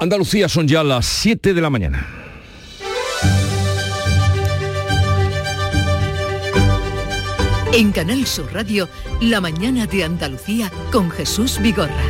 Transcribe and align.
Andalucía 0.00 0.48
son 0.48 0.68
ya 0.68 0.84
las 0.84 1.06
7 1.06 1.54
de 1.54 1.60
la 1.60 1.70
mañana. 1.70 2.06
En 7.72 7.90
Canal 7.90 8.24
Sur 8.24 8.52
Radio, 8.54 8.88
La 9.20 9.40
mañana 9.40 9.86
de 9.86 10.04
Andalucía 10.04 10.70
con 10.92 11.10
Jesús 11.10 11.60
Vigorra. 11.60 12.04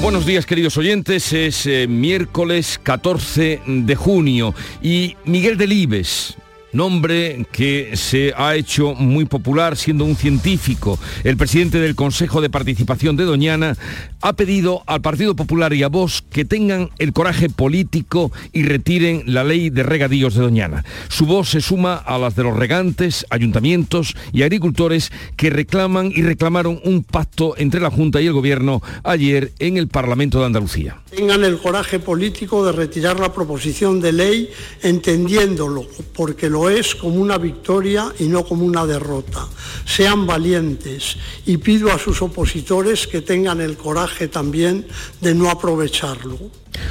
Buenos 0.00 0.24
días 0.24 0.46
queridos 0.46 0.78
oyentes, 0.78 1.34
es 1.34 1.66
eh, 1.66 1.86
miércoles 1.86 2.80
14 2.82 3.60
de 3.66 3.94
junio 3.94 4.54
y 4.80 5.18
Miguel 5.26 5.58
Delibes, 5.58 6.37
nombre 6.72 7.46
que 7.52 7.96
se 7.96 8.32
ha 8.36 8.54
hecho 8.56 8.94
muy 8.94 9.24
popular 9.24 9.76
siendo 9.76 10.04
un 10.04 10.16
científico. 10.16 10.98
El 11.24 11.36
presidente 11.36 11.78
del 11.78 11.94
Consejo 11.94 12.40
de 12.40 12.50
Participación 12.50 13.16
de 13.16 13.24
Doñana 13.24 13.76
ha 14.20 14.32
pedido 14.34 14.82
al 14.86 15.00
Partido 15.00 15.36
Popular 15.36 15.72
y 15.72 15.82
a 15.82 15.88
vos 15.88 16.24
que 16.30 16.44
tengan 16.44 16.90
el 16.98 17.12
coraje 17.12 17.48
político 17.48 18.32
y 18.52 18.64
retiren 18.64 19.22
la 19.26 19.44
ley 19.44 19.70
de 19.70 19.82
regadíos 19.82 20.34
de 20.34 20.42
Doñana. 20.42 20.84
Su 21.08 21.26
voz 21.26 21.50
se 21.50 21.60
suma 21.60 21.94
a 21.94 22.18
las 22.18 22.34
de 22.34 22.42
los 22.42 22.56
regantes, 22.56 23.26
ayuntamientos 23.30 24.14
y 24.32 24.42
agricultores 24.42 25.12
que 25.36 25.50
reclaman 25.50 26.12
y 26.14 26.22
reclamaron 26.22 26.80
un 26.84 27.02
pacto 27.02 27.54
entre 27.56 27.80
la 27.80 27.90
Junta 27.90 28.20
y 28.20 28.26
el 28.26 28.32
Gobierno 28.32 28.82
ayer 29.04 29.52
en 29.58 29.76
el 29.76 29.88
Parlamento 29.88 30.40
de 30.40 30.46
Andalucía. 30.46 30.98
Tengan 31.10 31.44
el 31.44 31.58
coraje 31.58 31.98
político 31.98 32.64
de 32.66 32.72
retirar 32.72 33.18
la 33.18 33.32
proposición 33.32 34.00
de 34.00 34.12
ley 34.12 34.50
entendiéndolo, 34.82 35.86
porque 36.14 36.50
lo 36.50 36.57
es 36.66 36.94
como 36.94 37.20
una 37.20 37.38
victoria 37.38 38.12
y 38.18 38.24
no 38.24 38.44
como 38.44 38.64
una 38.64 38.86
derrota. 38.86 39.46
Sean 39.84 40.26
valientes 40.26 41.16
y 41.46 41.58
pido 41.58 41.92
a 41.92 41.98
sus 41.98 42.22
opositores 42.22 43.06
que 43.06 43.20
tengan 43.20 43.60
el 43.60 43.76
coraje 43.76 44.28
también 44.28 44.86
de 45.20 45.34
no 45.34 45.50
aprovecharlo. 45.50 46.38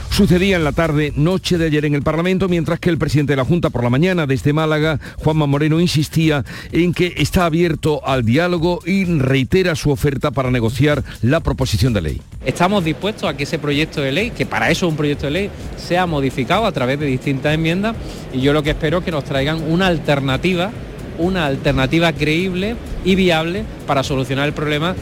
Sucedía 0.10 0.56
en 0.56 0.64
la 0.64 0.72
tarde, 0.72 1.14
noche 1.16 1.58
de 1.58 1.68
ayer 1.68 1.86
en 1.86 1.96
el 1.96 2.02
Parlamento, 2.02 2.50
mientras 2.50 2.80
que 2.80 2.90
el 2.90 2.98
presidente 2.98 3.34
de 3.34 3.38
la 3.38 3.46
Junta 3.46 3.70
por 3.70 3.84
la 3.84 3.90
mañana 3.90 4.26
desde 4.26 4.54
Málaga, 4.54 5.00
Juanma 5.18 5.46
Moreno, 5.46 5.80
insistía 5.80 6.44
en 6.72 6.94
que 6.94 7.14
está 7.18 7.46
abierto 7.46 8.06
al 8.06 8.24
diálogo 8.26 8.80
y 8.86 9.06
reitera 9.06 9.76
su 9.76 9.92
oferta 9.92 10.32
para 10.32 10.52
negociar 10.52 11.04
la 11.22 11.40
proposición 11.40 11.94
de 11.94 12.02
ley. 12.02 12.22
Estamos 12.46 12.84
dispuestos 12.84 13.30
a 13.30 13.36
que 13.36 13.44
ese 13.44 13.60
proyecto 13.60 14.02
de 14.02 14.12
ley, 14.12 14.32
que 14.32 14.46
para 14.46 14.72
eso 14.72 14.88
es 14.88 14.92
un 14.92 14.98
proyecto 14.98 15.26
de 15.26 15.32
ley, 15.32 15.50
sea 15.76 16.06
modificado 16.06 16.66
a 16.66 16.72
través 16.72 17.00
de 17.00 17.06
distintas 17.06 17.54
enmiendas 17.54 17.96
y 18.34 18.42
yo 18.42 18.54
lo 18.54 18.64
que 18.64 18.72
espero 18.72 19.00
es 19.00 19.06
que 19.06 19.12
nos 19.12 19.24
traigan 19.24 19.62
una 19.70 19.88
alternativa, 19.88 20.72
una 21.18 21.46
alternativa 21.46 22.14
creíble 22.14 22.76
y 23.04 23.16
viable 23.16 23.66
para 23.86 24.04
solucionar 24.04 24.48
el 24.48 24.54
problema 24.54 24.96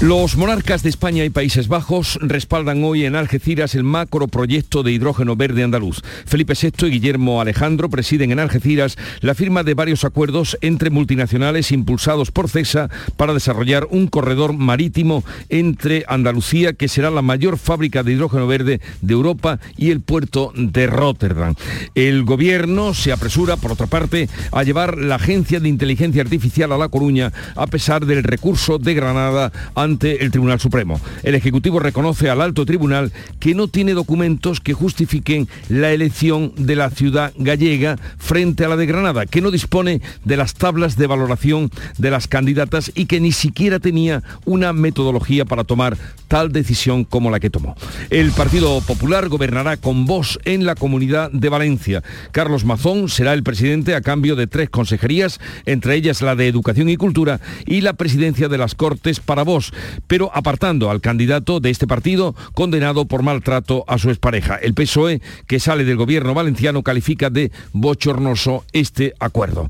los 0.00 0.36
monarcas 0.36 0.82
de 0.82 0.88
España 0.88 1.26
y 1.26 1.30
Países 1.30 1.68
Bajos 1.68 2.18
respaldan 2.22 2.82
hoy 2.84 3.04
en 3.04 3.16
Algeciras 3.16 3.74
el 3.74 3.84
macroproyecto 3.84 4.82
de 4.82 4.92
hidrógeno 4.92 5.36
verde 5.36 5.62
andaluz. 5.62 6.00
Felipe 6.24 6.54
VI 6.54 6.86
y 6.86 6.90
Guillermo 6.90 7.42
Alejandro 7.42 7.90
presiden 7.90 8.32
en 8.32 8.38
Algeciras 8.38 8.96
la 9.20 9.34
firma 9.34 9.62
de 9.62 9.74
varios 9.74 10.04
acuerdos 10.04 10.56
entre 10.62 10.88
multinacionales 10.88 11.70
impulsados 11.70 12.30
por 12.30 12.48
CESA 12.48 12.88
para 13.18 13.34
desarrollar 13.34 13.88
un 13.90 14.06
corredor 14.06 14.54
marítimo 14.54 15.22
entre 15.50 16.06
Andalucía, 16.08 16.72
que 16.72 16.88
será 16.88 17.10
la 17.10 17.20
mayor 17.20 17.58
fábrica 17.58 18.02
de 18.02 18.12
hidrógeno 18.12 18.46
verde 18.46 18.80
de 19.02 19.12
Europa, 19.12 19.60
y 19.76 19.90
el 19.90 20.00
puerto 20.00 20.52
de 20.56 20.86
Rotterdam. 20.86 21.54
El 21.94 22.24
gobierno 22.24 22.94
se 22.94 23.12
apresura, 23.12 23.58
por 23.58 23.72
otra 23.72 23.86
parte, 23.86 24.30
a 24.52 24.62
llevar 24.62 24.96
la 24.96 25.16
Agencia 25.16 25.60
de 25.60 25.68
Inteligencia 25.68 26.22
Artificial 26.22 26.72
a 26.72 26.78
La 26.78 26.88
Coruña, 26.88 27.32
a 27.54 27.66
pesar 27.66 28.06
del 28.06 28.22
recurso 28.22 28.78
de 28.78 28.94
Granada 28.94 29.52
el 30.00 30.30
Tribunal 30.30 30.60
Supremo. 30.60 31.00
El 31.22 31.34
Ejecutivo 31.34 31.80
reconoce 31.80 32.30
al 32.30 32.40
alto 32.40 32.64
tribunal 32.64 33.12
que 33.38 33.54
no 33.54 33.68
tiene 33.68 33.92
documentos 33.92 34.60
que 34.60 34.72
justifiquen 34.72 35.48
la 35.68 35.92
elección 35.92 36.52
de 36.56 36.76
la 36.76 36.90
ciudad 36.90 37.32
gallega 37.36 37.96
frente 38.18 38.64
a 38.64 38.68
la 38.68 38.76
de 38.76 38.86
Granada, 38.86 39.26
que 39.26 39.40
no 39.40 39.50
dispone 39.50 40.00
de 40.24 40.36
las 40.36 40.54
tablas 40.54 40.96
de 40.96 41.06
valoración 41.06 41.70
de 41.98 42.10
las 42.10 42.28
candidatas 42.28 42.92
y 42.94 43.06
que 43.06 43.20
ni 43.20 43.32
siquiera 43.32 43.80
tenía 43.80 44.22
una 44.44 44.72
metodología 44.72 45.44
para 45.44 45.64
tomar 45.64 45.96
tal 46.28 46.52
decisión 46.52 47.04
como 47.04 47.30
la 47.30 47.40
que 47.40 47.50
tomó. 47.50 47.74
El 48.10 48.30
Partido 48.30 48.80
Popular 48.82 49.28
gobernará 49.28 49.76
con 49.76 50.06
voz 50.06 50.38
en 50.44 50.64
la 50.64 50.76
comunidad 50.76 51.30
de 51.32 51.48
Valencia. 51.48 52.02
Carlos 52.30 52.64
Mazón 52.64 53.08
será 53.08 53.32
el 53.32 53.42
presidente 53.42 53.94
a 53.94 54.00
cambio 54.00 54.36
de 54.36 54.46
tres 54.46 54.70
consejerías, 54.70 55.40
entre 55.66 55.96
ellas 55.96 56.22
la 56.22 56.36
de 56.36 56.46
Educación 56.46 56.88
y 56.88 56.96
Cultura 56.96 57.40
y 57.66 57.80
la 57.80 57.94
presidencia 57.94 58.48
de 58.48 58.58
las 58.58 58.74
Cortes 58.74 59.20
para 59.20 59.42
vos, 59.42 59.72
pero 60.06 60.30
apartando 60.34 60.90
al 60.90 61.00
candidato 61.00 61.60
de 61.60 61.70
este 61.70 61.86
partido 61.86 62.34
condenado 62.54 63.06
por 63.06 63.22
maltrato 63.22 63.84
a 63.86 63.98
su 63.98 64.10
expareja. 64.10 64.56
El 64.56 64.74
PSOE, 64.74 65.20
que 65.46 65.60
sale 65.60 65.84
del 65.84 65.96
gobierno 65.96 66.34
valenciano, 66.34 66.82
califica 66.82 67.30
de 67.30 67.50
bochornoso 67.72 68.64
este 68.72 69.14
acuerdo. 69.18 69.68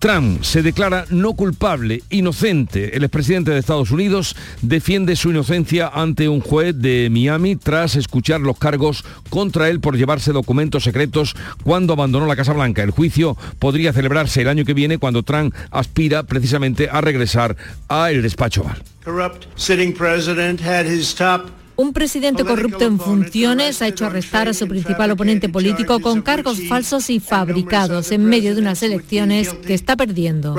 Trump 0.00 0.42
se 0.42 0.62
declara 0.62 1.04
no 1.10 1.34
culpable, 1.34 2.02
inocente. 2.08 2.96
El 2.96 3.04
expresidente 3.04 3.50
de 3.50 3.58
Estados 3.58 3.90
Unidos 3.90 4.34
defiende 4.62 5.14
su 5.14 5.28
inocencia 5.28 5.88
ante 5.92 6.30
un 6.30 6.40
juez 6.40 6.74
de 6.74 7.08
Miami 7.10 7.54
tras 7.54 7.96
escuchar 7.96 8.40
los 8.40 8.58
cargos 8.58 9.04
contra 9.28 9.68
él 9.68 9.80
por 9.80 9.98
llevarse 9.98 10.32
documentos 10.32 10.84
secretos 10.84 11.36
cuando 11.64 11.92
abandonó 11.92 12.24
la 12.24 12.36
Casa 12.36 12.54
Blanca. 12.54 12.82
El 12.82 12.92
juicio 12.92 13.36
podría 13.58 13.92
celebrarse 13.92 14.40
el 14.40 14.48
año 14.48 14.64
que 14.64 14.72
viene 14.72 14.96
cuando 14.96 15.22
Trump 15.22 15.54
aspira 15.70 16.22
precisamente 16.22 16.88
a 16.90 17.02
regresar 17.02 17.58
a 17.88 18.10
el 18.10 18.22
despacho 18.22 18.62
Oval. 18.62 18.82
corrupt 19.02 19.46
sitting 19.56 19.94
president 19.94 20.60
had 20.60 20.84
his 20.84 21.14
top 21.14 21.50
Un 21.80 21.94
presidente 21.94 22.44
corrupto 22.44 22.84
en 22.84 22.98
funciones 22.98 23.80
ha 23.80 23.88
hecho 23.88 24.04
arrestar 24.04 24.48
a 24.48 24.52
su 24.52 24.68
principal 24.68 25.12
oponente 25.12 25.48
político 25.48 25.98
con 26.00 26.20
cargos 26.20 26.60
falsos 26.68 27.08
y 27.08 27.20
fabricados 27.20 28.12
en 28.12 28.26
medio 28.26 28.54
de 28.54 28.60
unas 28.60 28.82
elecciones 28.82 29.54
que 29.54 29.72
está 29.72 29.96
perdiendo. 29.96 30.54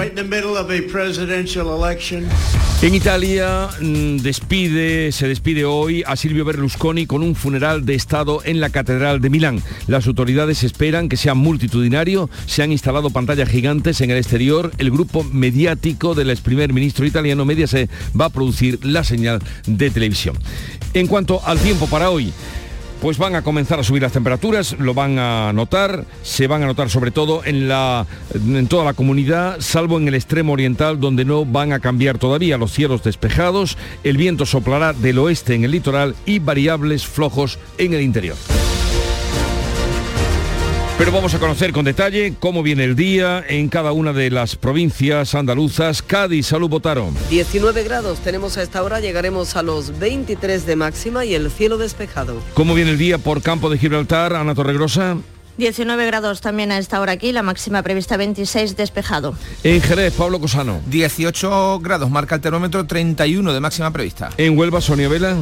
En 2.82 2.96
Italia 2.96 3.70
mm, 3.80 4.18
despide, 4.18 5.12
se 5.12 5.28
despide 5.28 5.64
hoy 5.64 6.04
a 6.08 6.16
Silvio 6.16 6.44
Berlusconi 6.44 7.06
con 7.06 7.22
un 7.22 7.36
funeral 7.36 7.86
de 7.86 7.94
Estado 7.94 8.42
en 8.44 8.60
la 8.60 8.72
Catedral 8.72 9.22
de 9.22 9.30
Milán. 9.30 9.62
Las 9.86 10.08
autoridades 10.08 10.64
esperan 10.64 11.08
que 11.08 11.18
sea 11.18 11.36
multitudinario. 11.36 12.32
Se 12.48 12.64
han 12.64 12.72
instalado 12.72 13.12
pantallas 13.12 13.48
gigantes 13.48 14.02
en 14.02 14.10
el 14.10 14.18
exterior. 14.18 14.72
El 14.80 14.90
grupo 14.90 15.24
mediático 15.24 16.16
del 16.16 16.32
ex 16.32 16.42
primer 16.42 16.74
ministro 16.74 17.06
italiano 17.06 17.46
Mediaset 17.46 17.92
va 18.20 18.26
a 18.26 18.30
producir 18.30 18.84
la 18.84 19.04
señal 19.04 19.40
de 19.68 19.92
televisión. 19.92 20.36
En 20.96 21.11
cuanto 21.12 21.46
al 21.46 21.60
tiempo 21.60 21.88
para 21.88 22.10
hoy, 22.10 22.32
pues 23.02 23.18
van 23.18 23.36
a 23.36 23.42
comenzar 23.42 23.78
a 23.78 23.84
subir 23.84 24.02
las 24.02 24.14
temperaturas, 24.14 24.78
lo 24.80 24.94
van 24.94 25.20
a 25.20 25.52
notar, 25.52 26.06
se 26.24 26.48
van 26.48 26.64
a 26.64 26.68
notar 26.68 26.90
sobre 26.90 27.12
todo 27.12 27.44
en, 27.44 27.68
la, 27.68 28.08
en 28.34 28.68
toda 28.68 28.86
la 28.86 28.94
comunidad, 28.94 29.58
salvo 29.60 29.98
en 29.98 30.08
el 30.08 30.16
extremo 30.16 30.54
oriental 30.54 31.02
donde 31.02 31.26
no 31.26 31.44
van 31.44 31.74
a 31.74 31.82
cambiar 31.82 32.18
todavía 32.18 32.58
los 32.58 32.72
cielos 32.72 33.04
despejados, 33.04 33.78
el 34.06 34.16
viento 34.16 34.46
soplará 34.46 34.94
del 34.94 35.20
oeste 35.20 35.54
en 35.54 35.66
el 35.66 35.72
litoral 35.72 36.16
y 36.26 36.40
variables 36.40 37.06
flojos 37.06 37.60
en 37.78 37.94
el 37.94 38.00
interior. 38.00 38.38
Pero 41.02 41.14
vamos 41.14 41.34
a 41.34 41.40
conocer 41.40 41.72
con 41.72 41.84
detalle 41.84 42.36
cómo 42.40 42.62
viene 42.62 42.84
el 42.84 42.96
día 42.96 43.44
en 43.48 43.70
cada 43.70 43.92
una 43.92 44.14
de 44.14 44.30
las 44.30 44.56
provincias 44.56 45.34
andaluzas. 45.34 46.04
Cádiz, 46.04 46.46
salud, 46.46 46.70
votaron. 46.70 47.16
19 47.32 47.84
grados 47.84 48.20
tenemos 48.20 48.56
a 48.58 48.62
esta 48.62 48.84
hora, 48.84 49.00
llegaremos 49.00 49.56
a 49.56 49.64
los 49.64 49.98
23 49.98 50.64
de 50.68 50.76
máxima 50.76 51.26
y 51.26 51.34
el 51.34 51.50
cielo 51.50 51.80
despejado. 51.80 52.36
¿Cómo 52.54 52.76
viene 52.76 52.92
el 52.92 53.00
día 53.00 53.18
por 53.18 53.42
campo 53.42 53.72
de 53.72 53.80
Gibraltar, 53.80 54.36
Ana 54.36 54.54
Torregrosa? 54.54 55.18
19 55.58 56.06
grados 56.06 56.40
también 56.40 56.72
a 56.72 56.78
esta 56.78 57.02
hora 57.02 57.14
aquí, 57.14 57.32
la 57.32 57.42
máxima 57.42 57.82
prevista 57.82 58.16
26 58.16 58.78
despejado. 58.78 59.34
En 59.64 59.82
Jerez, 59.82 60.14
Pablo 60.14 60.40
Cosano. 60.40 60.82
18 60.86 61.80
grados, 61.80 62.12
marca 62.12 62.36
el 62.36 62.42
termómetro 62.42 62.86
31 62.86 63.52
de 63.52 63.60
máxima 63.60 63.90
prevista. 63.90 64.30
En 64.38 64.56
Huelva, 64.56 64.82
Sonia 64.82 65.10
Vela. 65.10 65.36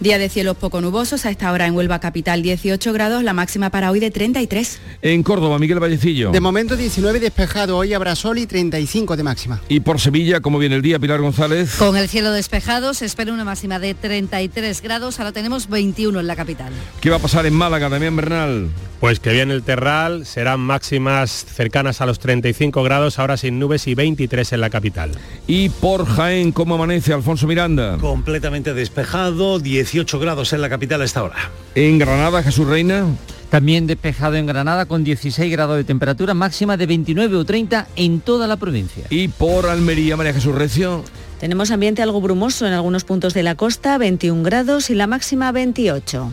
Día 0.00 0.16
de 0.16 0.30
cielos 0.30 0.56
poco 0.56 0.80
nubosos, 0.80 1.26
a 1.26 1.30
esta 1.30 1.52
hora 1.52 1.66
en 1.66 1.74
Huelva 1.74 1.98
Capital 2.00 2.40
18 2.40 2.90
grados, 2.94 3.22
la 3.22 3.34
máxima 3.34 3.68
para 3.68 3.90
hoy 3.90 4.00
de 4.00 4.10
33. 4.10 4.80
En 5.02 5.22
Córdoba, 5.22 5.58
Miguel 5.58 5.78
Vallecillo. 5.78 6.30
De 6.30 6.40
momento 6.40 6.74
19 6.74 7.20
despejado, 7.20 7.76
hoy 7.76 7.92
habrá 7.92 8.16
sol 8.16 8.38
y 8.38 8.46
35 8.46 9.14
de 9.18 9.22
máxima. 9.22 9.60
Y 9.68 9.80
por 9.80 10.00
Sevilla, 10.00 10.40
¿cómo 10.40 10.58
viene 10.58 10.76
el 10.76 10.80
día, 10.80 10.98
Pilar 10.98 11.20
González? 11.20 11.74
Con 11.76 11.98
el 11.98 12.08
cielo 12.08 12.32
despejado 12.32 12.94
se 12.94 13.04
espera 13.04 13.30
una 13.30 13.44
máxima 13.44 13.78
de 13.78 13.92
33 13.92 14.80
grados, 14.80 15.20
ahora 15.20 15.32
tenemos 15.32 15.68
21 15.68 16.18
en 16.18 16.26
la 16.26 16.34
capital. 16.34 16.72
¿Qué 17.02 17.10
va 17.10 17.16
a 17.16 17.20
pasar 17.20 17.44
en 17.44 17.52
Málaga, 17.52 17.90
Damián 17.90 18.16
Bernal? 18.16 18.70
Pues 19.00 19.18
que 19.18 19.32
viene 19.32 19.54
el 19.54 19.62
Terral, 19.62 20.26
serán 20.26 20.60
máximas 20.60 21.30
cercanas 21.30 22.02
a 22.02 22.06
los 22.06 22.18
35 22.18 22.82
grados, 22.82 23.18
ahora 23.18 23.38
sin 23.38 23.58
nubes 23.58 23.86
y 23.86 23.94
23 23.94 24.52
en 24.52 24.60
la 24.60 24.68
capital. 24.68 25.12
Y 25.46 25.70
por 25.70 26.04
Jaén, 26.04 26.52
¿cómo 26.52 26.74
amanece 26.74 27.14
Alfonso 27.14 27.46
Miranda? 27.46 27.96
Completamente 27.98 28.74
despejado, 28.74 29.58
18 29.90 30.20
grados 30.20 30.52
en 30.52 30.60
la 30.60 30.68
capital 30.68 31.02
a 31.02 31.04
esta 31.04 31.22
hora. 31.22 31.50
En 31.74 31.98
Granada, 31.98 32.42
Jesús 32.42 32.66
Reina. 32.66 33.06
También 33.50 33.88
despejado 33.88 34.36
en 34.36 34.46
Granada 34.46 34.86
con 34.86 35.02
16 35.02 35.50
grados 35.50 35.76
de 35.76 35.82
temperatura 35.82 36.34
máxima 36.34 36.76
de 36.76 36.86
29 36.86 37.36
o 37.36 37.44
30 37.44 37.88
en 37.96 38.20
toda 38.20 38.46
la 38.46 38.56
provincia. 38.56 39.06
Y 39.10 39.26
por 39.26 39.66
Almería, 39.66 40.16
María 40.16 40.32
Jesús 40.32 40.54
Recio. 40.54 41.02
Tenemos 41.40 41.72
ambiente 41.72 42.02
algo 42.02 42.20
brumoso 42.20 42.66
en 42.66 42.72
algunos 42.72 43.02
puntos 43.02 43.34
de 43.34 43.42
la 43.42 43.56
costa, 43.56 43.98
21 43.98 44.44
grados 44.44 44.90
y 44.90 44.94
la 44.94 45.08
máxima 45.08 45.50
28. 45.50 46.32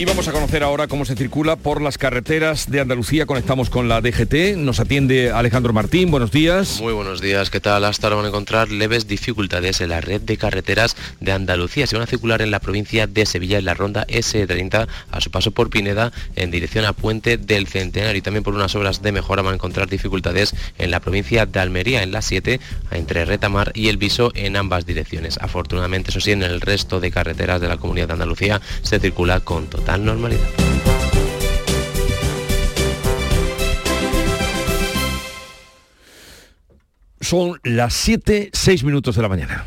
Y 0.00 0.06
vamos 0.06 0.26
a 0.28 0.32
conocer 0.32 0.62
ahora 0.62 0.88
cómo 0.88 1.04
se 1.04 1.14
circula 1.14 1.56
por 1.56 1.82
las 1.82 1.98
carreteras 1.98 2.70
de 2.70 2.80
Andalucía. 2.80 3.26
Conectamos 3.26 3.68
con 3.68 3.86
la 3.86 4.00
DGT. 4.00 4.56
Nos 4.56 4.80
atiende 4.80 5.30
Alejandro 5.30 5.74
Martín. 5.74 6.10
Buenos 6.10 6.30
días. 6.30 6.80
Muy 6.80 6.94
buenos 6.94 7.20
días. 7.20 7.50
¿Qué 7.50 7.60
tal? 7.60 7.84
Hasta 7.84 8.06
ahora 8.06 8.16
van 8.16 8.24
a 8.24 8.28
encontrar 8.28 8.70
leves 8.70 9.06
dificultades 9.06 9.82
en 9.82 9.90
la 9.90 10.00
red 10.00 10.22
de 10.22 10.38
carreteras 10.38 10.96
de 11.20 11.32
Andalucía. 11.32 11.86
Se 11.86 11.96
van 11.96 12.04
a 12.04 12.06
circular 12.06 12.40
en 12.40 12.50
la 12.50 12.60
provincia 12.60 13.06
de 13.06 13.26
Sevilla 13.26 13.58
en 13.58 13.66
la 13.66 13.74
ronda 13.74 14.06
S30 14.06 14.88
a 15.10 15.20
su 15.20 15.30
paso 15.30 15.50
por 15.50 15.68
Pineda 15.68 16.12
en 16.34 16.50
dirección 16.50 16.86
a 16.86 16.94
Puente 16.94 17.36
del 17.36 17.66
Centenario. 17.66 18.16
Y 18.16 18.22
también 18.22 18.42
por 18.42 18.54
unas 18.54 18.74
obras 18.74 19.02
de 19.02 19.12
mejora 19.12 19.42
van 19.42 19.52
a 19.52 19.56
encontrar 19.56 19.90
dificultades 19.90 20.54
en 20.78 20.92
la 20.92 21.00
provincia 21.00 21.44
de 21.44 21.60
Almería 21.60 22.02
en 22.02 22.12
la 22.12 22.22
7 22.22 22.58
entre 22.92 23.26
Retamar 23.26 23.72
y 23.74 23.88
El 23.88 23.98
Viso 23.98 24.32
en 24.34 24.56
ambas 24.56 24.86
direcciones. 24.86 25.36
Afortunadamente, 25.42 26.08
eso 26.08 26.20
sí, 26.20 26.32
en 26.32 26.42
el 26.42 26.62
resto 26.62 27.00
de 27.00 27.10
carreteras 27.10 27.60
de 27.60 27.68
la 27.68 27.76
comunidad 27.76 28.06
de 28.06 28.14
Andalucía 28.14 28.62
se 28.80 28.98
circula 28.98 29.40
con 29.40 29.66
total 29.66 29.89
normalidad. 29.98 30.48
Son 37.20 37.60
las 37.62 37.94
7, 37.94 38.50
6 38.52 38.84
minutos 38.84 39.14
de 39.14 39.22
la 39.22 39.28
mañana. 39.28 39.66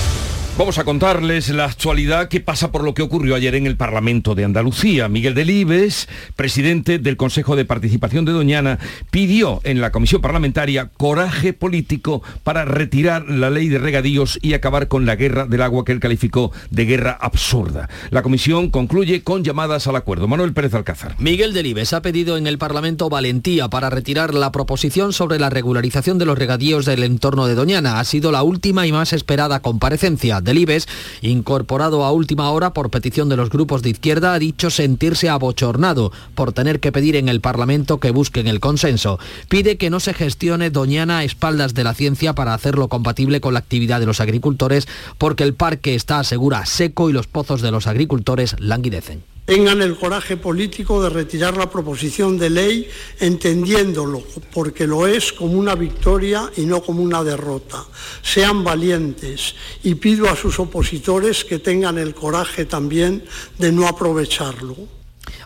Vamos 0.61 0.77
a 0.77 0.83
contarles 0.83 1.49
la 1.49 1.65
actualidad 1.65 2.27
que 2.27 2.39
pasa 2.39 2.71
por 2.71 2.83
lo 2.83 2.93
que 2.93 3.01
ocurrió 3.01 3.33
ayer 3.33 3.55
en 3.55 3.65
el 3.65 3.77
Parlamento 3.77 4.35
de 4.35 4.45
Andalucía. 4.45 5.09
Miguel 5.09 5.33
Delibes, 5.33 6.07
presidente 6.35 6.99
del 6.99 7.17
Consejo 7.17 7.55
de 7.55 7.65
Participación 7.65 8.25
de 8.25 8.31
Doñana, 8.31 8.77
pidió 9.09 9.59
en 9.63 9.81
la 9.81 9.91
comisión 9.91 10.21
parlamentaria 10.21 10.91
coraje 10.95 11.53
político 11.53 12.21
para 12.43 12.63
retirar 12.63 13.27
la 13.27 13.49
ley 13.49 13.69
de 13.69 13.79
regadíos 13.79 14.37
y 14.43 14.53
acabar 14.53 14.87
con 14.87 15.07
la 15.07 15.15
guerra 15.15 15.47
del 15.47 15.63
agua 15.63 15.83
que 15.83 15.93
él 15.93 15.99
calificó 15.99 16.51
de 16.69 16.85
guerra 16.85 17.17
absurda. 17.19 17.89
La 18.11 18.21
comisión 18.21 18.69
concluye 18.69 19.23
con 19.23 19.43
llamadas 19.43 19.87
al 19.87 19.95
acuerdo. 19.95 20.27
Manuel 20.27 20.53
Pérez 20.53 20.75
Alcázar. 20.75 21.15
Miguel 21.17 21.53
Delibes 21.53 21.91
ha 21.93 22.03
pedido 22.03 22.37
en 22.37 22.45
el 22.45 22.59
Parlamento 22.59 23.09
valentía 23.09 23.67
para 23.67 23.89
retirar 23.89 24.35
la 24.35 24.51
proposición 24.51 25.11
sobre 25.11 25.39
la 25.39 25.49
regularización 25.49 26.19
de 26.19 26.25
los 26.25 26.37
regadíos 26.37 26.85
del 26.85 27.01
entorno 27.01 27.47
de 27.47 27.55
Doñana. 27.55 27.99
Ha 27.99 28.03
sido 28.03 28.31
la 28.31 28.43
última 28.43 28.85
y 28.85 28.91
más 28.91 29.11
esperada 29.11 29.63
comparecencia 29.63 30.39
Delibes, 30.51 30.89
incorporado 31.21 32.03
a 32.03 32.11
última 32.11 32.51
hora 32.51 32.73
por 32.73 32.89
petición 32.89 33.29
de 33.29 33.37
los 33.37 33.49
grupos 33.49 33.81
de 33.81 33.91
izquierda, 33.91 34.33
ha 34.33 34.39
dicho 34.39 34.69
sentirse 34.69 35.29
abochornado 35.29 36.11
por 36.35 36.51
tener 36.51 36.81
que 36.81 36.91
pedir 36.91 37.15
en 37.15 37.29
el 37.29 37.39
Parlamento 37.39 38.01
que 38.01 38.11
busquen 38.11 38.47
el 38.47 38.59
consenso. 38.59 39.17
Pide 39.47 39.77
que 39.77 39.89
no 39.89 40.01
se 40.01 40.13
gestione 40.13 40.69
Doñana 40.69 41.19
a 41.19 41.23
espaldas 41.23 41.73
de 41.73 41.85
la 41.85 41.93
ciencia 41.93 42.35
para 42.35 42.53
hacerlo 42.53 42.89
compatible 42.89 43.39
con 43.39 43.53
la 43.53 43.59
actividad 43.59 44.01
de 44.01 44.07
los 44.07 44.19
agricultores, 44.19 44.89
porque 45.17 45.45
el 45.45 45.53
parque 45.53 45.95
está, 45.95 46.19
asegura, 46.19 46.65
seco 46.65 47.09
y 47.09 47.13
los 47.13 47.27
pozos 47.27 47.61
de 47.61 47.71
los 47.71 47.87
agricultores 47.87 48.57
languidecen 48.59 49.30
tengan 49.45 49.81
el 49.81 49.97
coraje 49.97 50.37
político 50.37 51.01
de 51.03 51.09
retirar 51.09 51.57
la 51.57 51.69
proposición 51.69 52.37
de 52.37 52.49
ley 52.49 52.89
entendiéndolo, 53.19 54.23
porque 54.53 54.87
lo 54.87 55.07
es, 55.07 55.33
como 55.33 55.53
una 55.53 55.75
victoria 55.75 56.49
y 56.57 56.61
no 56.61 56.81
como 56.81 57.01
una 57.01 57.23
derrota. 57.23 57.83
Sean 58.21 58.63
valientes 58.63 59.55
y 59.83 59.95
pido 59.95 60.29
a 60.29 60.35
sus 60.35 60.59
opositores 60.59 61.43
que 61.43 61.59
tengan 61.59 61.97
el 61.97 62.13
coraje 62.13 62.65
también 62.65 63.23
de 63.57 63.71
no 63.71 63.87
aprovecharlo. 63.87 64.75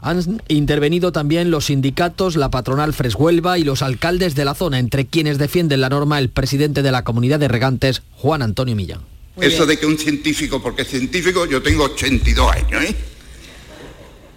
Han 0.02 0.42
intervenido 0.48 1.12
también 1.12 1.52
los 1.52 1.66
sindicatos, 1.66 2.36
la 2.36 2.52
patronal 2.52 2.94
Freshuelva 2.94 3.58
y 3.58 3.64
los 3.64 3.82
alcaldes 3.82 4.36
de 4.36 4.46
la 4.46 4.54
zona, 4.54 4.80
entre 4.80 5.06
quienes 5.06 5.38
defienden 5.38 5.82
la 5.82 5.90
norma 5.90 6.20
el 6.20 6.30
presidente 6.30 6.82
de 6.82 6.92
la 6.92 7.04
comunidad 7.04 7.40
de 7.40 7.48
regantes, 7.48 8.04
Juan 8.14 8.42
Antonio 8.42 8.76
Millán. 8.76 9.02
Eso 9.40 9.66
de 9.66 9.78
que 9.78 9.86
un 9.86 9.98
científico, 9.98 10.62
porque 10.62 10.86
científico 10.86 11.46
yo 11.46 11.62
tengo 11.62 11.84
82 11.86 12.52
años, 12.52 12.84
¿eh? 12.84 12.96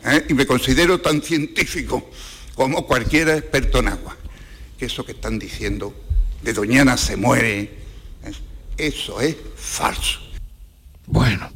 ¿Eh? 0.05 0.27
y 0.29 0.35
me 0.35 0.47
considero 0.47 1.01
tan 1.01 1.23
científico 1.23 2.11
como 2.55 2.87
cualquier 2.87 3.29
experto 3.31 3.79
en 3.79 3.89
agua. 3.89 4.17
Que 4.79 4.87
eso 4.87 5.05
que 5.05 5.13
están 5.13 5.39
diciendo 5.39 5.95
de 6.43 6.53
Doñana 6.53 6.97
se 6.97 7.17
muere, 7.17 7.61
¿eh? 7.61 7.71
eso 8.77 9.21
es 9.21 9.37
falso. 9.57 10.28
Bueno, 11.11 11.49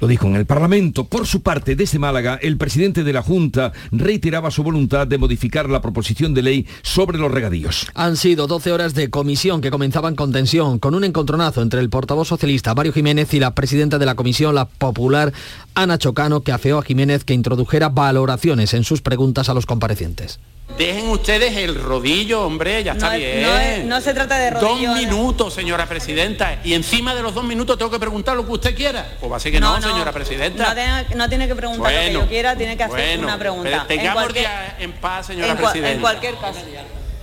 lo 0.00 0.08
dijo 0.08 0.26
en 0.26 0.36
el 0.36 0.46
Parlamento. 0.46 1.04
Por 1.04 1.26
su 1.26 1.42
parte, 1.42 1.76
desde 1.76 1.98
Málaga, 1.98 2.38
el 2.42 2.56
presidente 2.56 3.04
de 3.04 3.12
la 3.12 3.22
Junta 3.22 3.72
reiteraba 3.92 4.50
su 4.50 4.62
voluntad 4.62 5.06
de 5.06 5.18
modificar 5.18 5.68
la 5.68 5.80
proposición 5.80 6.34
de 6.34 6.42
ley 6.42 6.66
sobre 6.82 7.18
los 7.18 7.30
regadíos. 7.30 7.86
Han 7.94 8.16
sido 8.16 8.46
12 8.46 8.72
horas 8.72 8.94
de 8.94 9.10
comisión 9.10 9.60
que 9.60 9.70
comenzaban 9.70 10.16
con 10.16 10.32
tensión, 10.32 10.78
con 10.78 10.94
un 10.94 11.04
encontronazo 11.04 11.62
entre 11.62 11.80
el 11.80 11.90
portavoz 11.90 12.28
socialista 12.28 12.74
Mario 12.74 12.92
Jiménez 12.92 13.32
y 13.34 13.40
la 13.40 13.54
presidenta 13.54 13.98
de 13.98 14.06
la 14.06 14.14
comisión, 14.14 14.54
la 14.54 14.66
popular 14.66 15.32
Ana 15.74 15.98
Chocano, 15.98 16.40
que 16.40 16.52
afeó 16.52 16.78
a 16.78 16.82
Jiménez 16.82 17.24
que 17.24 17.34
introdujera 17.34 17.88
valoraciones 17.88 18.74
en 18.74 18.84
sus 18.84 19.00
preguntas 19.00 19.48
a 19.48 19.54
los 19.54 19.66
comparecientes. 19.66 20.40
Dejen 20.76 21.08
ustedes 21.08 21.56
el 21.56 21.74
rodillo, 21.74 22.42
hombre, 22.42 22.84
ya 22.84 22.92
está 22.92 23.14
bien. 23.14 23.88
No, 23.88 24.00
se 24.00 24.14
trata 24.14 24.38
de 24.38 24.50
rodillo. 24.50 24.90
Dos 24.90 24.98
minutos, 24.98 25.54
señora 25.54 25.86
presidenta. 25.86 26.60
Y 26.62 26.74
encima 26.74 27.14
de 27.14 27.22
los 27.22 27.34
dos 27.34 27.44
minutos 27.44 27.76
tengo 27.78 27.90
que 27.90 27.98
preguntar 27.98 28.36
lo 28.36 28.46
que 28.46 28.52
usted 28.52 28.76
quiera. 28.76 29.16
Pues 29.18 29.32
va 29.32 29.36
a 29.36 29.40
ser 29.40 29.52
que 29.52 29.60
no, 29.60 29.80
señora 29.80 30.12
presidenta. 30.12 30.74
No, 31.14 31.28
tiene 31.28 31.48
que 31.48 31.54
preguntar 31.54 31.92
lo 31.92 31.98
que 31.98 32.12
yo 32.12 32.28
quiera, 32.28 32.56
tiene 32.56 32.76
que 32.76 32.84
hacer 32.84 33.18
una 33.18 33.38
pregunta. 33.38 33.86
Tengamos 33.88 34.32
día 34.32 34.76
en 34.78 34.92
paz, 34.92 35.26
señora 35.26 35.56
presidenta. 35.56 35.92
En 35.92 36.00
cualquier 36.00 36.34
caso. 36.36 36.60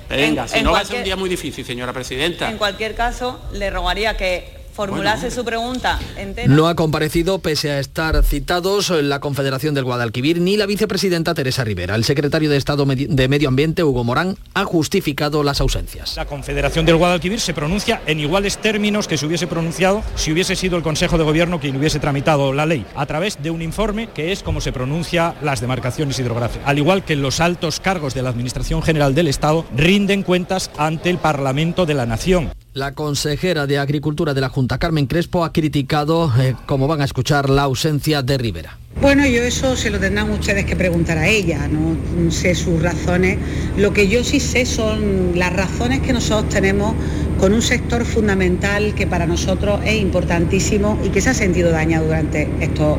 Venga, 0.10 0.48
si 0.48 0.62
no 0.62 0.72
va 0.72 0.80
a 0.80 0.86
ser 0.86 0.98
un 0.98 1.04
día 1.04 1.16
muy 1.16 1.30
difícil, 1.30 1.66
señora 1.66 1.94
presidenta. 1.94 2.50
En 2.50 2.58
cualquier 2.58 2.94
caso, 2.94 3.40
le 3.54 3.70
rogaría 3.70 4.18
que 4.18 4.65
formulase 4.76 5.32
su 5.32 5.46
pregunta 5.46 6.00
entera. 6.18 6.54
No 6.54 6.68
ha 6.68 6.76
comparecido, 6.76 7.40
pese 7.40 7.72
a 7.72 7.80
estar 7.80 8.22
citados, 8.24 8.90
la 8.90 9.20
Confederación 9.20 9.74
del 9.74 9.86
Guadalquivir 9.86 10.42
ni 10.42 10.58
la 10.58 10.66
vicepresidenta 10.66 11.34
Teresa 11.34 11.64
Rivera. 11.64 11.96
El 11.96 12.04
secretario 12.04 12.50
de 12.50 12.58
Estado 12.58 12.86
de 12.86 13.28
Medio 13.28 13.48
Ambiente, 13.48 13.84
Hugo 13.84 14.04
Morán, 14.04 14.38
ha 14.54 14.66
justificado 14.66 15.44
las 15.44 15.62
ausencias. 15.62 16.16
La 16.18 16.26
Confederación 16.26 16.86
del 16.86 16.98
Guadalquivir 16.98 17.40
se 17.40 17.54
pronuncia 17.54 18.02
en 18.06 18.20
iguales 18.20 18.58
términos 18.58 19.08
que 19.08 19.18
se 19.18 19.26
hubiese 19.26 19.48
pronunciado 19.48 20.04
si 20.16 20.32
hubiese 20.32 20.56
sido 20.56 20.78
el 20.78 20.84
Consejo 20.84 21.18
de 21.18 21.24
Gobierno 21.24 21.60
quien 21.60 21.78
hubiese 21.78 22.00
tramitado 22.00 22.52
la 22.54 22.66
ley, 22.66 22.86
a 22.96 23.06
través 23.06 23.42
de 23.42 23.52
un 23.52 23.62
informe 23.62 24.10
que 24.14 24.32
es 24.32 24.44
como 24.44 24.60
se 24.60 24.74
pronuncia 24.74 25.36
las 25.42 25.62
demarcaciones 25.62 26.20
hidrográficas. 26.20 26.68
Al 26.68 26.78
igual 26.78 27.06
que 27.06 27.16
los 27.16 27.40
altos 27.40 27.80
cargos 27.80 28.14
de 28.14 28.22
la 28.22 28.30
Administración 28.30 28.84
General 28.84 29.16
del 29.16 29.28
Estado 29.28 29.66
rinden 29.76 30.24
cuentas 30.24 30.70
ante 30.78 31.10
el 31.10 31.18
Parlamento 31.18 31.86
de 31.86 31.94
la 31.94 32.06
Nación. 32.06 32.52
La 32.76 32.92
consejera 32.92 33.68
de 33.68 33.78
Agricultura 33.78 34.34
de 34.34 34.42
la 34.42 34.50
Junta, 34.50 34.78
Carmen 34.78 35.06
Crespo, 35.06 35.46
ha 35.46 35.54
criticado, 35.54 36.30
eh, 36.38 36.58
como 36.66 36.90
van 36.90 37.00
a 37.00 37.06
escuchar, 37.06 37.50
la 37.50 37.62
ausencia 37.62 38.22
de 38.22 38.38
Rivera. 38.38 38.78
Bueno, 39.00 39.26
yo 39.26 39.44
eso 39.44 39.78
se 39.78 39.90
lo 39.90 39.98
tendrán 39.98 40.30
ustedes 40.30 40.66
que 40.66 40.76
preguntar 40.76 41.18
a 41.18 41.26
ella, 41.26 41.70
no 41.70 41.96
sé 42.30 42.54
sus 42.54 42.82
razones. 42.82 43.38
Lo 43.78 43.94
que 43.94 44.10
yo 44.10 44.26
sí 44.26 44.42
sé 44.42 44.66
son 44.66 45.40
las 45.40 45.54
razones 45.54 46.02
que 46.02 46.12
nosotros 46.12 46.54
tenemos 46.54 46.96
con 47.40 47.54
un 47.54 47.62
sector 47.62 48.04
fundamental 48.04 48.94
que 48.94 49.08
para 49.08 49.26
nosotros 49.26 49.80
es 49.86 50.02
importantísimo 50.02 51.00
y 51.02 51.12
que 51.12 51.22
se 51.22 51.30
ha 51.30 51.34
sentido 51.34 51.72
dañado 51.72 52.08
durante 52.08 52.50
estas 52.60 52.98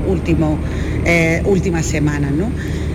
eh, 1.04 1.42
últimas 1.45 1.85
semanas. 1.85 2.33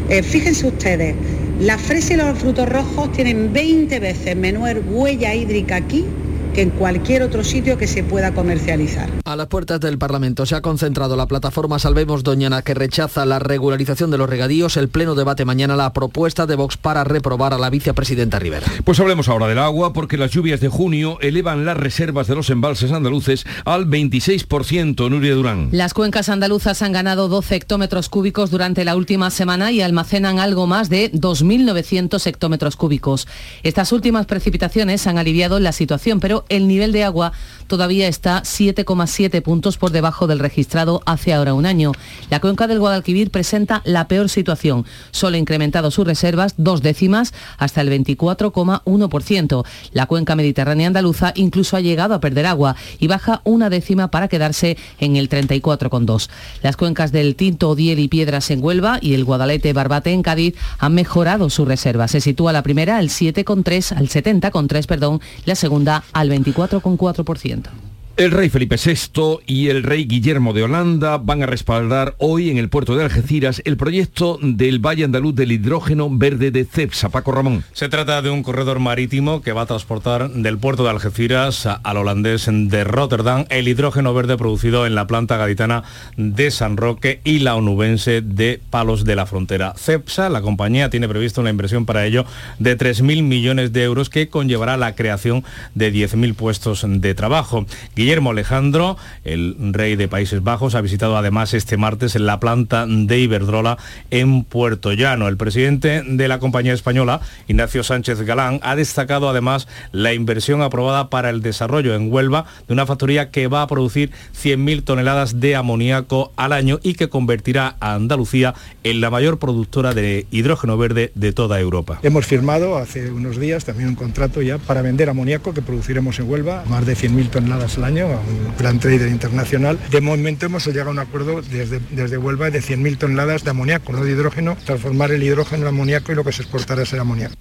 Eh, 0.10 0.24
fíjense 0.24 0.66
ustedes, 0.66 1.16
la 1.60 1.78
fresa 1.78 2.16
y 2.16 2.18
los 2.18 2.40
frutos 2.40 2.68
rojos 2.68 3.12
tienen 3.12 3.54
20 3.54 4.00
veces 4.00 4.36
menor 4.36 4.82
huella 4.90 5.36
hídrica 5.36 5.76
aquí 5.76 6.06
que 6.53 6.62
en 6.62 6.70
cualquier 6.70 7.24
otro 7.24 7.43
sitio 7.43 7.77
que 7.77 7.88
se 7.88 8.03
pueda 8.03 8.34
comercializar. 8.34 9.10
A 9.25 9.36
las 9.36 9.48
puertas 9.48 9.79
del 9.79 9.98
Parlamento 9.98 10.46
se 10.46 10.55
ha 10.55 10.62
concentrado 10.62 11.15
la 11.15 11.25
plataforma 11.25 11.79
Salvemos 11.79 12.24
Doñana 12.24 12.62
que 12.62 12.74
rechaza 12.74 13.25
la 13.25 13.39
regularización 13.39 14.12
de 14.12 14.17
los 14.17 14.29
regadíos. 14.29 14.77
El 14.77 14.89
Pleno 14.89 15.15
debate 15.15 15.46
mañana 15.46 15.75
la 15.75 15.93
propuesta 15.93 16.46
de 16.46 16.55
Vox 16.55 16.77
para 16.77 17.03
reprobar 17.03 17.53
a 17.53 17.58
la 17.58 17.70
vicepresidenta 17.70 18.39
Rivera. 18.39 18.67
Pues 18.84 19.00
hablemos 19.00 19.29
ahora 19.29 19.48
del 19.48 19.60
agua 19.60 19.93
porque 19.93 20.17
las 20.17 20.31
lluvias 20.31 20.60
de 20.60 20.70
junio 20.70 21.17
elevan 21.22 21.65
las 21.65 21.77
reservas 21.77 22.27
de 22.27 22.36
los 22.36 22.50
embalses 22.50 22.91
andaluces 22.91 23.46
al 23.65 23.88
26%, 23.88 25.10
Nuria 25.10 25.36
Durán. 25.36 25.70
Las 25.72 25.93
cuencas 25.93 26.29
andaluzas 26.29 26.81
han 26.81 26.91
ganado 26.91 27.27
12 27.27 27.55
hectómetros 27.55 28.10
cúbicos 28.10 28.51
durante 28.51 28.86
la 28.86 28.96
última 28.96 29.29
semana 29.29 29.72
y 29.72 29.81
almacenan 29.81 30.39
algo 30.39 30.67
más 30.67 30.89
de 30.89 31.12
2.900 31.12 32.25
hectómetros 32.27 32.75
cúbicos. 32.75 33.27
Estas 33.63 33.91
últimas 33.91 34.25
precipitaciones 34.25 35.08
han 35.08 35.17
aliviado 35.17 35.60
la 35.60 35.72
situación, 35.72 36.20
pero 36.20 36.40
el 36.50 36.67
nivel 36.67 36.91
de 36.91 37.03
agua 37.03 37.31
todavía 37.72 38.10
está 38.10 38.44
7,7 38.44 39.42
puntos 39.42 39.78
por 39.78 39.92
debajo 39.92 40.28
del 40.28 40.40
registrado 40.40 41.01
hace 41.06 41.34
ahora 41.34 41.54
un 41.54 41.66
año. 41.66 41.94
La 42.30 42.42
cuenca 42.42 42.68
del 42.68 42.82
Guadalquivir 42.82 43.32
presenta 43.32 43.82
la 43.86 44.10
peor 44.10 44.28
situación. 44.28 44.86
Solo 45.12 45.38
ha 45.38 45.40
incrementado 45.40 45.90
sus 45.90 46.06
reservas 46.06 46.56
dos 46.58 46.82
décimas 46.82 47.34
hasta 47.58 47.80
el 47.80 47.90
24,1%. 47.90 49.66
La 49.94 50.06
cuenca 50.06 50.36
mediterránea 50.36 50.88
andaluza 50.88 51.32
incluso 51.34 51.78
ha 51.78 51.80
llegado 51.80 52.13
a 52.13 52.20
perder 52.20 52.46
agua 52.46 52.75
y 53.00 53.08
baja 53.08 53.40
una 53.46 53.70
décima 53.70 54.12
para 54.12 54.28
quedarse 54.28 54.75
en 55.00 55.16
el 55.16 55.30
34,2. 55.30 56.28
Las 56.63 56.75
cuencas 56.75 57.13
del 57.13 57.38
Tinto, 57.38 57.70
Odiel 57.70 58.00
y 58.00 58.10
Piedras 58.10 58.51
en 58.51 58.62
Huelva 58.62 59.00
y 59.01 59.13
el 59.13 59.24
Guadalete 59.24 59.72
Barbate 59.72 60.12
en 60.12 60.24
Cádiz 60.24 60.56
han 60.78 60.94
mejorado 60.94 61.50
sus 61.50 61.66
reservas. 61.66 62.12
Se 62.12 62.20
sitúa 62.20 62.51
la 62.51 62.63
primera 62.63 62.98
al 62.98 63.08
7,3, 63.08 63.96
al 63.96 64.10
70,3, 64.10 64.86
perdón, 64.88 65.22
la 65.46 65.56
segunda 65.56 66.04
al 66.12 66.30
24,4%. 66.30 67.61
않다. 67.62 67.90
El 68.22 68.30
rey 68.30 68.50
Felipe 68.50 68.75
VI 68.75 69.40
y 69.48 69.70
el 69.70 69.82
rey 69.82 70.06
Guillermo 70.06 70.54
de 70.54 70.62
Holanda 70.62 71.18
van 71.18 71.42
a 71.42 71.48
respaldar 71.48 72.13
hoy 72.20 72.51
en 72.51 72.60
el 72.60 72.70
puerto 72.70 72.96
de 72.96 73.04
Algeciras 73.04 73.63
el 73.66 73.78
proyecto 73.78 74.38
del 74.44 74.78
Valle 74.78 75.06
Andaluz 75.06 75.34
del 75.34 75.51
hidrógeno 75.51 76.08
verde 76.08 76.51
de 76.51 76.66
CEPSA. 76.66 77.10
Paco 77.10 77.32
Ramón. 77.32 77.63
Se 77.74 77.90
trata 77.90 78.22
de 78.22 78.30
un 78.30 78.44
corredor 78.44 78.78
marítimo 78.78 79.42
que 79.42 79.54
va 79.54 79.63
a 79.63 79.66
transportar 79.66 80.30
del 80.30 80.60
puerto 80.60 80.84
de 80.84 80.92
Algeciras 80.92 81.66
al 81.66 81.98
holandés 81.98 82.48
de 82.48 82.84
Rotterdam 82.84 83.46
el 83.50 83.68
hidrógeno 83.68 84.13
verde 84.13 84.38
producido 84.38 84.86
en 84.86 84.94
la 84.94 85.08
planta 85.08 85.38
gaditana 85.38 85.84
de 86.16 86.51
San 86.51 86.78
Roque 86.78 87.22
y 87.24 87.40
la 87.40 87.56
onubense 87.56 88.22
de 88.22 88.62
Palos 88.70 89.04
de 89.04 89.16
la 89.16 89.25
Frontera. 89.25 89.74
CEPSA, 89.75 90.30
la 90.30 90.44
compañía, 90.44 90.92
tiene 90.92 91.10
previsto 91.10 91.42
una 91.42 91.50
inversión 91.50 91.88
para 91.88 92.06
ello 92.06 92.25
de 92.60 92.78
3.000 92.78 93.24
millones 93.24 93.74
de 93.74 93.82
euros 93.82 94.12
que 94.12 94.30
conllevará 94.30 94.78
la 94.78 94.94
creación 94.94 95.44
de 95.74 95.92
10.000 95.92 96.36
puestos 96.36 96.86
de 96.88 97.16
trabajo. 97.16 97.66
Alejandro, 98.12 98.98
el 99.24 99.56
rey 99.72 99.96
de 99.96 100.10
Países 100.10 100.44
Bajos, 100.44 100.75
ha 100.75 100.82
visitado 100.82 101.15
además 101.15 101.53
este 101.53 101.77
martes 101.77 102.18
en 102.18 102.25
la 102.25 102.41
planta 102.41 102.86
de 102.86 103.20
Iberdrola 103.20 103.77
en 104.10 104.44
Puerto 104.44 104.91
Llano. 104.91 105.30
El 105.30 105.38
presidente 105.38 106.03
de 106.06 106.27
la 106.27 106.39
compañía 106.39 106.74
española, 106.74 107.22
Ignacio 107.48 107.84
Sánchez 107.84 108.22
Galán, 108.24 108.60
ha 108.63 108.75
destacado 108.75 109.30
además 109.30 109.70
la 109.94 110.13
inversión 110.13 110.62
aprobada 110.62 111.10
para 111.10 111.30
el 111.30 111.41
desarrollo 111.41 111.96
en 111.96 112.12
Huelva 112.12 112.46
de 112.68 112.74
una 112.74 112.86
factoría 112.86 113.32
que 113.32 113.48
va 113.48 113.62
a 113.62 113.68
producir 113.68 114.12
100.000 114.36 114.84
toneladas 114.84 115.39
de 115.39 115.56
amoníaco 115.56 116.34
al 116.36 116.51
año 116.51 116.80
y 116.84 116.96
que 116.96 117.08
convertirá 117.08 117.77
a 117.80 117.94
Andalucía 117.94 118.53
en 118.84 119.00
la 119.00 119.10
mayor 119.10 119.39
productora 119.39 119.94
de 119.94 120.27
hidrógeno 120.32 120.77
verde 120.77 121.13
de 121.15 121.32
toda 121.32 121.62
Europa. 121.62 122.00
Hemos 122.03 122.25
firmado 122.25 122.77
hace 122.77 123.10
unos 123.10 123.39
días 123.39 123.63
también 123.63 123.88
un 123.88 123.96
contrato 123.96 124.41
ya 124.41 124.58
para 124.58 124.82
vender 124.82 125.10
amoníaco 125.10 125.53
que 125.53 125.62
produciremos 125.62 126.20
en 126.20 126.30
Huelva, 126.30 126.65
más 126.68 126.86
de 126.86 126.98
100.000 126.98 127.30
toneladas 127.30 127.77
al 127.77 127.86
año 127.86 127.90
a 128.00 128.05
un 128.05 128.57
gran 128.57 128.79
trader 128.79 129.10
internacional. 129.10 129.77
De 129.89 130.00
momento 130.00 130.45
hemos 130.45 130.65
llegado 130.65 130.89
a 130.89 130.93
un 130.93 131.00
acuerdo 131.00 131.41
desde, 131.41 131.81
desde 131.91 132.17
Huelva 132.17 132.50
de 132.50 132.62
100.000 132.62 132.98
toneladas 132.98 133.43
de 133.43 133.50
amoníaco, 133.50 133.91
no 133.91 134.03
de 134.03 134.12
hidrógeno, 134.12 134.57
transformar 134.65 135.12
el 135.12 135.21
hidrógeno 135.24 135.63
en 135.63 135.67
amoníaco 135.67 136.12
y 136.12 136.15
lo 136.15 136.24
que 136.24 136.31
se 136.31 136.43
exportará 136.43 136.86
será 136.86 137.01
amoníaco. 137.01 137.36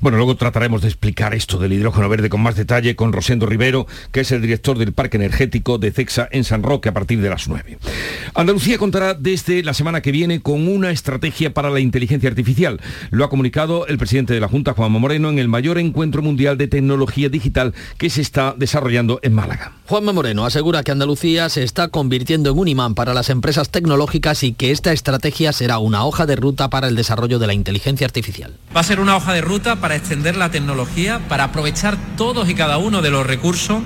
Bueno, 0.00 0.18
luego 0.18 0.36
trataremos 0.36 0.82
de 0.82 0.88
explicar 0.88 1.34
esto 1.34 1.58
del 1.58 1.72
hidrógeno 1.72 2.08
verde 2.08 2.28
con 2.28 2.40
más 2.40 2.56
detalle 2.56 2.96
con 2.96 3.12
Rosendo 3.12 3.46
Rivero, 3.46 3.86
que 4.12 4.20
es 4.20 4.32
el 4.32 4.42
director 4.42 4.78
del 4.78 4.92
Parque 4.92 5.16
Energético 5.16 5.78
de 5.78 5.92
CEXA 5.92 6.28
en 6.30 6.44
San 6.44 6.62
Roque 6.62 6.88
a 6.88 6.94
partir 6.94 7.20
de 7.20 7.30
las 7.30 7.48
9. 7.48 7.78
Andalucía 8.34 8.78
contará 8.78 9.14
desde 9.14 9.62
la 9.62 9.74
semana 9.74 10.00
que 10.00 10.12
viene 10.12 10.40
con 10.40 10.66
una 10.68 10.90
estrategia 10.90 11.54
para 11.54 11.70
la 11.70 11.80
inteligencia 11.80 12.28
artificial. 12.28 12.80
Lo 13.10 13.24
ha 13.24 13.30
comunicado 13.30 13.86
el 13.86 13.98
presidente 13.98 14.34
de 14.34 14.40
la 14.40 14.48
Junta, 14.48 14.72
Juanma 14.72 14.98
Moreno, 14.98 15.28
en 15.28 15.38
el 15.38 15.48
mayor 15.48 15.78
encuentro 15.78 16.22
mundial 16.22 16.58
de 16.58 16.68
tecnología 16.68 17.28
digital 17.28 17.74
que 17.98 18.10
se 18.10 18.20
está 18.20 18.54
desarrollando 18.56 19.20
en 19.22 19.34
Málaga. 19.34 19.72
Juanma 19.86 20.12
Moreno 20.12 20.44
asegura 20.44 20.82
que 20.82 20.92
Andalucía 20.92 21.48
se 21.48 21.62
está 21.62 21.88
convirtiendo 21.88 22.50
en 22.50 22.58
un 22.58 22.68
imán 22.68 22.94
para 22.94 23.14
las 23.14 23.30
empresas 23.30 23.70
tecnológicas 23.70 24.42
y 24.42 24.52
que 24.52 24.70
esta 24.70 24.92
estrategia 24.92 25.52
será 25.52 25.78
una 25.78 26.04
hoja 26.04 26.26
de 26.26 26.36
ruta 26.36 26.70
para 26.70 26.88
el 26.88 26.96
desarrollo 26.96 27.38
de 27.38 27.46
la 27.46 27.54
inteligencia 27.54 28.06
artificial. 28.06 28.54
Va 28.74 28.80
a 28.80 28.84
ser 28.84 29.00
una 29.00 29.16
hoja 29.16 29.32
de 29.32 29.40
ruta 29.40 29.73
para 29.76 29.96
extender 29.96 30.36
la 30.36 30.50
tecnología, 30.50 31.20
para 31.28 31.44
aprovechar 31.44 31.96
todos 32.16 32.48
y 32.48 32.54
cada 32.54 32.78
uno 32.78 33.02
de 33.02 33.10
los 33.10 33.26
recursos 33.26 33.82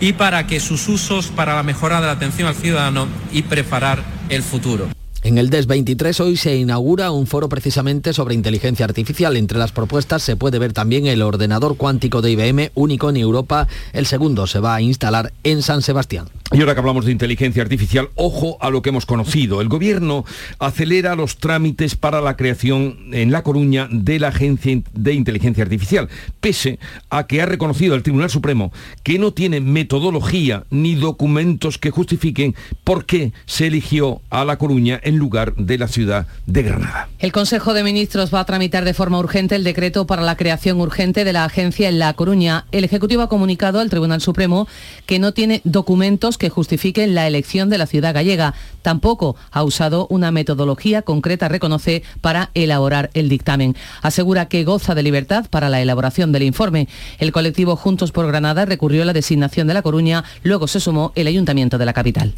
y 0.00 0.12
para 0.12 0.46
que 0.46 0.60
sus 0.60 0.88
usos 0.88 1.28
para 1.28 1.54
la 1.54 1.62
mejora 1.62 2.00
de 2.00 2.06
la 2.06 2.12
atención 2.12 2.48
al 2.48 2.54
ciudadano 2.54 3.06
y 3.32 3.42
preparar 3.42 4.02
el 4.28 4.42
futuro. 4.42 4.95
En 5.26 5.38
el 5.38 5.50
DES 5.50 5.66
23 5.66 6.20
hoy 6.20 6.36
se 6.36 6.56
inaugura 6.56 7.10
un 7.10 7.26
foro 7.26 7.48
precisamente 7.48 8.12
sobre 8.12 8.36
inteligencia 8.36 8.84
artificial. 8.84 9.36
Entre 9.36 9.58
las 9.58 9.72
propuestas 9.72 10.22
se 10.22 10.36
puede 10.36 10.60
ver 10.60 10.72
también 10.72 11.08
el 11.08 11.20
ordenador 11.20 11.76
cuántico 11.76 12.22
de 12.22 12.30
IBM, 12.30 12.70
único 12.76 13.10
en 13.10 13.16
Europa. 13.16 13.66
El 13.92 14.06
segundo 14.06 14.46
se 14.46 14.60
va 14.60 14.76
a 14.76 14.80
instalar 14.80 15.32
en 15.42 15.62
San 15.62 15.82
Sebastián. 15.82 16.28
Y 16.52 16.60
ahora 16.60 16.74
que 16.74 16.80
hablamos 16.80 17.04
de 17.04 17.10
inteligencia 17.10 17.60
artificial, 17.60 18.08
ojo 18.14 18.56
a 18.60 18.70
lo 18.70 18.80
que 18.80 18.90
hemos 18.90 19.04
conocido. 19.04 19.60
El 19.60 19.68
gobierno 19.68 20.24
acelera 20.60 21.16
los 21.16 21.38
trámites 21.38 21.96
para 21.96 22.20
la 22.20 22.36
creación 22.36 22.96
en 23.12 23.32
La 23.32 23.42
Coruña 23.42 23.88
de 23.90 24.20
la 24.20 24.28
Agencia 24.28 24.80
de 24.92 25.12
Inteligencia 25.12 25.64
Artificial, 25.64 26.08
pese 26.40 26.78
a 27.10 27.26
que 27.26 27.42
ha 27.42 27.46
reconocido 27.46 27.96
el 27.96 28.04
Tribunal 28.04 28.30
Supremo 28.30 28.72
que 29.02 29.18
no 29.18 29.32
tiene 29.32 29.60
metodología 29.60 30.66
ni 30.70 30.94
documentos 30.94 31.78
que 31.78 31.90
justifiquen 31.90 32.54
por 32.84 33.06
qué 33.06 33.32
se 33.46 33.66
eligió 33.66 34.20
a 34.30 34.44
La 34.44 34.56
Coruña 34.56 35.00
en 35.02 35.15
lugar 35.18 35.54
de 35.56 35.78
la 35.78 35.88
ciudad 35.88 36.26
de 36.46 36.62
Granada. 36.62 37.08
El 37.18 37.32
Consejo 37.32 37.74
de 37.74 37.82
Ministros 37.82 38.32
va 38.32 38.40
a 38.40 38.44
tramitar 38.44 38.84
de 38.84 38.94
forma 38.94 39.18
urgente 39.18 39.54
el 39.54 39.64
decreto 39.64 40.06
para 40.06 40.22
la 40.22 40.36
creación 40.36 40.80
urgente 40.80 41.24
de 41.24 41.32
la 41.32 41.44
agencia 41.44 41.88
en 41.88 41.98
La 41.98 42.12
Coruña. 42.14 42.66
El 42.72 42.84
Ejecutivo 42.84 43.22
ha 43.22 43.28
comunicado 43.28 43.80
al 43.80 43.90
Tribunal 43.90 44.20
Supremo 44.20 44.68
que 45.06 45.18
no 45.18 45.32
tiene 45.32 45.60
documentos 45.64 46.38
que 46.38 46.50
justifiquen 46.50 47.14
la 47.14 47.26
elección 47.26 47.70
de 47.70 47.78
la 47.78 47.86
ciudad 47.86 48.14
gallega. 48.14 48.54
Tampoco 48.82 49.36
ha 49.50 49.62
usado 49.62 50.06
una 50.10 50.30
metodología 50.30 51.02
concreta, 51.02 51.48
reconoce, 51.48 52.02
para 52.20 52.50
elaborar 52.54 53.10
el 53.14 53.28
dictamen. 53.28 53.76
Asegura 54.02 54.46
que 54.46 54.64
goza 54.64 54.94
de 54.94 55.02
libertad 55.02 55.46
para 55.50 55.68
la 55.68 55.80
elaboración 55.80 56.32
del 56.32 56.42
informe. 56.42 56.88
El 57.18 57.32
colectivo 57.32 57.76
Juntos 57.76 58.12
por 58.12 58.26
Granada 58.26 58.64
recurrió 58.64 59.02
a 59.02 59.06
la 59.06 59.12
designación 59.12 59.66
de 59.66 59.74
La 59.74 59.82
Coruña, 59.82 60.24
luego 60.42 60.68
se 60.68 60.80
sumó 60.80 61.12
el 61.14 61.26
Ayuntamiento 61.26 61.78
de 61.78 61.86
la 61.86 61.92
capital. 61.92 62.34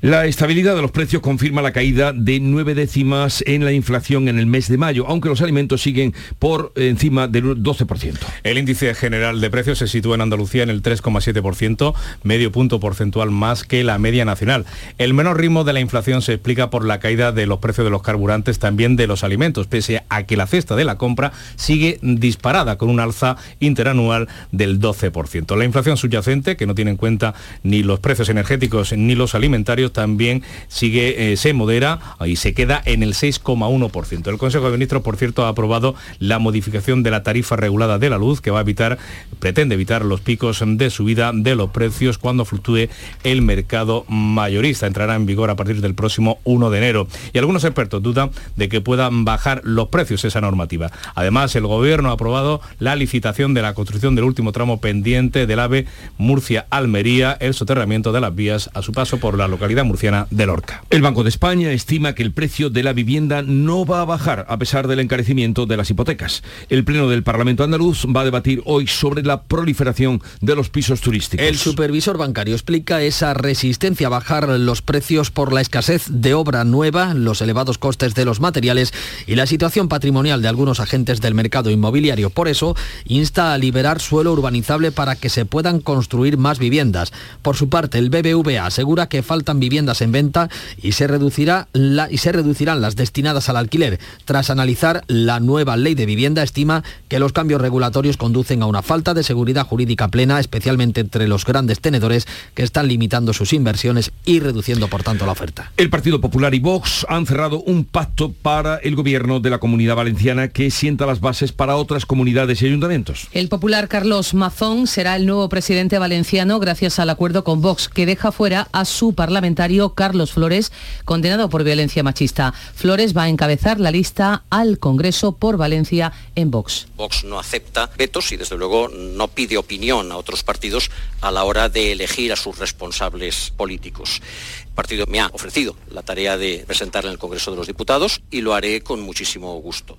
La 0.00 0.26
estabilidad 0.26 0.74
de 0.76 0.82
los 0.82 0.90
precios 0.90 1.22
confirma 1.22 1.62
la 1.62 1.72
caída 1.72 2.12
de 2.24 2.40
nueve 2.40 2.74
décimas 2.74 3.42
en 3.46 3.64
la 3.64 3.72
inflación 3.72 4.28
en 4.28 4.38
el 4.38 4.46
mes 4.46 4.68
de 4.68 4.78
mayo, 4.78 5.06
aunque 5.06 5.28
los 5.28 5.40
alimentos 5.40 5.82
siguen 5.82 6.14
por 6.38 6.72
encima 6.76 7.28
del 7.28 7.44
12%. 7.62 8.18
El 8.42 8.58
índice 8.58 8.94
general 8.94 9.40
de 9.40 9.50
precios 9.50 9.78
se 9.78 9.88
sitúa 9.88 10.14
en 10.16 10.22
Andalucía 10.22 10.62
en 10.62 10.70
el 10.70 10.82
3,7%, 10.82 11.94
medio 12.22 12.52
punto 12.52 12.80
porcentual 12.80 13.30
más 13.30 13.64
que 13.64 13.84
la 13.84 13.98
media 13.98 14.24
nacional. 14.24 14.66
El 14.98 15.14
menor 15.14 15.40
ritmo 15.40 15.64
de 15.64 15.72
la 15.72 15.80
inflación 15.80 16.22
se 16.22 16.34
explica 16.34 16.70
por 16.70 16.84
la 16.84 17.00
caída 17.00 17.32
de 17.32 17.46
los 17.46 17.58
precios 17.58 17.84
de 17.84 17.90
los 17.90 18.02
carburantes, 18.02 18.58
también 18.58 18.96
de 18.96 19.06
los 19.06 19.24
alimentos, 19.24 19.66
pese 19.66 20.02
a 20.08 20.24
que 20.24 20.36
la 20.36 20.46
cesta 20.46 20.76
de 20.76 20.84
la 20.84 20.98
compra 20.98 21.32
sigue 21.56 21.98
disparada 22.02 22.78
con 22.78 22.90
un 22.90 23.00
alza 23.00 23.36
interanual 23.60 24.28
del 24.52 24.80
12%. 24.80 25.56
La 25.56 25.64
inflación 25.64 25.96
subyacente, 25.96 26.56
que 26.56 26.66
no 26.66 26.74
tiene 26.74 26.92
en 26.92 26.96
cuenta 26.96 27.34
ni 27.62 27.82
los 27.82 28.00
precios 28.00 28.28
energéticos 28.28 28.92
ni 28.92 29.14
los 29.14 29.34
alimentarios, 29.34 29.92
también 29.92 30.42
sigue, 30.68 31.32
eh, 31.32 31.36
se 31.36 31.52
modera 31.52 31.97
y 32.24 32.36
se 32.36 32.54
queda 32.54 32.82
en 32.84 33.02
el 33.02 33.14
6,1%. 33.14 34.28
El 34.28 34.38
Consejo 34.38 34.66
de 34.66 34.72
Ministros, 34.72 35.02
por 35.02 35.16
cierto, 35.16 35.44
ha 35.44 35.48
aprobado 35.48 35.94
la 36.18 36.38
modificación 36.38 37.02
de 37.02 37.10
la 37.10 37.22
tarifa 37.22 37.56
regulada 37.56 37.98
de 37.98 38.10
la 38.10 38.18
luz 38.18 38.40
que 38.40 38.50
va 38.50 38.58
a 38.58 38.62
evitar, 38.62 38.98
pretende 39.38 39.74
evitar 39.74 40.04
los 40.04 40.20
picos 40.20 40.62
de 40.64 40.90
subida 40.90 41.32
de 41.34 41.54
los 41.54 41.70
precios 41.70 42.18
cuando 42.18 42.44
fluctúe 42.44 42.88
el 43.24 43.42
mercado 43.42 44.04
mayorista. 44.08 44.86
Entrará 44.86 45.14
en 45.14 45.26
vigor 45.26 45.50
a 45.50 45.56
partir 45.56 45.80
del 45.80 45.94
próximo 45.94 46.38
1 46.44 46.70
de 46.70 46.78
enero. 46.78 47.08
Y 47.32 47.38
algunos 47.38 47.64
expertos 47.64 48.02
dudan 48.02 48.30
de 48.56 48.68
que 48.68 48.80
puedan 48.80 49.24
bajar 49.24 49.60
los 49.64 49.88
precios 49.88 50.24
esa 50.24 50.40
normativa. 50.40 50.90
Además, 51.14 51.54
el 51.56 51.66
Gobierno 51.66 52.10
ha 52.10 52.12
aprobado 52.14 52.60
la 52.78 52.96
licitación 52.96 53.54
de 53.54 53.62
la 53.62 53.74
construcción 53.74 54.14
del 54.14 54.24
último 54.24 54.52
tramo 54.52 54.80
pendiente 54.80 55.46
del 55.46 55.60
AVE 55.60 55.86
Murcia-Almería, 56.18 57.36
el 57.40 57.54
soterramiento 57.54 58.12
de 58.12 58.20
las 58.20 58.34
vías 58.34 58.70
a 58.74 58.82
su 58.82 58.92
paso 58.92 59.18
por 59.18 59.36
la 59.36 59.48
localidad 59.48 59.84
murciana 59.84 60.26
de 60.30 60.46
Lorca. 60.46 60.82
El 60.90 61.02
Banco 61.02 61.22
de 61.22 61.28
España 61.28 61.72
estima 61.88 62.14
que 62.14 62.22
el 62.22 62.32
precio 62.32 62.68
de 62.68 62.82
la 62.82 62.92
vivienda 62.92 63.40
no 63.40 63.86
va 63.86 64.02
a 64.02 64.04
bajar 64.04 64.44
a 64.50 64.58
pesar 64.58 64.88
del 64.88 65.00
encarecimiento 65.00 65.64
de 65.64 65.78
las 65.78 65.88
hipotecas. 65.88 66.42
El 66.68 66.84
Pleno 66.84 67.08
del 67.08 67.22
Parlamento 67.22 67.64
andaluz 67.64 68.04
va 68.14 68.20
a 68.20 68.24
debatir 68.26 68.60
hoy 68.66 68.86
sobre 68.86 69.22
la 69.22 69.44
proliferación 69.44 70.20
de 70.42 70.54
los 70.54 70.68
pisos 70.68 71.00
turísticos. 71.00 71.46
El 71.46 71.56
supervisor 71.56 72.18
bancario 72.18 72.52
explica 72.54 73.00
esa 73.00 73.32
resistencia 73.32 74.08
a 74.08 74.10
bajar 74.10 74.50
los 74.50 74.82
precios 74.82 75.30
por 75.30 75.50
la 75.50 75.62
escasez 75.62 76.04
de 76.10 76.34
obra 76.34 76.62
nueva, 76.64 77.14
los 77.14 77.40
elevados 77.40 77.78
costes 77.78 78.14
de 78.14 78.26
los 78.26 78.40
materiales 78.40 78.92
y 79.26 79.36
la 79.36 79.46
situación 79.46 79.88
patrimonial 79.88 80.42
de 80.42 80.48
algunos 80.48 80.80
agentes 80.80 81.22
del 81.22 81.32
mercado 81.32 81.70
inmobiliario. 81.70 82.28
Por 82.28 82.48
eso, 82.48 82.76
insta 83.06 83.54
a 83.54 83.56
liberar 83.56 83.98
suelo 84.02 84.34
urbanizable 84.34 84.92
para 84.92 85.16
que 85.16 85.30
se 85.30 85.46
puedan 85.46 85.80
construir 85.80 86.36
más 86.36 86.58
viviendas. 86.58 87.14
Por 87.40 87.56
su 87.56 87.70
parte, 87.70 87.96
el 87.96 88.10
BBVA 88.10 88.66
asegura 88.66 89.08
que 89.08 89.22
faltan 89.22 89.58
viviendas 89.58 90.02
en 90.02 90.12
venta 90.12 90.50
y 90.82 90.92
se, 90.92 91.06
reducirá 91.06 91.68
la, 91.78 92.10
y 92.10 92.18
se 92.18 92.32
reducirán 92.32 92.80
las 92.80 92.96
destinadas 92.96 93.48
al 93.48 93.56
alquiler. 93.56 93.98
Tras 94.24 94.50
analizar 94.50 95.02
la 95.06 95.40
nueva 95.40 95.76
ley 95.76 95.94
de 95.94 96.06
vivienda, 96.06 96.42
estima 96.42 96.84
que 97.08 97.18
los 97.18 97.32
cambios 97.32 97.60
regulatorios 97.60 98.16
conducen 98.16 98.62
a 98.62 98.66
una 98.66 98.82
falta 98.82 99.14
de 99.14 99.22
seguridad 99.22 99.66
jurídica 99.66 100.08
plena, 100.08 100.40
especialmente 100.40 101.00
entre 101.00 101.28
los 101.28 101.44
grandes 101.44 101.80
tenedores 101.80 102.26
que 102.54 102.62
están 102.62 102.88
limitando 102.88 103.32
sus 103.32 103.52
inversiones 103.52 104.12
y 104.24 104.40
reduciendo, 104.40 104.88
por 104.88 105.02
tanto, 105.02 105.24
la 105.26 105.32
oferta. 105.32 105.72
El 105.76 105.90
Partido 105.90 106.20
Popular 106.20 106.54
y 106.54 106.58
Vox 106.58 107.06
han 107.08 107.26
cerrado 107.26 107.60
un 107.60 107.84
pacto 107.84 108.32
para 108.32 108.76
el 108.76 108.96
gobierno 108.96 109.40
de 109.40 109.50
la 109.50 109.58
Comunidad 109.58 109.96
Valenciana 109.96 110.48
que 110.48 110.70
sienta 110.70 111.06
las 111.06 111.20
bases 111.20 111.52
para 111.52 111.76
otras 111.76 112.06
comunidades 112.06 112.62
y 112.62 112.66
ayuntamientos. 112.66 113.28
El 113.32 113.48
popular 113.48 113.88
Carlos 113.88 114.34
Mazón 114.34 114.86
será 114.86 115.16
el 115.16 115.26
nuevo 115.26 115.48
presidente 115.48 115.98
valenciano 115.98 116.58
gracias 116.58 116.98
al 116.98 117.10
acuerdo 117.10 117.44
con 117.44 117.60
Vox, 117.60 117.88
que 117.88 118.06
deja 118.06 118.32
fuera 118.32 118.68
a 118.72 118.84
su 118.84 119.14
parlamentario 119.14 119.90
Carlos 119.94 120.32
Flores, 120.32 120.72
condenado 121.04 121.48
por 121.48 121.64
violencia 121.68 122.02
machista. 122.02 122.54
Flores 122.74 123.14
va 123.14 123.24
a 123.24 123.28
encabezar 123.28 123.78
la 123.78 123.90
lista 123.90 124.44
al 124.48 124.78
Congreso 124.78 125.32
por 125.32 125.58
Valencia 125.58 126.12
en 126.34 126.50
Vox. 126.50 126.88
Vox 126.96 127.24
no 127.24 127.38
acepta 127.38 127.90
vetos 127.98 128.32
y 128.32 128.38
desde 128.38 128.56
luego 128.56 128.88
no 128.88 129.28
pide 129.28 129.58
opinión 129.58 130.10
a 130.10 130.16
otros 130.16 130.42
partidos 130.42 130.90
a 131.20 131.30
la 131.30 131.44
hora 131.44 131.68
de 131.68 131.92
elegir 131.92 132.32
a 132.32 132.36
sus 132.36 132.58
responsables 132.58 133.52
políticos. 133.56 134.22
El 134.64 134.72
partido 134.72 135.04
me 135.06 135.20
ha 135.20 135.26
ofrecido 135.26 135.76
la 135.90 136.02
tarea 136.02 136.38
de 136.38 136.64
presentar 136.66 137.04
en 137.04 137.10
el 137.10 137.18
Congreso 137.18 137.50
de 137.50 137.58
los 137.58 137.66
Diputados 137.66 138.22
y 138.30 138.40
lo 138.40 138.54
haré 138.54 138.80
con 138.80 139.00
muchísimo 139.00 139.54
gusto. 139.60 139.98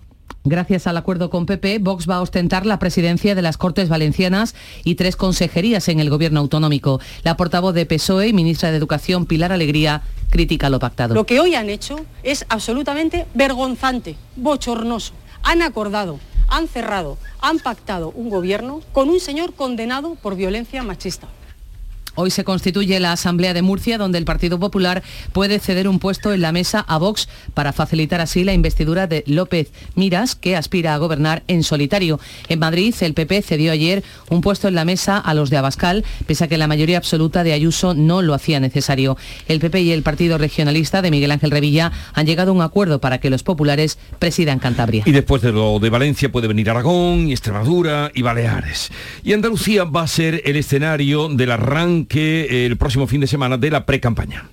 Gracias 0.49 0.87
al 0.87 0.97
acuerdo 0.97 1.29
con 1.29 1.45
PP, 1.45 1.77
Vox 1.77 2.09
va 2.09 2.15
a 2.15 2.21
ostentar 2.21 2.65
la 2.65 2.79
presidencia 2.79 3.35
de 3.35 3.43
las 3.43 3.55
Cortes 3.55 3.87
Valencianas 3.87 4.55
y 4.83 4.95
tres 4.95 5.15
consejerías 5.15 5.87
en 5.89 5.99
el 5.99 6.09
gobierno 6.09 6.39
autonómico. 6.39 6.99
La 7.21 7.37
portavoz 7.37 7.75
de 7.75 7.85
PSOE, 7.85 8.33
ministra 8.33 8.71
de 8.71 8.77
Educación, 8.77 9.27
Pilar 9.27 9.51
Alegría, 9.51 10.01
critica 10.31 10.71
lo 10.71 10.79
pactado. 10.79 11.13
Lo 11.13 11.27
que 11.27 11.39
hoy 11.39 11.53
han 11.53 11.69
hecho 11.69 12.03
es 12.23 12.47
absolutamente 12.49 13.27
vergonzante, 13.35 14.15
bochornoso. 14.35 15.13
Han 15.43 15.61
acordado, 15.61 16.19
han 16.47 16.67
cerrado, 16.67 17.19
han 17.41 17.59
pactado 17.59 18.11
un 18.15 18.31
gobierno 18.31 18.81
con 18.91 19.09
un 19.09 19.19
señor 19.19 19.53
condenado 19.53 20.15
por 20.15 20.35
violencia 20.35 20.81
machista. 20.81 21.27
Hoy 22.15 22.31
se 22.31 22.43
constituye 22.43 22.99
la 22.99 23.13
Asamblea 23.13 23.53
de 23.53 23.61
Murcia, 23.61 23.97
donde 23.97 24.17
el 24.17 24.25
Partido 24.25 24.59
Popular 24.59 25.03
puede 25.31 25.59
ceder 25.59 25.87
un 25.87 25.99
puesto 25.99 26.33
en 26.33 26.41
la 26.41 26.51
mesa 26.51 26.83
a 26.87 26.97
Vox 26.97 27.29
para 27.53 27.73
facilitar 27.73 28.21
así 28.21 28.43
la 28.43 28.53
investidura 28.53 29.07
de 29.07 29.23
López 29.27 29.71
Miras, 29.95 30.35
que 30.35 30.55
aspira 30.55 30.93
a 30.93 30.97
gobernar 30.97 31.43
en 31.47 31.63
solitario. 31.63 32.19
En 32.47 32.59
Madrid, 32.59 32.93
el 33.01 33.13
PP 33.13 33.41
cedió 33.41 33.71
ayer 33.71 34.03
un 34.29 34.41
puesto 34.41 34.67
en 34.67 34.75
la 34.75 34.85
mesa 34.85 35.17
a 35.17 35.33
los 35.33 35.49
de 35.49 35.57
Abascal, 35.57 36.03
pese 36.25 36.45
a 36.45 36.47
que 36.47 36.57
la 36.57 36.67
mayoría 36.67 36.97
absoluta 36.97 37.43
de 37.43 37.53
Ayuso 37.53 37.93
no 37.93 38.21
lo 38.21 38.33
hacía 38.33 38.59
necesario. 38.59 39.17
El 39.47 39.59
PP 39.59 39.81
y 39.81 39.91
el 39.91 40.03
Partido 40.03 40.37
Regionalista 40.37 41.01
de 41.01 41.11
Miguel 41.11 41.31
Ángel 41.31 41.51
Revilla 41.51 41.91
han 42.13 42.25
llegado 42.25 42.51
a 42.51 42.55
un 42.55 42.61
acuerdo 42.61 42.99
para 42.99 43.19
que 43.19 43.29
los 43.29 43.43
populares 43.43 43.97
presidan 44.19 44.59
Cantabria. 44.59 45.03
Y 45.05 45.11
después 45.11 45.41
de 45.41 45.51
lo 45.51 45.79
de 45.79 45.89
Valencia 45.89 46.31
puede 46.31 46.47
venir 46.47 46.69
Aragón, 46.69 47.29
y 47.29 47.31
Extremadura 47.31 48.11
y 48.13 48.21
Baleares. 48.21 48.91
Y 49.23 49.33
Andalucía 49.33 49.83
va 49.83 50.03
a 50.03 50.07
ser 50.07 50.41
el 50.45 50.55
escenario 50.55 51.29
del 51.29 51.51
arranque 51.51 51.98
que 52.05 52.65
el 52.65 52.77
próximo 52.77 53.07
fin 53.07 53.21
de 53.21 53.27
semana 53.27 53.57
de 53.57 53.71
la 53.71 53.85
pre-campaña 53.85 54.49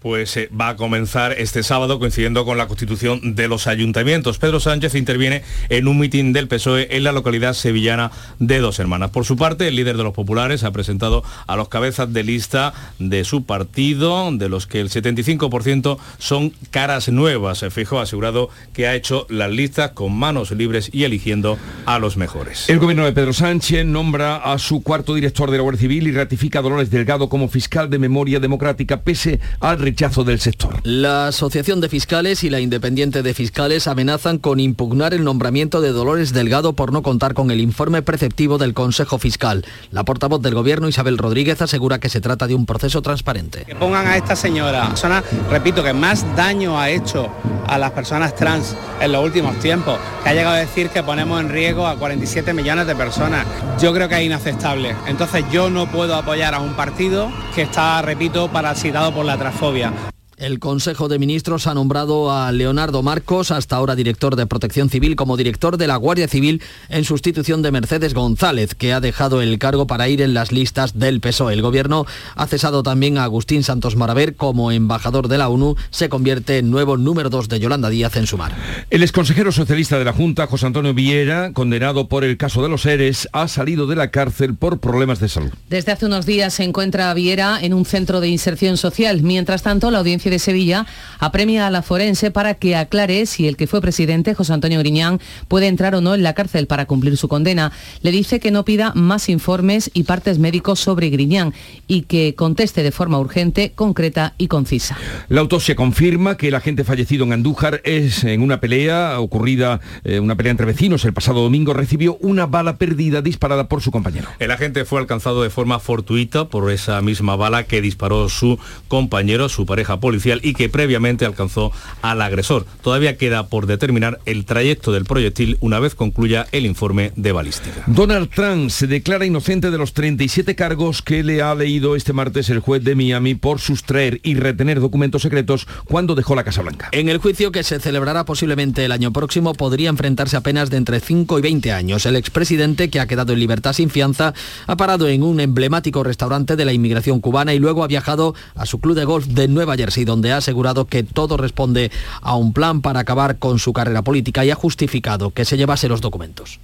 pues 0.00 0.36
eh, 0.36 0.48
va 0.58 0.70
a 0.70 0.76
comenzar 0.76 1.32
este 1.32 1.62
sábado 1.62 1.98
coincidiendo 1.98 2.44
con 2.44 2.58
la 2.58 2.66
constitución 2.66 3.34
de 3.34 3.48
los 3.48 3.66
ayuntamientos. 3.66 4.38
Pedro 4.38 4.60
Sánchez 4.60 4.94
interviene 4.94 5.42
en 5.68 5.88
un 5.88 5.98
mitin 5.98 6.32
del 6.32 6.48
PSOE 6.48 6.96
en 6.96 7.04
la 7.04 7.12
localidad 7.12 7.54
sevillana 7.54 8.10
de 8.38 8.58
Dos 8.58 8.78
Hermanas. 8.78 9.10
Por 9.10 9.24
su 9.24 9.36
parte, 9.36 9.68
el 9.68 9.76
líder 9.76 9.96
de 9.96 10.04
los 10.04 10.14
populares 10.14 10.64
ha 10.64 10.70
presentado 10.70 11.24
a 11.46 11.56
los 11.56 11.68
cabezas 11.68 12.12
de 12.12 12.22
lista 12.22 12.72
de 12.98 13.24
su 13.24 13.44
partido, 13.44 14.30
de 14.32 14.48
los 14.48 14.66
que 14.66 14.80
el 14.80 14.90
75% 14.90 15.98
son 16.18 16.52
caras 16.70 17.08
nuevas. 17.08 17.64
Fijo 17.70 17.98
ha 17.98 18.02
asegurado 18.02 18.50
que 18.72 18.86
ha 18.86 18.94
hecho 18.94 19.26
las 19.28 19.50
listas 19.50 19.92
con 19.92 20.16
manos 20.16 20.50
libres 20.50 20.90
y 20.92 21.04
eligiendo 21.04 21.58
a 21.86 21.98
los 21.98 22.16
mejores. 22.16 22.68
El 22.68 22.78
gobierno 22.78 23.04
de 23.04 23.12
Pedro 23.12 23.32
Sánchez 23.32 23.84
nombra 23.84 24.36
a 24.36 24.58
su 24.58 24.82
cuarto 24.82 25.14
director 25.14 25.50
de 25.50 25.56
la 25.56 25.62
Guardia 25.62 25.80
Civil 25.80 26.06
y 26.06 26.12
ratifica 26.12 26.60
a 26.60 26.62
Dolores 26.62 26.90
Delgado 26.90 27.28
como 27.28 27.48
fiscal 27.48 27.90
de 27.90 27.98
memoria 27.98 28.40
democrática 28.40 29.00
pese 29.00 29.40
al 29.60 29.78
rechazo 29.98 30.22
del 30.22 30.38
sector. 30.38 30.76
La 30.84 31.26
Asociación 31.26 31.80
de 31.80 31.88
Fiscales 31.88 32.44
y 32.44 32.50
la 32.50 32.60
Independiente 32.60 33.24
de 33.24 33.34
Fiscales 33.34 33.88
amenazan 33.88 34.38
con 34.38 34.60
impugnar 34.60 35.12
el 35.12 35.24
nombramiento 35.24 35.80
de 35.80 35.90
Dolores 35.90 36.32
Delgado 36.32 36.74
por 36.74 36.92
no 36.92 37.02
contar 37.02 37.34
con 37.34 37.50
el 37.50 37.60
informe 37.60 38.00
preceptivo 38.02 38.58
del 38.58 38.74
Consejo 38.74 39.18
Fiscal. 39.18 39.64
La 39.90 40.04
portavoz 40.04 40.40
del 40.40 40.54
Gobierno, 40.54 40.88
Isabel 40.88 41.18
Rodríguez, 41.18 41.60
asegura 41.62 41.98
que 41.98 42.08
se 42.10 42.20
trata 42.20 42.46
de 42.46 42.54
un 42.54 42.64
proceso 42.64 43.02
transparente. 43.02 43.64
Que 43.64 43.74
pongan 43.74 44.06
a 44.06 44.16
esta 44.16 44.36
señora, 44.36 44.86
persona, 44.86 45.24
repito, 45.50 45.82
que 45.82 45.92
más 45.92 46.24
daño 46.36 46.78
ha 46.78 46.90
hecho 46.90 47.28
a 47.66 47.76
las 47.76 47.90
personas 47.90 48.36
trans 48.36 48.76
en 49.00 49.10
los 49.10 49.24
últimos 49.24 49.58
tiempos, 49.58 49.98
que 50.22 50.28
ha 50.28 50.32
llegado 50.32 50.54
a 50.54 50.60
decir 50.60 50.90
que 50.90 51.02
ponemos 51.02 51.40
en 51.40 51.48
riesgo 51.48 51.88
a 51.88 51.96
47 51.96 52.54
millones 52.54 52.86
de 52.86 52.94
personas. 52.94 53.44
Yo 53.80 53.92
creo 53.92 54.08
que 54.08 54.16
es 54.16 54.24
inaceptable. 54.24 54.94
Entonces 55.08 55.44
yo 55.50 55.70
no 55.70 55.90
puedo 55.90 56.14
apoyar 56.14 56.54
a 56.54 56.60
un 56.60 56.74
partido 56.74 57.32
que 57.56 57.62
está, 57.62 58.00
repito, 58.02 58.48
parasitado 58.48 59.12
por 59.12 59.26
la 59.26 59.36
transfobia. 59.36 59.77
Yeah. 59.78 60.17
El 60.38 60.60
Consejo 60.60 61.08
de 61.08 61.18
Ministros 61.18 61.66
ha 61.66 61.74
nombrado 61.74 62.30
a 62.30 62.52
Leonardo 62.52 63.02
Marcos, 63.02 63.50
hasta 63.50 63.74
ahora 63.74 63.96
director 63.96 64.36
de 64.36 64.46
Protección 64.46 64.88
Civil, 64.88 65.16
como 65.16 65.36
director 65.36 65.76
de 65.76 65.88
la 65.88 65.96
Guardia 65.96 66.28
Civil 66.28 66.62
en 66.88 67.02
sustitución 67.02 67.60
de 67.60 67.72
Mercedes 67.72 68.14
González, 68.14 68.76
que 68.76 68.92
ha 68.92 69.00
dejado 69.00 69.42
el 69.42 69.58
cargo 69.58 69.88
para 69.88 70.08
ir 70.08 70.22
en 70.22 70.34
las 70.34 70.52
listas 70.52 70.96
del 70.96 71.18
PSOE. 71.20 71.54
El 71.54 71.62
Gobierno 71.62 72.06
ha 72.36 72.46
cesado 72.46 72.84
también 72.84 73.18
a 73.18 73.24
Agustín 73.24 73.64
Santos 73.64 73.96
Maraver 73.96 74.36
como 74.36 74.70
embajador 74.70 75.26
de 75.26 75.38
la 75.38 75.48
ONU. 75.48 75.74
Se 75.90 76.08
convierte 76.08 76.58
en 76.58 76.70
nuevo 76.70 76.96
número 76.96 77.30
dos 77.30 77.48
de 77.48 77.58
Yolanda 77.58 77.90
Díaz 77.90 78.14
en 78.14 78.28
Sumar. 78.28 78.54
El 78.90 79.02
exconsejero 79.02 79.50
socialista 79.50 79.98
de 79.98 80.04
la 80.04 80.12
Junta, 80.12 80.46
José 80.46 80.66
Antonio 80.66 80.94
Viera, 80.94 81.52
condenado 81.52 82.06
por 82.06 82.22
el 82.22 82.36
caso 82.36 82.62
de 82.62 82.68
los 82.68 82.86
ERES, 82.86 83.28
ha 83.32 83.48
salido 83.48 83.88
de 83.88 83.96
la 83.96 84.12
cárcel 84.12 84.54
por 84.54 84.78
problemas 84.78 85.18
de 85.18 85.28
salud. 85.28 85.50
Desde 85.68 85.90
hace 85.90 86.06
unos 86.06 86.26
días 86.26 86.54
se 86.54 86.62
encuentra 86.62 87.12
Viera 87.14 87.58
en 87.60 87.74
un 87.74 87.84
centro 87.84 88.20
de 88.20 88.28
inserción 88.28 88.76
social. 88.76 89.22
Mientras 89.22 89.64
tanto, 89.64 89.90
la 89.90 89.98
audiencia 89.98 90.27
de 90.30 90.38
Sevilla 90.38 90.86
apremia 91.18 91.66
a 91.66 91.70
la 91.70 91.82
forense 91.82 92.30
para 92.30 92.54
que 92.54 92.76
aclare 92.76 93.26
si 93.26 93.48
el 93.48 93.56
que 93.56 93.66
fue 93.66 93.80
presidente, 93.80 94.34
José 94.34 94.52
Antonio 94.52 94.78
Griñán, 94.78 95.20
puede 95.48 95.66
entrar 95.66 95.94
o 95.94 96.00
no 96.00 96.14
en 96.14 96.22
la 96.22 96.34
cárcel 96.34 96.66
para 96.66 96.86
cumplir 96.86 97.16
su 97.16 97.28
condena. 97.28 97.72
Le 98.02 98.10
dice 98.10 98.40
que 98.40 98.50
no 98.50 98.64
pida 98.64 98.92
más 98.94 99.28
informes 99.28 99.90
y 99.94 100.04
partes 100.04 100.38
médicos 100.38 100.80
sobre 100.80 101.10
Griñán 101.10 101.54
y 101.86 102.02
que 102.02 102.34
conteste 102.34 102.82
de 102.82 102.92
forma 102.92 103.18
urgente, 103.18 103.72
concreta 103.74 104.34
y 104.38 104.48
concisa. 104.48 104.96
La 105.28 105.40
autopsia 105.40 105.74
confirma 105.74 106.36
que 106.36 106.48
el 106.48 106.54
agente 106.54 106.84
fallecido 106.84 107.24
en 107.24 107.32
Andújar 107.32 107.80
es 107.84 108.24
en 108.24 108.42
una 108.42 108.60
pelea 108.60 109.18
ocurrida, 109.20 109.80
eh, 110.04 110.20
una 110.20 110.36
pelea 110.36 110.50
entre 110.50 110.66
vecinos 110.66 111.04
el 111.04 111.12
pasado 111.12 111.42
domingo, 111.42 111.72
recibió 111.72 112.16
una 112.20 112.46
bala 112.46 112.76
perdida 112.76 113.22
disparada 113.22 113.68
por 113.68 113.82
su 113.82 113.90
compañero. 113.90 114.28
El 114.38 114.50
agente 114.50 114.84
fue 114.84 115.00
alcanzado 115.00 115.42
de 115.42 115.50
forma 115.50 115.78
fortuita 115.78 116.48
por 116.48 116.70
esa 116.70 117.00
misma 117.02 117.36
bala 117.36 117.64
que 117.64 117.80
disparó 117.80 118.28
su 118.28 118.58
compañero, 118.88 119.48
su 119.48 119.66
pareja 119.66 120.00
policial 120.00 120.17
y 120.42 120.54
que 120.54 120.68
previamente 120.68 121.24
alcanzó 121.24 121.72
al 122.02 122.22
agresor. 122.22 122.66
Todavía 122.82 123.16
queda 123.16 123.48
por 123.48 123.66
determinar 123.66 124.20
el 124.26 124.44
trayecto 124.44 124.92
del 124.92 125.04
proyectil 125.04 125.56
una 125.60 125.80
vez 125.80 125.94
concluya 125.94 126.46
el 126.52 126.66
informe 126.66 127.12
de 127.16 127.32
balística. 127.32 127.84
Donald 127.86 128.30
Trump 128.30 128.70
se 128.70 128.86
declara 128.86 129.26
inocente 129.26 129.70
de 129.70 129.78
los 129.78 129.92
37 129.92 130.54
cargos 130.54 131.02
que 131.02 131.22
le 131.22 131.42
ha 131.42 131.54
leído 131.54 131.96
este 131.96 132.12
martes 132.12 132.50
el 132.50 132.60
juez 132.60 132.82
de 132.84 132.94
Miami 132.94 133.34
por 133.34 133.60
sustraer 133.60 134.20
y 134.22 134.34
retener 134.34 134.80
documentos 134.80 135.22
secretos 135.22 135.66
cuando 135.84 136.14
dejó 136.14 136.34
la 136.34 136.44
Casa 136.44 136.62
Blanca. 136.62 136.88
En 136.92 137.08
el 137.08 137.18
juicio 137.18 137.52
que 137.52 137.62
se 137.62 137.80
celebrará 137.80 138.24
posiblemente 138.24 138.84
el 138.84 138.92
año 138.92 139.12
próximo 139.12 139.54
podría 139.54 139.90
enfrentarse 139.90 140.36
a 140.36 140.40
penas 140.40 140.70
de 140.70 140.76
entre 140.76 141.00
5 141.00 141.38
y 141.38 141.42
20 141.42 141.72
años. 141.72 142.06
El 142.06 142.16
expresidente, 142.16 142.90
que 142.90 143.00
ha 143.00 143.06
quedado 143.06 143.32
en 143.32 143.40
libertad 143.40 143.72
sin 143.72 143.90
fianza, 143.90 144.34
ha 144.66 144.76
parado 144.76 145.08
en 145.08 145.22
un 145.22 145.40
emblemático 145.40 146.02
restaurante 146.02 146.56
de 146.56 146.64
la 146.64 146.72
inmigración 146.72 147.20
cubana 147.20 147.54
y 147.54 147.58
luego 147.58 147.84
ha 147.84 147.88
viajado 147.88 148.34
a 148.54 148.66
su 148.66 148.80
club 148.80 148.96
de 148.96 149.04
golf 149.04 149.26
de 149.26 149.48
Nueva 149.48 149.76
Jersey, 149.76 150.04
donde 150.08 150.32
ha 150.32 150.38
asegurado 150.38 150.86
que 150.86 151.04
todo 151.04 151.36
responde 151.36 151.92
a 152.20 152.34
un 152.34 152.52
plan 152.52 152.80
para 152.82 153.00
acabar 153.00 153.38
con 153.38 153.60
su 153.60 153.72
carrera 153.72 154.02
política 154.02 154.44
y 154.44 154.50
ha 154.50 154.56
justificado 154.56 155.30
que 155.30 155.44
se 155.44 155.56
llevase 155.56 155.88
los 155.88 156.00
documentos. 156.00 156.58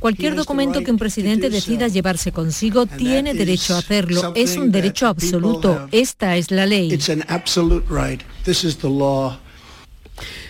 Cualquier 0.00 0.34
documento 0.34 0.82
que 0.82 0.90
un 0.90 0.98
presidente 0.98 1.50
decida 1.50 1.88
llevarse 1.88 2.32
consigo 2.32 2.86
tiene 2.86 3.34
derecho 3.34 3.74
a 3.74 3.78
hacerlo. 3.78 4.32
Es 4.34 4.56
un 4.56 4.70
derecho 4.70 5.06
absoluto. 5.06 5.88
Esta 5.92 6.36
es 6.36 6.50
la 6.50 6.66
ley. 6.66 6.98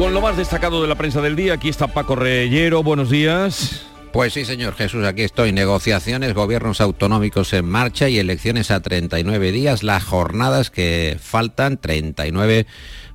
Con 0.00 0.14
lo 0.14 0.22
más 0.22 0.38
destacado 0.38 0.80
de 0.80 0.88
la 0.88 0.94
prensa 0.94 1.20
del 1.20 1.36
día, 1.36 1.52
aquí 1.52 1.68
está 1.68 1.86
Paco 1.86 2.16
Reyero, 2.16 2.82
buenos 2.82 3.10
días. 3.10 3.82
Pues 4.14 4.32
sí, 4.32 4.46
señor 4.46 4.74
Jesús, 4.74 5.04
aquí 5.04 5.20
estoy. 5.20 5.52
Negociaciones, 5.52 6.32
gobiernos 6.32 6.80
autonómicos 6.80 7.52
en 7.52 7.66
marcha 7.66 8.08
y 8.08 8.18
elecciones 8.18 8.70
a 8.70 8.80
39 8.80 9.52
días. 9.52 9.82
Las 9.82 10.02
jornadas 10.02 10.70
que 10.70 11.18
faltan, 11.20 11.76
39 11.76 12.66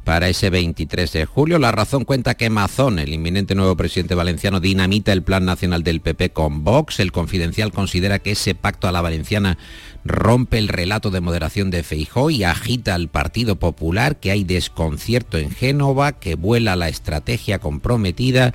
para 0.05 0.29
ese 0.29 0.49
23 0.49 1.11
de 1.11 1.25
julio. 1.25 1.59
La 1.59 1.71
razón 1.71 2.05
cuenta 2.05 2.35
que 2.35 2.49
Mazón, 2.49 2.99
el 2.99 3.11
inminente 3.11 3.55
nuevo 3.55 3.75
presidente 3.75 4.15
valenciano, 4.15 4.61
dinamita 4.61 5.11
el 5.11 5.23
plan 5.23 5.43
nacional 5.43 5.83
del 5.83 5.99
PP 5.99 6.29
con 6.29 6.63
Vox. 6.63 7.01
El 7.01 7.11
confidencial 7.11 7.73
considera 7.73 8.19
que 8.19 8.31
ese 8.31 8.55
pacto 8.55 8.87
a 8.87 8.91
la 8.93 9.01
valenciana 9.01 9.57
rompe 10.05 10.59
el 10.59 10.67
relato 10.67 11.09
de 11.09 11.21
moderación 11.21 11.71
de 11.71 11.83
Feijó 11.83 12.29
y 12.29 12.43
agita 12.43 12.93
al 12.93 13.09
Partido 13.09 13.57
Popular, 13.57 14.17
que 14.17 14.29
hay 14.31 14.43
desconcierto 14.43 15.39
en 15.39 15.49
Génova, 15.49 16.13
que 16.13 16.35
vuela 16.35 16.75
la 16.75 16.87
estrategia 16.87 17.57
comprometida 17.59 18.53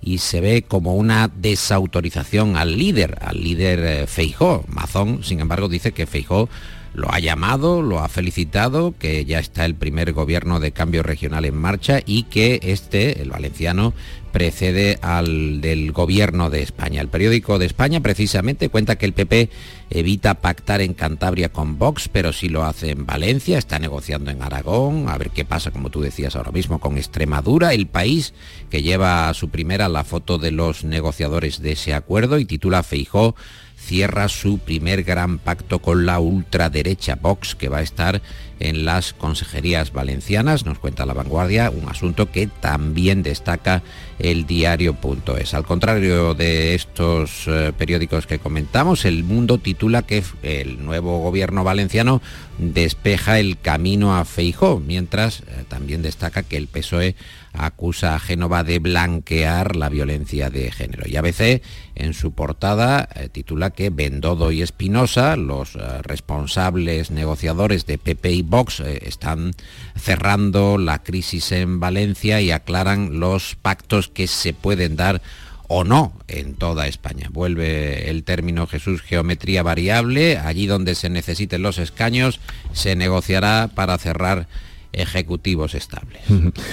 y 0.00 0.18
se 0.18 0.40
ve 0.40 0.62
como 0.62 0.94
una 0.94 1.28
desautorización 1.28 2.56
al 2.56 2.78
líder, 2.78 3.18
al 3.20 3.42
líder 3.42 3.80
eh, 3.80 4.06
Feijó. 4.06 4.64
Mazón, 4.68 5.24
sin 5.24 5.40
embargo, 5.40 5.68
dice 5.68 5.92
que 5.92 6.06
Feijó 6.06 6.48
lo 6.94 7.12
ha 7.12 7.18
llamado, 7.18 7.82
lo 7.82 8.00
ha 8.00 8.08
felicitado, 8.08 8.94
que 8.98 9.24
ya 9.24 9.38
está 9.38 9.64
el 9.64 9.74
primer 9.74 10.12
gobierno 10.12 10.60
de 10.60 10.72
cambio 10.72 11.02
regional 11.02 11.44
en 11.44 11.56
marcha 11.56 12.00
y 12.04 12.24
que 12.24 12.60
este, 12.62 13.22
el 13.22 13.30
valenciano, 13.30 13.94
precede 14.32 14.98
al 15.02 15.60
del 15.60 15.92
gobierno 15.92 16.50
de 16.50 16.62
España. 16.62 17.00
El 17.00 17.08
periódico 17.08 17.58
de 17.58 17.66
España 17.66 18.00
precisamente 18.00 18.70
cuenta 18.70 18.96
que 18.96 19.06
el 19.06 19.12
PP 19.12 19.50
evita 19.90 20.40
pactar 20.40 20.80
en 20.80 20.94
Cantabria 20.94 21.50
con 21.50 21.78
Vox, 21.78 22.08
pero 22.08 22.32
sí 22.32 22.48
lo 22.48 22.64
hace 22.64 22.90
en 22.90 23.04
Valencia, 23.06 23.58
está 23.58 23.78
negociando 23.78 24.30
en 24.30 24.42
Aragón, 24.42 25.08
a 25.08 25.18
ver 25.18 25.30
qué 25.30 25.44
pasa, 25.44 25.70
como 25.70 25.90
tú 25.90 26.00
decías 26.00 26.34
ahora 26.34 26.50
mismo, 26.50 26.80
con 26.80 26.96
Extremadura, 26.96 27.74
el 27.74 27.86
país 27.86 28.32
que 28.70 28.82
lleva 28.82 29.28
a 29.28 29.34
su 29.34 29.50
primera 29.50 29.88
la 29.88 30.02
foto 30.02 30.38
de 30.38 30.50
los 30.50 30.82
negociadores 30.82 31.60
de 31.60 31.72
ese 31.72 31.92
acuerdo 31.92 32.38
y 32.38 32.46
titula 32.46 32.82
Feijó 32.82 33.36
cierra 33.84 34.28
su 34.28 34.58
primer 34.58 35.02
gran 35.02 35.38
pacto 35.38 35.80
con 35.80 36.06
la 36.06 36.20
ultraderecha 36.20 37.16
Vox, 37.16 37.54
que 37.54 37.68
va 37.68 37.78
a 37.78 37.82
estar 37.82 38.22
en 38.60 38.84
las 38.84 39.12
consejerías 39.12 39.92
valencianas, 39.92 40.64
nos 40.64 40.78
cuenta 40.78 41.04
la 41.04 41.14
vanguardia, 41.14 41.70
un 41.70 41.88
asunto 41.88 42.30
que 42.30 42.46
también 42.46 43.24
destaca 43.24 43.82
el 44.20 44.46
diario.es. 44.46 45.54
Al 45.54 45.66
contrario 45.66 46.34
de 46.34 46.76
estos 46.76 47.48
eh, 47.48 47.72
periódicos 47.76 48.28
que 48.28 48.38
comentamos, 48.38 49.04
el 49.04 49.24
mundo 49.24 49.58
titula 49.58 50.02
que 50.02 50.22
el 50.44 50.84
nuevo 50.84 51.18
gobierno 51.18 51.64
valenciano 51.64 52.22
despeja 52.58 53.40
el 53.40 53.58
camino 53.58 54.16
a 54.16 54.24
Feijó, 54.24 54.78
mientras 54.78 55.40
eh, 55.40 55.64
también 55.66 56.02
destaca 56.02 56.44
que 56.44 56.56
el 56.56 56.68
PSOE 56.68 57.16
acusa 57.52 58.14
a 58.14 58.20
Génova 58.20 58.64
de 58.64 58.78
blanquear 58.78 59.76
la 59.76 59.88
violencia 59.88 60.50
de 60.50 60.70
género. 60.70 61.04
Y 61.06 61.16
ABC 61.16 61.62
en 61.94 62.14
su 62.14 62.32
portada 62.32 63.08
eh, 63.14 63.28
titula 63.28 63.70
que 63.70 63.90
Bendodo 63.90 64.52
y 64.52 64.62
Espinosa, 64.62 65.36
los 65.36 65.74
responsables 66.02 67.10
negociadores 67.10 67.86
de 67.86 67.98
PP 67.98 68.32
y 68.32 68.42
Vox 68.42 68.80
eh, 68.80 69.00
están 69.06 69.52
cerrando 69.96 70.78
la 70.78 71.02
crisis 71.02 71.52
en 71.52 71.80
Valencia 71.80 72.40
y 72.40 72.50
aclaran 72.50 73.20
los 73.20 73.56
pactos 73.56 74.08
que 74.08 74.26
se 74.26 74.54
pueden 74.54 74.96
dar 74.96 75.22
o 75.68 75.84
no 75.84 76.12
en 76.28 76.54
toda 76.54 76.86
España. 76.86 77.28
Vuelve 77.30 78.10
el 78.10 78.24
término 78.24 78.66
Jesús 78.66 79.00
geometría 79.00 79.62
variable, 79.62 80.36
allí 80.36 80.66
donde 80.66 80.94
se 80.94 81.08
necesiten 81.08 81.62
los 81.62 81.78
escaños 81.78 82.40
se 82.72 82.94
negociará 82.94 83.70
para 83.74 83.96
cerrar 83.96 84.48
ejecutivos 84.92 85.74
estables. 85.74 86.22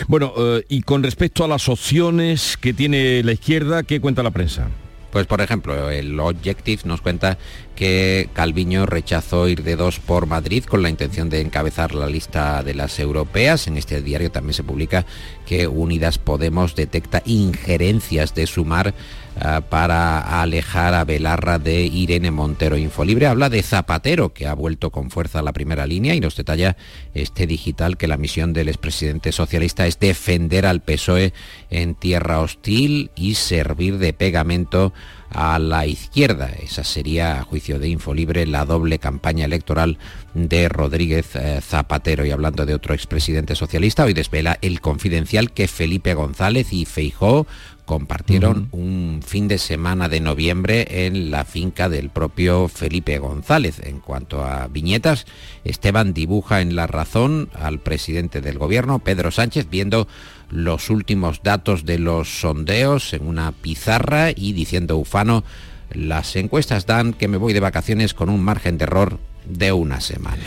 Bueno, 0.07 0.33
eh, 0.37 0.65
y 0.69 0.81
con 0.81 1.03
respecto 1.03 1.43
a 1.43 1.47
las 1.47 1.69
opciones 1.69 2.57
que 2.57 2.73
tiene 2.73 3.23
la 3.23 3.31
izquierda, 3.31 3.83
¿qué 3.83 3.99
cuenta 4.01 4.23
la 4.23 4.31
prensa? 4.31 4.67
Pues 5.11 5.25
por 5.25 5.41
ejemplo, 5.41 5.89
el 5.89 6.19
Objective 6.19 6.83
nos 6.85 7.01
cuenta 7.01 7.39
que 7.75 8.29
Calviño 8.33 8.85
rechazó 8.85 9.47
ir 9.47 9.63
de 9.63 9.75
dos 9.75 9.99
por 9.99 10.27
Madrid 10.27 10.63
con 10.65 10.83
la 10.83 10.89
intención 10.89 11.29
de 11.29 11.41
encabezar 11.41 11.95
la 11.95 12.07
lista 12.07 12.61
de 12.61 12.75
las 12.75 12.99
europeas. 12.99 13.67
En 13.67 13.77
este 13.77 14.01
diario 14.01 14.29
también 14.29 14.53
se 14.53 14.63
publica 14.63 15.05
que 15.47 15.67
Unidas 15.67 16.19
Podemos 16.19 16.75
detecta 16.75 17.23
injerencias 17.25 18.35
de 18.35 18.45
Sumar 18.45 18.93
eh, 19.41 19.61
para 19.69 20.41
alejar 20.41 20.93
a 20.93 21.05
Belarra 21.05 21.59
de 21.59 21.81
Irene 21.85 22.29
Montero. 22.29 22.77
Infolibre 22.77 23.27
habla 23.27 23.49
de 23.49 23.63
Zapatero, 23.63 24.33
que 24.33 24.47
ha 24.47 24.53
vuelto 24.53 24.91
con 24.91 25.11
fuerza 25.11 25.39
a 25.39 25.41
la 25.41 25.53
primera 25.53 25.87
línea 25.87 26.13
y 26.13 26.19
nos 26.19 26.35
detalla 26.35 26.75
este 27.13 27.47
digital 27.47 27.95
que 27.95 28.07
la 28.07 28.17
misión 28.17 28.51
del 28.51 28.67
expresidente 28.67 29.31
socialista 29.31 29.87
es 29.87 29.97
defender 29.99 30.65
al 30.65 30.81
PSOE 30.81 31.33
en 31.69 31.95
tierra 31.95 32.41
hostil 32.41 33.11
y 33.15 33.35
servir 33.35 33.97
de 33.97 34.11
pegamento 34.11 34.93
a 35.31 35.59
la 35.59 35.85
izquierda. 35.85 36.51
Esa 36.61 36.83
sería, 36.83 37.39
a 37.39 37.43
juicio 37.43 37.79
de 37.79 37.89
Infolibre, 37.89 38.45
la 38.45 38.65
doble 38.65 38.99
campaña 38.99 39.45
electoral 39.45 39.97
de 40.33 40.69
Rodríguez 40.69 41.35
eh, 41.35 41.59
Zapatero. 41.61 42.25
Y 42.25 42.31
hablando 42.31 42.65
de 42.65 42.73
otro 42.73 42.93
expresidente 42.93 43.55
socialista, 43.55 44.05
hoy 44.05 44.13
desvela 44.13 44.57
el 44.61 44.81
confidencial 44.81 45.51
que 45.51 45.67
Felipe 45.67 46.13
González 46.13 46.73
y 46.73 46.85
Feijó 46.85 47.47
compartieron 47.89 48.69
un 48.71 49.21
fin 49.25 49.47
de 49.47 49.57
semana 49.57 50.09
de 50.09 50.19
noviembre 50.19 51.07
en 51.07 51.31
la 51.31 51.43
finca 51.43 51.89
del 51.89 52.11
propio 52.11 52.67
Felipe 52.67 53.17
González. 53.17 53.81
En 53.83 53.99
cuanto 53.99 54.45
a 54.45 54.67
viñetas, 54.67 55.25
Esteban 55.63 56.13
dibuja 56.13 56.61
en 56.61 56.75
La 56.75 56.85
Razón 56.85 57.49
al 57.55 57.79
presidente 57.79 58.41
del 58.41 58.59
gobierno, 58.59 58.99
Pedro 58.99 59.31
Sánchez, 59.31 59.71
viendo 59.71 60.07
los 60.51 60.91
últimos 60.91 61.41
datos 61.41 61.83
de 61.83 61.97
los 61.97 62.41
sondeos 62.41 63.11
en 63.13 63.25
una 63.25 63.53
pizarra 63.53 64.29
y 64.29 64.53
diciendo 64.53 64.95
Ufano, 64.97 65.43
las 65.91 66.35
encuestas 66.35 66.85
dan 66.85 67.13
que 67.13 67.27
me 67.27 67.37
voy 67.37 67.53
de 67.53 67.59
vacaciones 67.59 68.13
con 68.13 68.29
un 68.29 68.43
margen 68.43 68.77
de 68.77 68.83
error 68.83 69.17
de 69.47 69.71
una 69.71 69.99
semana. 69.99 70.43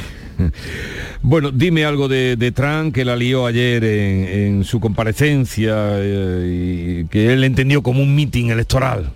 Bueno, 1.22 1.50
dime 1.50 1.84
algo 1.84 2.08
de, 2.08 2.52
Trump 2.54 2.94
que 2.94 3.04
la 3.04 3.16
lió 3.16 3.46
ayer 3.46 3.84
en, 3.84 4.64
su 4.64 4.80
comparecencia 4.80 5.74
eh, 5.98 7.02
y 7.02 7.04
que 7.06 7.32
él 7.32 7.44
entendió 7.44 7.82
como 7.82 8.02
un 8.02 8.14
mitin 8.14 8.50
electoral. 8.50 9.12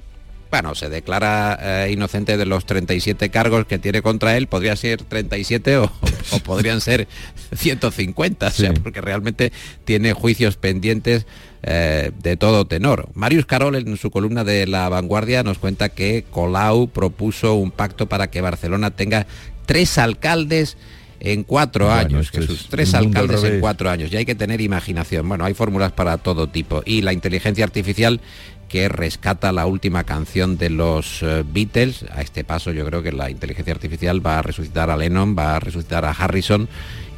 bueno, 0.50 0.74
se 0.74 0.88
declara 0.88 1.58
eh, 1.60 1.92
inocente 1.92 2.36
de 2.36 2.46
los 2.46 2.64
37 2.66 3.28
cargos 3.30 3.66
que 3.66 3.78
tiene 3.78 4.02
contra 4.02 4.36
él, 4.36 4.46
podría 4.46 4.76
ser 4.76 5.02
37 5.02 5.78
o, 5.78 5.92
o 6.30 6.38
podrían 6.40 6.80
ser 6.80 7.08
150, 7.54 8.46
o 8.46 8.50
sea, 8.50 8.74
porque 8.74 9.00
realmente 9.00 9.52
tiene 9.84 10.12
juicios 10.12 10.56
pendientes 10.56 11.26
eh, 11.68 12.12
de 12.22 12.36
todo 12.36 12.64
tenor. 12.64 13.08
Marius 13.14 13.44
Carol 13.44 13.74
en 13.74 13.96
su 13.96 14.12
columna 14.12 14.44
de 14.44 14.68
La 14.68 14.88
Vanguardia 14.88 15.42
nos 15.42 15.58
cuenta 15.58 15.88
que 15.88 16.24
Colau 16.30 16.86
propuso 16.86 17.54
un 17.54 17.72
pacto 17.72 18.06
para 18.06 18.30
que 18.30 18.40
Barcelona 18.40 18.92
tenga 18.92 19.26
tres 19.66 19.98
alcaldes 19.98 20.76
en 21.20 21.44
cuatro 21.44 21.86
Bueno, 21.86 22.00
años, 22.00 22.30
que 22.30 22.42
sus 22.42 22.68
tres 22.68 22.94
alcaldes 22.94 23.42
en 23.44 23.60
cuatro 23.60 23.90
años. 23.90 24.12
Y 24.12 24.16
hay 24.16 24.24
que 24.24 24.34
tener 24.34 24.60
imaginación. 24.60 25.28
Bueno, 25.28 25.44
hay 25.44 25.54
fórmulas 25.54 25.92
para 25.92 26.18
todo 26.18 26.48
tipo. 26.48 26.82
Y 26.84 27.02
la 27.02 27.12
inteligencia 27.12 27.64
artificial 27.64 28.20
que 28.68 28.88
rescata 28.88 29.52
la 29.52 29.66
última 29.66 30.04
canción 30.04 30.58
de 30.58 30.70
los 30.70 31.22
eh, 31.22 31.44
Beatles. 31.46 32.04
A 32.12 32.22
este 32.22 32.44
paso 32.44 32.72
yo 32.72 32.84
creo 32.84 33.02
que 33.02 33.12
la 33.12 33.30
inteligencia 33.30 33.72
artificial 33.72 34.24
va 34.24 34.38
a 34.38 34.42
resucitar 34.42 34.90
a 34.90 34.96
Lennon, 34.96 35.36
va 35.38 35.56
a 35.56 35.60
resucitar 35.60 36.04
a 36.04 36.10
Harrison 36.10 36.68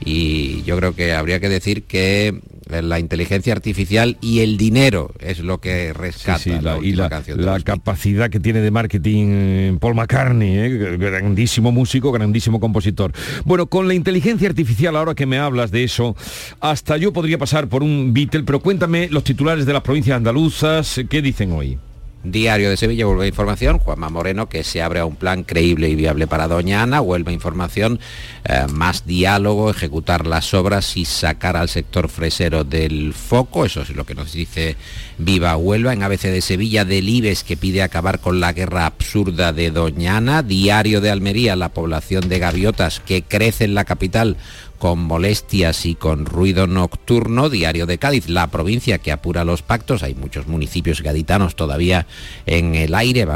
y 0.05 0.63
yo 0.65 0.77
creo 0.77 0.95
que 0.95 1.13
habría 1.13 1.41
que 1.41 1.49
decir 1.49 1.83
que 1.85 2.41
la 2.71 2.99
inteligencia 3.01 3.55
artificial 3.55 4.19
y 4.21 4.41
el 4.41 4.59
dinero 4.59 5.13
es 5.21 5.39
lo 5.41 5.59
que 5.59 5.95
rescata 5.95 6.39
Sí, 6.39 6.51
sí, 6.51 6.57
la, 6.61 6.77
la- 6.77 6.85
y 6.87 6.93
la, 6.93 7.09
canción 7.09 7.39
de 7.39 7.45
la 7.45 7.59
capacidad 7.61 8.29
que 8.29 8.41
tiene 8.41 8.61
de 8.61 8.71
marketing 8.71 9.27
eh, 9.31 9.77
Paul 9.81 9.95
McCartney, 9.95 10.59
eh, 10.59 10.97
grandísimo 10.99 11.73
músico, 11.73 12.13
grandísimo 12.13 12.61
compositor. 12.61 13.13
Bueno, 13.47 13.67
con 13.69 13.89
la 13.89 13.95
inteligencia 13.95 14.49
artificial, 14.49 14.97
ahora 14.97 15.15
que 15.15 15.25
me 15.25 15.39
hablas 15.39 15.71
de 15.71 15.85
eso, 15.85 16.15
hasta 16.61 16.99
yo 16.99 17.13
podría 17.15 17.39
pasar 17.39 17.69
por 17.69 17.83
un 17.83 18.13
Beatle, 18.13 18.43
pero 18.43 18.61
cuéntame 18.61 19.09
los 19.11 19.25
titulares 19.25 19.65
de 19.65 19.73
las 19.73 19.83
provincias 19.83 20.19
andaluzas, 20.19 21.01
¿qué 21.09 21.23
dicen 21.23 21.53
hoy? 21.53 21.79
Diario 22.25 22.69
de 22.69 22.77
Sevilla, 22.77 23.07
Huelva 23.07 23.27
Información, 23.27 23.79
Juanma 23.79 24.11
Moreno, 24.11 24.49
que 24.49 24.65
se 24.65 24.83
abre 24.83 25.01
a 25.01 25.05
un 25.05 25.15
plan 25.15 25.45
creíble 25.45 25.89
y 25.89 25.95
viable 25.95 26.27
para 26.27 26.49
Doña 26.49 26.83
Ana, 26.83 27.01
Huelva 27.01 27.33
Información, 27.33 28.01
eh, 28.45 28.67
más 28.71 29.07
diálogo, 29.07 29.71
ejecutar 29.71 30.27
las 30.27 30.53
obras 30.53 30.97
y 30.97 31.05
sacar 31.05 31.57
al 31.57 31.69
sector 31.69 32.09
fresero 32.09 32.65
del 32.65 33.15
foco, 33.15 33.65
eso 33.65 33.83
es 33.83 33.91
lo 33.91 34.05
que 34.05 34.17
nos 34.17 34.33
dice 34.33 34.77
Viva 35.17 35.57
Huelva, 35.57 35.93
en 35.93 36.03
ABC 36.03 36.23
de 36.23 36.41
Sevilla, 36.41 36.85
Delibes, 36.85 37.45
que 37.45 37.57
pide 37.57 37.83
acabar 37.83 38.19
con 38.19 38.41
la 38.41 38.53
guerra 38.53 38.87
absurda 38.87 39.53
de 39.53 39.71
Doña 39.71 40.17
Ana, 40.17 40.43
Diario 40.43 41.01
de 41.01 41.11
Almería, 41.11 41.55
la 41.55 41.69
población 41.69 42.29
de 42.29 42.41
gaviotas 42.41 43.01
que 43.01 43.23
crece 43.23 43.65
en 43.65 43.75
la 43.75 43.85
capital 43.85 44.37
con 44.79 45.01
molestias 45.01 45.85
y 45.87 45.95
con 45.95 46.25
ruido 46.25 46.67
nocturno, 46.67 47.51
Diario 47.51 47.87
de 47.87 47.99
Cádiz, 47.99 48.29
la 48.29 48.47
provincia 48.47 48.99
que 48.99 49.12
apura 49.12 49.45
los 49.45 49.62
pactos, 49.62 50.03
hay 50.03 50.14
muchos 50.14 50.47
municipios 50.47 51.03
gaditanos 51.03 51.57
todavía 51.57 52.07
en 52.47 52.75
el 52.75 52.95
aire, 52.95 53.27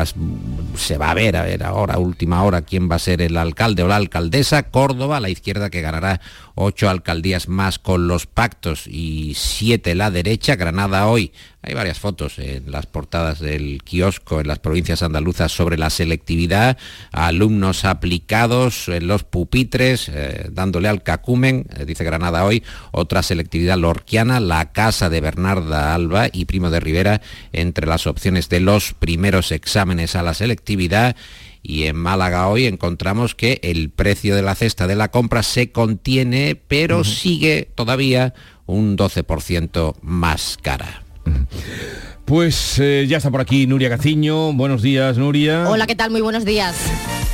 se 0.77 0.99
va 0.99 1.11
a 1.11 1.15
ver, 1.15 1.37
a 1.37 1.43
ver 1.43 1.65
ahora, 1.65 1.99
última 1.99 2.43
hora, 2.45 2.63
quién 2.63 2.91
va 2.91 2.97
a 2.97 3.01
ser 3.01 3.21
el 3.23 3.37
alcalde 3.37 3.83
o 3.83 3.89
la 3.89 3.97
alcaldesa, 3.97 4.65
Córdoba, 4.65 5.21
la 5.21 5.31
izquierda 5.31 5.71
que 5.71 5.81
ganará 5.81 6.21
ocho 6.55 6.89
alcaldías 6.89 7.49
más 7.49 7.79
con 7.79 8.09
los 8.09 8.27
pactos 8.27 8.87
y 8.87 9.35
siete 9.35 9.95
la 9.95 10.11
derecha, 10.11 10.57
Granada 10.57 11.07
hoy, 11.07 11.33
hay 11.63 11.75
varias 11.75 12.01
fotos 12.01 12.41
en 12.41 12.73
las 12.73 12.87
portadas 12.87 13.39
del 13.39 13.83
kiosco 13.85 14.41
en 14.41 14.49
las 14.49 14.59
provincias 14.59 15.03
andaluzas 15.03 15.53
sobre 15.53 15.79
la 15.79 15.91
selectividad, 15.91 16.77
alumnos 17.13 17.85
aplicados 17.85 18.89
en 18.89 19.07
los 19.07 19.23
pupitres, 19.23 20.09
eh, 20.09 20.49
dándole 20.51 20.89
al 20.89 21.05
cacumen, 21.05 21.67
eh, 21.77 21.85
dice 21.85 22.03
Granada 22.03 22.45
hoy, 22.45 22.65
otra 22.91 23.23
selectividad 23.23 23.79
lorquiana, 23.79 24.41
la 24.41 24.73
casa 24.73 25.09
de 25.09 25.21
Bernarda 25.21 25.95
Alba 25.95 26.29
y 26.33 26.47
Primo 26.47 26.71
de 26.71 26.81
Rivera 26.81 27.21
entre 27.53 27.87
las 27.87 28.09
opciones 28.09 28.49
de 28.49 28.59
los 28.59 28.95
primeros 28.95 29.53
exámenes 29.53 30.17
a 30.17 30.23
la 30.23 30.35
selectividad. 30.35 31.15
Y 31.63 31.85
en 31.85 31.95
Málaga 31.95 32.49
hoy 32.49 32.67
encontramos 32.67 33.37
que 33.37 33.61
el 33.63 33.91
precio 33.91 34.35
de 34.35 34.43
la 34.43 34.57
cesta 34.57 34.89
de 34.89 34.97
la 34.97 35.13
compra 35.13 35.45
se 35.45 35.71
contiene, 35.71 36.57
pero 36.57 37.05
sigue 37.05 37.69
todavía 37.77 38.35
un 38.67 38.97
12% 38.97 39.95
más 40.03 40.59
cara. 40.61 41.02
Mm-hmm. 41.25 42.12
Pues 42.25 42.79
eh, 42.79 43.07
ya 43.09 43.17
está 43.17 43.31
por 43.31 43.41
aquí 43.41 43.67
Nuria 43.67 43.89
Gaciño. 43.89 44.53
Buenos 44.53 44.83
días, 44.83 45.19
Nuria. 45.19 45.69
Hola, 45.69 45.87
¿qué 45.87 45.97
tal? 45.97 46.11
Muy 46.11 46.21
buenos 46.21 46.45
días. 46.45 46.77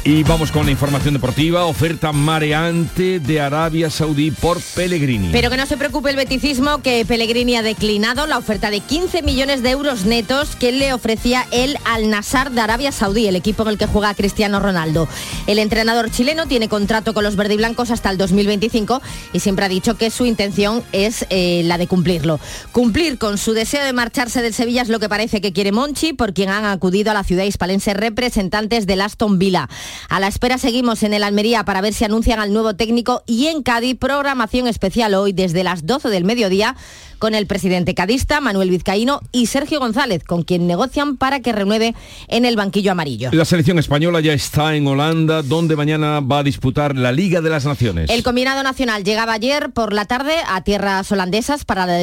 Y 0.04 0.22
vamos 0.22 0.52
con 0.52 0.64
la 0.64 0.72
información 0.72 1.12
deportiva. 1.12 1.66
Oferta 1.66 2.12
mareante 2.12 3.20
de 3.20 3.40
Arabia 3.40 3.90
Saudí 3.90 4.30
por 4.30 4.58
Pellegrini. 4.74 5.28
Pero 5.32 5.50
que 5.50 5.58
no 5.58 5.66
se 5.66 5.76
preocupe 5.76 6.08
el 6.08 6.16
beticismo 6.16 6.80
que 6.80 7.04
Pellegrini 7.04 7.56
ha 7.56 7.62
declinado 7.62 8.26
la 8.26 8.38
oferta 8.38 8.70
de 8.70 8.80
15 8.80 9.22
millones 9.22 9.62
de 9.62 9.70
euros 9.70 10.06
netos 10.06 10.56
que 10.56 10.72
le 10.72 10.94
ofrecía 10.94 11.46
el 11.50 11.76
Al 11.84 12.08
Nassr 12.08 12.50
de 12.52 12.60
Arabia 12.60 12.90
Saudí, 12.90 13.26
el 13.26 13.36
equipo 13.36 13.64
en 13.64 13.70
el 13.70 13.78
que 13.78 13.86
juega 13.86 14.14
Cristiano 14.14 14.60
Ronaldo. 14.60 15.08
El 15.46 15.58
entrenador 15.58 16.10
chileno 16.10 16.46
tiene 16.46 16.68
contrato 16.68 17.12
con 17.12 17.24
los 17.24 17.36
verdiblancos 17.36 17.90
hasta 17.90 18.08
el 18.08 18.16
2025 18.16 19.02
y 19.34 19.40
siempre 19.40 19.66
ha 19.66 19.68
dicho 19.68 19.98
que 19.98 20.10
su 20.10 20.24
intención 20.24 20.82
es 20.92 21.26
eh, 21.28 21.62
la 21.64 21.76
de 21.76 21.86
cumplirlo. 21.86 22.40
Cumplir 22.72 23.18
con 23.18 23.36
su 23.36 23.52
deseo 23.52 23.84
de 23.84 23.92
marcharse 23.92 24.40
del 24.40 24.54
Sevilla 24.54 24.84
es 24.88 24.92
lo 24.92 25.00
que 25.00 25.08
parece 25.10 25.42
que 25.42 25.52
quiere 25.52 25.70
Monchi, 25.70 26.14
por 26.14 26.32
quien 26.32 26.48
han 26.48 26.64
acudido 26.64 27.10
a 27.10 27.14
la 27.14 27.22
ciudad 27.22 27.44
hispalense 27.44 27.92
representantes 27.92 28.86
del 28.86 29.02
Aston 29.02 29.38
Villa. 29.38 29.68
A 30.08 30.18
la 30.18 30.28
espera 30.28 30.56
seguimos 30.56 31.02
en 31.02 31.12
el 31.12 31.24
Almería 31.24 31.62
para 31.64 31.82
ver 31.82 31.92
si 31.92 32.06
anuncian 32.06 32.40
al 32.40 32.54
nuevo 32.54 32.74
técnico 32.74 33.22
y 33.26 33.48
en 33.48 33.62
Cádiz 33.62 33.98
programación 33.98 34.66
especial 34.66 35.12
hoy 35.12 35.34
desde 35.34 35.62
las 35.62 35.84
12 35.84 36.08
del 36.08 36.24
mediodía 36.24 36.74
con 37.18 37.34
el 37.34 37.46
presidente 37.46 37.94
cadista 37.94 38.40
Manuel 38.40 38.70
Vizcaíno 38.70 39.20
y 39.32 39.46
Sergio 39.46 39.80
González, 39.80 40.24
con 40.24 40.42
quien 40.42 40.66
negocian 40.66 41.16
para 41.16 41.40
que 41.40 41.52
renueve 41.52 41.94
en 42.28 42.44
el 42.44 42.56
banquillo 42.56 42.92
amarillo. 42.92 43.30
La 43.32 43.44
selección 43.44 43.78
española 43.78 44.20
ya 44.20 44.32
está 44.32 44.74
en 44.74 44.86
Holanda, 44.86 45.42
donde 45.42 45.76
mañana 45.76 46.20
va 46.20 46.38
a 46.38 46.42
disputar 46.42 46.96
la 46.96 47.12
Liga 47.12 47.40
de 47.40 47.50
las 47.50 47.64
Naciones. 47.64 48.10
El 48.10 48.22
combinado 48.22 48.62
nacional 48.62 49.04
llegaba 49.04 49.32
ayer 49.32 49.70
por 49.70 49.92
la 49.92 50.04
tarde 50.04 50.34
a 50.46 50.62
tierras 50.62 51.10
holandesas 51.12 51.64
para 51.64 51.86
la, 51.86 51.98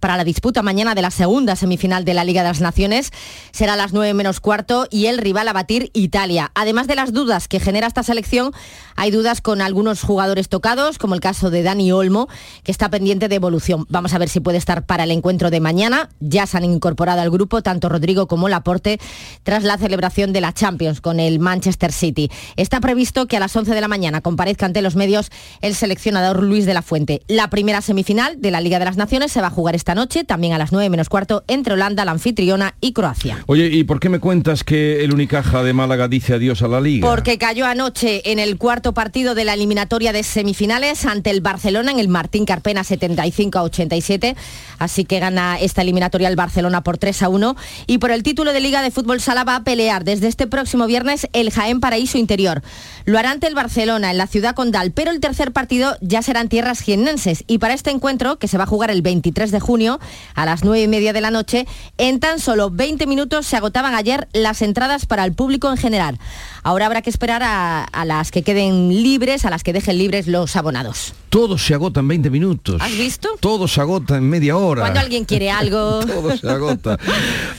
para 0.00 0.16
la 0.16 0.24
disputa 0.24 0.62
mañana 0.62 0.94
de 0.94 1.02
la 1.02 1.10
segunda 1.10 1.56
semifinal 1.56 2.04
de 2.04 2.14
la 2.14 2.24
Liga 2.24 2.42
de 2.42 2.48
las 2.48 2.60
Naciones. 2.60 3.10
Será 3.50 3.74
a 3.74 3.76
las 3.76 3.92
9 3.92 4.14
menos 4.14 4.40
cuarto 4.40 4.86
y 4.90 5.06
el 5.06 5.18
rival 5.18 5.48
a 5.48 5.52
batir 5.52 5.90
Italia. 5.94 6.50
Además 6.54 6.86
de 6.86 6.94
las 6.94 7.12
dudas 7.12 7.48
que 7.48 7.60
genera 7.60 7.86
esta 7.86 8.02
selección, 8.02 8.52
hay 8.98 9.12
dudas 9.12 9.40
con 9.40 9.60
algunos 9.60 10.02
jugadores 10.02 10.48
tocados, 10.48 10.98
como 10.98 11.14
el 11.14 11.20
caso 11.20 11.50
de 11.50 11.62
Dani 11.62 11.92
Olmo, 11.92 12.28
que 12.64 12.72
está 12.72 12.90
pendiente 12.90 13.28
de 13.28 13.36
evolución. 13.36 13.86
Vamos 13.88 14.12
a 14.12 14.18
ver 14.18 14.28
si 14.28 14.40
puede 14.40 14.58
estar 14.58 14.84
para 14.86 15.04
el 15.04 15.12
encuentro 15.12 15.50
de 15.50 15.60
mañana. 15.60 16.08
Ya 16.18 16.46
se 16.46 16.56
han 16.56 16.64
incorporado 16.64 17.20
al 17.20 17.30
grupo 17.30 17.62
tanto 17.62 17.88
Rodrigo 17.88 18.26
como 18.26 18.48
Laporte 18.48 18.98
tras 19.44 19.62
la 19.62 19.78
celebración 19.78 20.32
de 20.32 20.40
la 20.40 20.52
Champions 20.52 21.00
con 21.00 21.20
el 21.20 21.38
Manchester 21.38 21.92
City. 21.92 22.28
Está 22.56 22.80
previsto 22.80 23.26
que 23.26 23.36
a 23.36 23.40
las 23.40 23.54
11 23.54 23.72
de 23.72 23.80
la 23.80 23.86
mañana 23.86 24.20
comparezca 24.20 24.66
ante 24.66 24.82
los 24.82 24.96
medios 24.96 25.30
el 25.60 25.76
seleccionador 25.76 26.42
Luis 26.42 26.66
de 26.66 26.74
la 26.74 26.82
Fuente. 26.82 27.22
La 27.28 27.50
primera 27.50 27.82
semifinal 27.82 28.40
de 28.40 28.50
la 28.50 28.60
Liga 28.60 28.80
de 28.80 28.84
las 28.84 28.96
Naciones 28.96 29.30
se 29.30 29.40
va 29.40 29.46
a 29.46 29.50
jugar 29.50 29.76
esta 29.76 29.94
noche, 29.94 30.24
también 30.24 30.54
a 30.54 30.58
las 30.58 30.72
9 30.72 30.90
menos 30.90 31.08
cuarto, 31.08 31.44
entre 31.46 31.74
Holanda, 31.74 32.04
la 32.04 32.10
anfitriona, 32.10 32.74
y 32.80 32.92
Croacia. 32.92 33.44
Oye, 33.46 33.66
¿y 33.66 33.84
por 33.84 34.00
qué 34.00 34.08
me 34.08 34.18
cuentas 34.18 34.64
que 34.64 35.04
el 35.04 35.12
Unicaja 35.12 35.62
de 35.62 35.72
Málaga 35.72 36.08
dice 36.08 36.34
adiós 36.34 36.62
a 36.62 36.68
la 36.68 36.80
Liga? 36.80 37.08
Porque 37.08 37.38
cayó 37.38 37.64
anoche 37.64 38.30
en 38.30 38.38
el 38.38 38.58
cuarto 38.58 38.87
partido 38.94 39.34
de 39.34 39.44
la 39.44 39.54
eliminatoria 39.54 40.12
de 40.12 40.22
semifinales 40.22 41.04
ante 41.04 41.30
el 41.30 41.40
Barcelona 41.40 41.92
en 41.92 41.98
el 41.98 42.08
Martín 42.08 42.44
Carpena 42.44 42.84
75 42.84 43.58
a 43.58 43.62
87. 43.62 44.36
Así 44.78 45.04
que 45.04 45.18
gana 45.18 45.58
esta 45.58 45.82
eliminatoria 45.82 46.28
el 46.28 46.36
Barcelona 46.36 46.82
por 46.82 46.98
3 46.98 47.22
a 47.22 47.28
1. 47.28 47.56
Y 47.86 47.98
por 47.98 48.10
el 48.10 48.22
título 48.22 48.52
de 48.52 48.60
Liga 48.60 48.82
de 48.82 48.90
Fútbol 48.90 49.20
Sala 49.20 49.44
va 49.44 49.56
a 49.56 49.64
pelear 49.64 50.04
desde 50.04 50.28
este 50.28 50.46
próximo 50.46 50.86
viernes 50.86 51.28
el 51.32 51.50
Jaén 51.50 51.80
Paraíso 51.80 52.18
Interior. 52.18 52.62
Lo 53.04 53.18
hará 53.18 53.30
ante 53.30 53.46
el 53.46 53.54
Barcelona 53.54 54.10
en 54.10 54.18
la 54.18 54.26
ciudad 54.26 54.54
condal, 54.54 54.92
pero 54.92 55.10
el 55.10 55.20
tercer 55.20 55.52
partido 55.52 55.96
ya 56.00 56.22
será 56.22 56.40
en 56.40 56.48
tierras 56.48 56.80
jiennenses. 56.80 57.44
Y 57.46 57.58
para 57.58 57.74
este 57.74 57.90
encuentro, 57.90 58.38
que 58.38 58.48
se 58.48 58.58
va 58.58 58.64
a 58.64 58.66
jugar 58.66 58.90
el 58.90 59.02
23 59.02 59.50
de 59.50 59.60
junio 59.60 59.98
a 60.34 60.44
las 60.44 60.64
9 60.64 60.82
y 60.82 60.88
media 60.88 61.12
de 61.12 61.20
la 61.20 61.30
noche, 61.30 61.66
en 61.96 62.20
tan 62.20 62.38
solo 62.38 62.70
20 62.70 63.06
minutos 63.06 63.46
se 63.46 63.56
agotaban 63.56 63.94
ayer 63.94 64.28
las 64.32 64.62
entradas 64.62 65.06
para 65.06 65.24
el 65.24 65.32
público 65.32 65.70
en 65.70 65.76
general. 65.76 66.18
Ahora 66.62 66.86
habrá 66.86 67.02
que 67.02 67.10
esperar 67.10 67.42
a, 67.42 67.84
a 67.84 68.04
las 68.04 68.30
que 68.30 68.42
queden 68.42 68.77
libres, 68.88 69.44
a 69.44 69.50
las 69.50 69.62
que 69.64 69.72
dejen 69.72 69.98
libres 69.98 70.26
los 70.26 70.54
abonados. 70.56 71.12
Todo 71.28 71.58
se 71.58 71.74
agota 71.74 72.00
en 72.00 72.08
20 72.08 72.30
minutos. 72.30 72.80
¿Has 72.80 72.92
visto? 72.96 73.28
Todo 73.40 73.66
se 73.68 73.80
agota 73.80 74.16
en 74.16 74.28
media 74.28 74.56
hora. 74.56 74.82
Cuando 74.82 75.00
alguien 75.00 75.24
quiere 75.24 75.50
algo. 75.62 76.00
Todo 76.06 76.36
se 76.36 76.48
agota. 76.48 76.98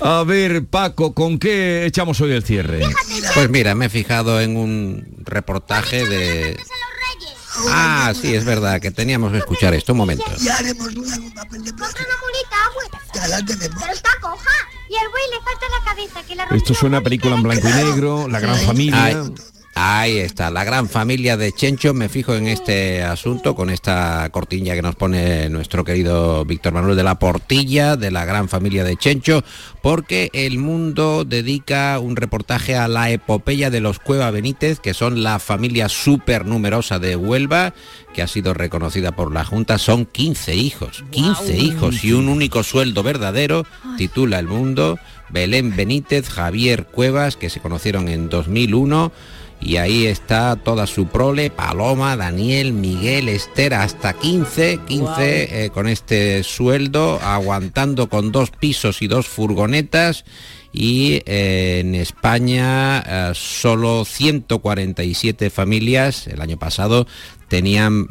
A 0.02 0.24
ver, 0.24 0.66
Paco, 0.66 1.14
¿con 1.14 1.38
qué 1.38 1.86
echamos 1.86 2.20
hoy 2.22 2.32
el 2.32 2.44
cierre? 2.44 2.82
Pues 3.34 3.50
mira, 3.50 3.76
me 3.76 3.86
he 3.86 3.90
fijado 3.90 4.40
en 4.40 4.56
un 4.58 5.06
reportaje 5.26 6.08
de... 6.08 6.58
Ah, 7.72 8.14
sí, 8.20 8.34
es 8.34 8.46
verdad, 8.46 8.80
que 8.80 8.90
teníamos 8.92 9.32
que 9.34 9.40
escuchar 9.40 9.74
esto. 9.74 9.92
Un 9.92 9.98
momento. 9.98 10.24
Ya 10.40 10.56
haremos 10.58 10.88
una 10.96 11.18
con 11.18 11.32
papel 11.34 11.64
de 11.66 11.74
plata. 11.74 11.96
una 11.98 12.16
mulita, 12.24 12.56
abuela. 12.70 13.02
Ya 13.14 13.28
la 13.28 13.46
tenemos. 13.46 13.82
Pero 13.82 13.94
está 13.94 14.10
coja. 14.22 14.52
Y 14.90 14.96
al 14.96 15.10
buey 15.10 15.24
le 15.30 15.42
falta 15.44 15.66
la 15.78 15.86
cabeza, 15.86 16.24
que 16.28 16.36
la 16.36 16.44
Esto 16.56 16.74
suena 16.74 16.98
a 17.00 17.02
película 17.02 17.36
en 17.36 17.44
blanco 17.44 17.68
y 17.68 17.72
negro, 17.74 18.28
La 18.30 18.40
Gran 18.40 18.58
Familia. 18.60 19.24
Ahí 19.82 20.18
está, 20.18 20.52
la 20.52 20.66
gran 20.66 20.90
familia 20.90 21.38
de 21.38 21.54
Chencho. 21.54 21.94
Me 21.94 22.10
fijo 22.10 22.36
en 22.36 22.48
este 22.48 23.02
asunto 23.02 23.56
con 23.56 23.70
esta 23.70 24.28
cortilla 24.30 24.76
que 24.76 24.82
nos 24.82 24.98
pone 24.98 25.48
nuestro 25.48 25.86
querido 25.86 26.44
Víctor 26.44 26.74
Manuel 26.74 26.98
de 26.98 27.04
la 27.04 27.18
Portilla, 27.18 27.96
de 27.96 28.12
la 28.12 28.26
gran 28.26 28.50
familia 28.50 28.84
de 28.84 28.98
Chencho, 28.98 29.42
porque 29.82 30.32
el 30.34 30.58
mundo 30.58 31.24
dedica 31.24 31.98
un 32.00 32.18
reportaje 32.18 32.76
a 32.76 32.90
la 32.90 33.10
epopeya 33.10 33.70
de 33.70 33.80
los 33.80 34.00
Cueva 34.00 34.32
Benítez, 34.32 34.82
que 34.82 34.94
son 34.94 35.24
la 35.24 35.40
familia 35.40 35.88
súper 35.88 36.46
numerosa 36.46 37.00
de 37.00 37.16
Huelva, 37.16 37.74
que 38.14 38.22
ha 38.22 38.28
sido 38.28 38.54
reconocida 38.54 39.14
por 39.14 39.34
la 39.34 39.46
Junta. 39.46 39.78
Son 39.78 40.06
15 40.06 40.56
hijos, 40.56 41.06
15 41.12 41.56
hijos 41.56 42.04
y 42.04 42.12
un 42.12 42.28
único 42.28 42.64
sueldo 42.64 43.02
verdadero, 43.02 43.66
titula 43.98 44.40
El 44.40 44.48
Mundo. 44.48 45.00
Belén 45.30 45.76
Benítez, 45.76 46.28
Javier 46.28 46.88
Cuevas, 46.88 47.38
que 47.38 47.52
se 47.52 47.62
conocieron 47.62 48.10
en 48.10 48.30
2001 48.30 49.12
y 49.62 49.78
ahí 49.78 50.06
está 50.06 50.56
toda 50.56 50.88
su 50.88 51.08
prole, 51.08 51.50
Paloma, 51.50 52.16
Daniel, 52.16 52.72
Miguel, 52.74 53.28
Esther, 53.28 53.74
hasta 53.74 54.14
15, 54.14 54.80
15 54.88 55.66
eh, 55.66 55.70
con 55.70 55.88
este 55.88 56.44
sueldo, 56.44 57.20
aguantando 57.22 58.08
con 58.08 58.32
dos 58.32 58.52
pisos 58.52 59.02
y 59.02 59.08
dos 59.08 59.28
furgonetas. 59.28 60.24
Y 60.72 61.24
eh, 61.26 61.80
en 61.80 61.96
España 61.96 63.00
eh, 63.00 63.32
solo 63.34 64.06
147 64.06 65.50
familias 65.50 66.28
el 66.28 66.42
año 66.42 66.58
pasado 66.58 67.08
tenían 67.50 68.08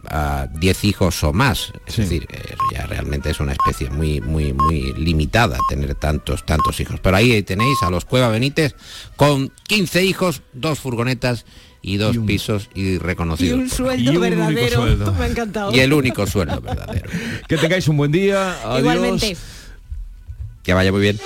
10 0.55 0.85
hijos 0.85 1.23
o 1.25 1.33
más. 1.33 1.73
Es 1.87 1.97
decir, 1.97 2.27
eh, 2.31 2.55
ya 2.73 2.87
realmente 2.87 3.31
es 3.31 3.41
una 3.41 3.53
especie 3.53 3.89
muy, 3.89 4.21
muy, 4.21 4.53
muy 4.53 4.93
limitada 4.95 5.59
tener 5.69 5.95
tantos, 5.95 6.45
tantos 6.45 6.79
hijos. 6.81 7.01
Pero 7.01 7.17
ahí 7.17 7.43
tenéis 7.43 7.83
a 7.83 7.91
los 7.91 8.05
Cueva 8.05 8.29
Benítez 8.29 8.75
con 9.17 9.51
15 9.67 10.05
hijos, 10.05 10.43
dos 10.53 10.79
furgonetas 10.79 11.47
y 11.81 11.97
dos 11.97 12.19
pisos 12.19 12.69
y 12.75 12.99
reconocidos. 12.99 13.59
Y 13.59 13.63
un 13.63 13.71
sueldo 13.71 14.21
verdadero. 14.21 15.13
Me 15.19 15.25
ha 15.25 15.29
encantado. 15.29 15.75
Y 15.75 15.81
el 15.81 15.93
único 15.93 16.27
sueldo 16.27 16.61
verdadero. 16.61 17.09
que 17.49 17.57
tengáis 17.57 17.89
un 17.89 17.97
buen 17.97 18.13
día. 18.13 18.61
Adiós. 18.63 18.81
Igualmente. 18.81 19.37
Que 20.63 20.75
vaya 20.75 20.93
muy 20.93 21.01
bien. 21.01 21.19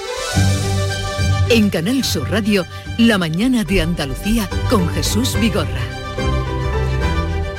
En 1.48 1.70
Canal 1.70 2.04
Sur 2.04 2.30
Radio, 2.30 2.64
La 2.98 3.18
mañana 3.18 3.64
de 3.64 3.82
Andalucía 3.82 4.48
con 4.70 4.88
Jesús 4.90 5.36
Vigorra. 5.40 6.01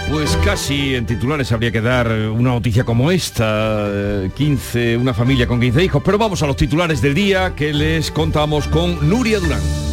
Pues 0.09 0.37
casi 0.43 0.95
en 0.95 1.05
titulares 1.05 1.51
habría 1.51 1.71
que 1.71 1.81
dar 1.81 2.07
una 2.07 2.51
noticia 2.51 2.83
como 2.83 3.09
esta, 3.09 3.87
eh, 3.87 4.31
15, 4.35 4.97
una 4.97 5.13
familia 5.13 5.47
con 5.47 5.59
15 5.59 5.83
hijos, 5.83 6.01
pero 6.05 6.17
vamos 6.17 6.43
a 6.43 6.47
los 6.47 6.55
titulares 6.55 7.01
del 7.01 7.13
día 7.13 7.55
que 7.55 7.73
les 7.73 8.11
contamos 8.11 8.67
con 8.67 9.09
Nuria 9.09 9.39
Durán. 9.39 9.92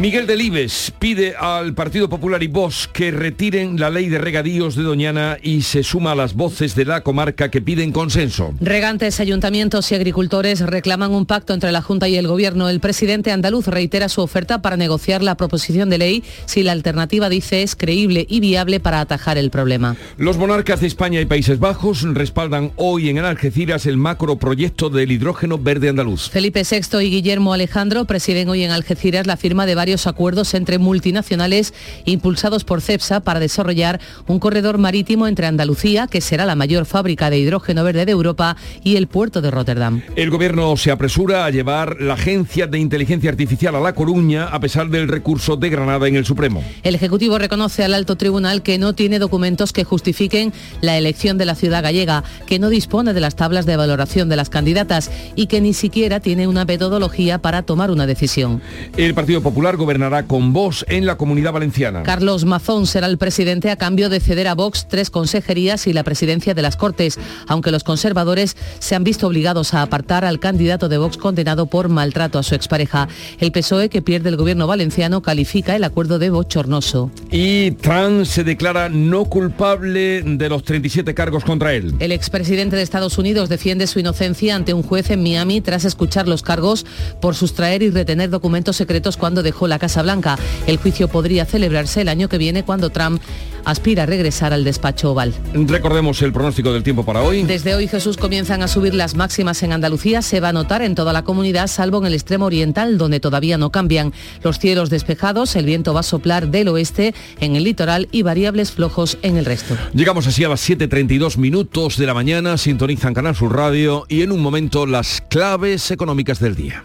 Miguel 0.00 0.26
Delibes 0.26 0.94
pide 0.98 1.36
al 1.36 1.74
Partido 1.74 2.08
Popular 2.08 2.42
y 2.42 2.46
Vox 2.46 2.88
que 2.90 3.10
retiren 3.10 3.78
la 3.78 3.90
ley 3.90 4.08
de 4.08 4.16
regadíos 4.16 4.74
de 4.74 4.82
Doñana 4.82 5.36
y 5.42 5.60
se 5.60 5.82
suma 5.82 6.12
a 6.12 6.14
las 6.14 6.32
voces 6.32 6.74
de 6.74 6.86
la 6.86 7.02
comarca 7.02 7.50
que 7.50 7.60
piden 7.60 7.92
consenso. 7.92 8.54
Regantes, 8.62 9.20
ayuntamientos 9.20 9.92
y 9.92 9.96
agricultores 9.96 10.60
reclaman 10.60 11.10
un 11.10 11.26
pacto 11.26 11.52
entre 11.52 11.70
la 11.70 11.82
Junta 11.82 12.08
y 12.08 12.16
el 12.16 12.26
Gobierno. 12.26 12.70
El 12.70 12.80
presidente 12.80 13.30
andaluz 13.30 13.66
reitera 13.66 14.08
su 14.08 14.22
oferta 14.22 14.62
para 14.62 14.78
negociar 14.78 15.22
la 15.22 15.34
proposición 15.34 15.90
de 15.90 15.98
ley 15.98 16.24
si 16.46 16.62
la 16.62 16.72
alternativa, 16.72 17.28
dice, 17.28 17.62
es 17.62 17.76
creíble 17.76 18.24
y 18.26 18.40
viable 18.40 18.80
para 18.80 19.02
atajar 19.02 19.36
el 19.36 19.50
problema. 19.50 19.96
Los 20.16 20.38
monarcas 20.38 20.80
de 20.80 20.86
España 20.86 21.20
y 21.20 21.26
Países 21.26 21.58
Bajos 21.58 22.04
respaldan 22.14 22.72
hoy 22.76 23.10
en 23.10 23.18
Algeciras 23.18 23.84
el 23.84 23.98
macroproyecto 23.98 24.88
del 24.88 25.12
hidrógeno 25.12 25.58
verde 25.58 25.90
andaluz. 25.90 26.30
Felipe 26.30 26.62
VI 26.62 27.04
y 27.04 27.10
Guillermo 27.10 27.52
Alejandro 27.52 28.06
presiden 28.06 28.48
hoy 28.48 28.64
en 28.64 28.70
Algeciras 28.70 29.26
la 29.26 29.36
firma 29.36 29.66
de 29.66 29.74
varios 29.74 29.89
acuerdos 30.06 30.54
entre 30.54 30.78
multinacionales 30.78 31.74
impulsados 32.04 32.64
por 32.64 32.80
CEPSA 32.80 33.20
para 33.20 33.40
desarrollar 33.40 34.00
un 34.26 34.38
corredor 34.38 34.78
marítimo 34.78 35.26
entre 35.26 35.46
Andalucía, 35.46 36.06
que 36.06 36.20
será 36.20 36.44
la 36.46 36.54
mayor 36.54 36.86
fábrica 36.86 37.30
de 37.30 37.38
hidrógeno 37.38 37.84
verde 37.84 38.06
de 38.06 38.12
Europa, 38.12 38.56
y 38.82 38.96
el 38.96 39.06
puerto 39.06 39.40
de 39.40 39.50
Rotterdam. 39.50 40.02
El 40.16 40.30
gobierno 40.30 40.76
se 40.76 40.90
apresura 40.90 41.44
a 41.44 41.50
llevar 41.50 42.00
la 42.00 42.14
Agencia 42.14 42.66
de 42.66 42.78
Inteligencia 42.78 43.30
Artificial 43.30 43.74
a 43.74 43.80
La 43.80 43.94
Coruña 43.94 44.44
a 44.44 44.60
pesar 44.60 44.88
del 44.88 45.08
recurso 45.08 45.56
de 45.56 45.70
Granada 45.70 46.08
en 46.08 46.16
el 46.16 46.24
Supremo. 46.24 46.62
El 46.82 46.94
Ejecutivo 46.94 47.38
reconoce 47.38 47.84
al 47.84 47.94
alto 47.94 48.16
tribunal 48.16 48.62
que 48.62 48.78
no 48.78 48.94
tiene 48.94 49.18
documentos 49.18 49.72
que 49.72 49.84
justifiquen 49.84 50.52
la 50.80 50.96
elección 50.96 51.38
de 51.38 51.46
la 51.46 51.54
ciudad 51.54 51.82
gallega, 51.82 52.24
que 52.46 52.58
no 52.58 52.68
dispone 52.68 53.12
de 53.12 53.20
las 53.20 53.36
tablas 53.36 53.66
de 53.66 53.76
valoración 53.76 54.28
de 54.28 54.36
las 54.36 54.50
candidatas 54.50 55.10
y 55.36 55.46
que 55.46 55.60
ni 55.60 55.74
siquiera 55.74 56.20
tiene 56.20 56.46
una 56.46 56.64
metodología 56.64 57.38
para 57.38 57.62
tomar 57.62 57.90
una 57.90 58.06
decisión. 58.06 58.60
El 58.96 59.14
Partido 59.14 59.42
Popular 59.42 59.69
gobernará 59.76 60.26
con 60.26 60.52
Vox 60.52 60.84
en 60.88 61.06
la 61.06 61.16
Comunidad 61.16 61.52
Valenciana. 61.52 62.02
Carlos 62.02 62.44
Mazón 62.44 62.86
será 62.86 63.06
el 63.06 63.18
presidente 63.18 63.70
a 63.70 63.76
cambio 63.76 64.08
de 64.08 64.20
ceder 64.20 64.48
a 64.48 64.54
Vox 64.54 64.86
tres 64.88 65.10
consejerías 65.10 65.86
y 65.86 65.92
la 65.92 66.04
presidencia 66.04 66.54
de 66.54 66.62
las 66.62 66.76
Cortes, 66.76 67.18
aunque 67.46 67.70
los 67.70 67.84
conservadores 67.84 68.56
se 68.78 68.94
han 68.94 69.04
visto 69.04 69.26
obligados 69.26 69.74
a 69.74 69.82
apartar 69.82 70.24
al 70.24 70.40
candidato 70.40 70.88
de 70.88 70.98
Vox 70.98 71.16
condenado 71.16 71.66
por 71.66 71.88
maltrato 71.88 72.38
a 72.38 72.42
su 72.42 72.54
expareja. 72.54 73.08
El 73.38 73.52
PSOE, 73.52 73.88
que 73.88 74.02
pierde 74.02 74.28
el 74.28 74.36
gobierno 74.36 74.66
valenciano, 74.66 75.22
califica 75.22 75.76
el 75.76 75.84
acuerdo 75.84 76.18
de 76.18 76.30
bochornoso. 76.30 77.10
Y 77.30 77.72
Trump 77.72 78.24
se 78.24 78.44
declara 78.44 78.88
no 78.88 79.24
culpable 79.24 80.22
de 80.22 80.48
los 80.48 80.64
37 80.64 81.14
cargos 81.14 81.44
contra 81.44 81.74
él. 81.74 81.94
El 81.98 82.12
expresidente 82.12 82.76
de 82.76 82.82
Estados 82.82 83.18
Unidos 83.18 83.48
defiende 83.48 83.86
su 83.86 83.98
inocencia 84.00 84.54
ante 84.54 84.74
un 84.74 84.82
juez 84.82 85.10
en 85.10 85.22
Miami 85.22 85.60
tras 85.60 85.84
escuchar 85.84 86.28
los 86.28 86.42
cargos 86.42 86.86
por 87.20 87.34
sustraer 87.34 87.82
y 87.82 87.90
retener 87.90 88.30
documentos 88.30 88.76
secretos 88.76 89.16
cuando 89.16 89.42
dejó 89.42 89.59
la 89.68 89.78
Casa 89.78 90.02
Blanca. 90.02 90.38
El 90.66 90.78
juicio 90.78 91.08
podría 91.08 91.44
celebrarse 91.44 92.02
el 92.02 92.08
año 92.08 92.28
que 92.28 92.38
viene 92.38 92.64
cuando 92.64 92.90
Trump 92.90 93.20
aspira 93.64 94.04
a 94.04 94.06
regresar 94.06 94.52
al 94.52 94.64
despacho 94.64 95.12
oval. 95.12 95.34
Recordemos 95.52 96.22
el 96.22 96.32
pronóstico 96.32 96.72
del 96.72 96.82
tiempo 96.82 97.04
para 97.04 97.22
hoy. 97.22 97.42
Desde 97.42 97.74
hoy 97.74 97.88
Jesús 97.88 98.16
comienzan 98.16 98.62
a 98.62 98.68
subir 98.68 98.94
las 98.94 99.14
máximas 99.14 99.62
en 99.62 99.72
Andalucía, 99.72 100.22
se 100.22 100.40
va 100.40 100.50
a 100.50 100.52
notar 100.52 100.82
en 100.82 100.94
toda 100.94 101.12
la 101.12 101.22
comunidad, 101.22 101.66
salvo 101.66 101.98
en 101.98 102.06
el 102.06 102.14
extremo 102.14 102.46
oriental, 102.46 102.98
donde 102.98 103.20
todavía 103.20 103.58
no 103.58 103.70
cambian. 103.70 104.12
Los 104.42 104.58
cielos 104.58 104.90
despejados, 104.90 105.56
el 105.56 105.66
viento 105.66 105.94
va 105.94 106.00
a 106.00 106.04
soplar 106.04 106.48
del 106.48 106.68
oeste 106.68 107.14
en 107.40 107.56
el 107.56 107.64
litoral 107.64 108.08
y 108.12 108.22
variables 108.22 108.72
flojos 108.72 109.18
en 109.22 109.36
el 109.36 109.44
resto. 109.44 109.76
Llegamos 109.94 110.26
así 110.26 110.44
a 110.44 110.48
las 110.48 110.68
7.32 110.68 111.36
minutos 111.36 111.96
de 111.96 112.06
la 112.06 112.14
mañana, 112.14 112.56
sintonizan 112.56 113.14
Canal 113.14 113.34
Sur 113.34 113.54
Radio 113.54 114.06
y 114.08 114.22
en 114.22 114.32
un 114.32 114.40
momento 114.40 114.86
las 114.86 115.22
claves 115.28 115.90
económicas 115.90 116.40
del 116.40 116.54
día. 116.54 116.84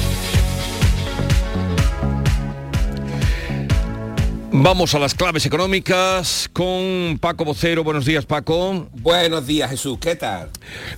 Vamos 4.53 4.93
a 4.93 4.99
las 4.99 5.15
claves 5.15 5.45
económicas 5.45 6.49
con 6.51 7.17
Paco 7.21 7.45
Vocero. 7.45 7.85
Buenos 7.85 8.05
días, 8.05 8.25
Paco. 8.25 8.89
Buenos 8.91 9.47
días, 9.47 9.69
Jesús. 9.69 9.97
¿Qué 9.97 10.17
tal? 10.17 10.49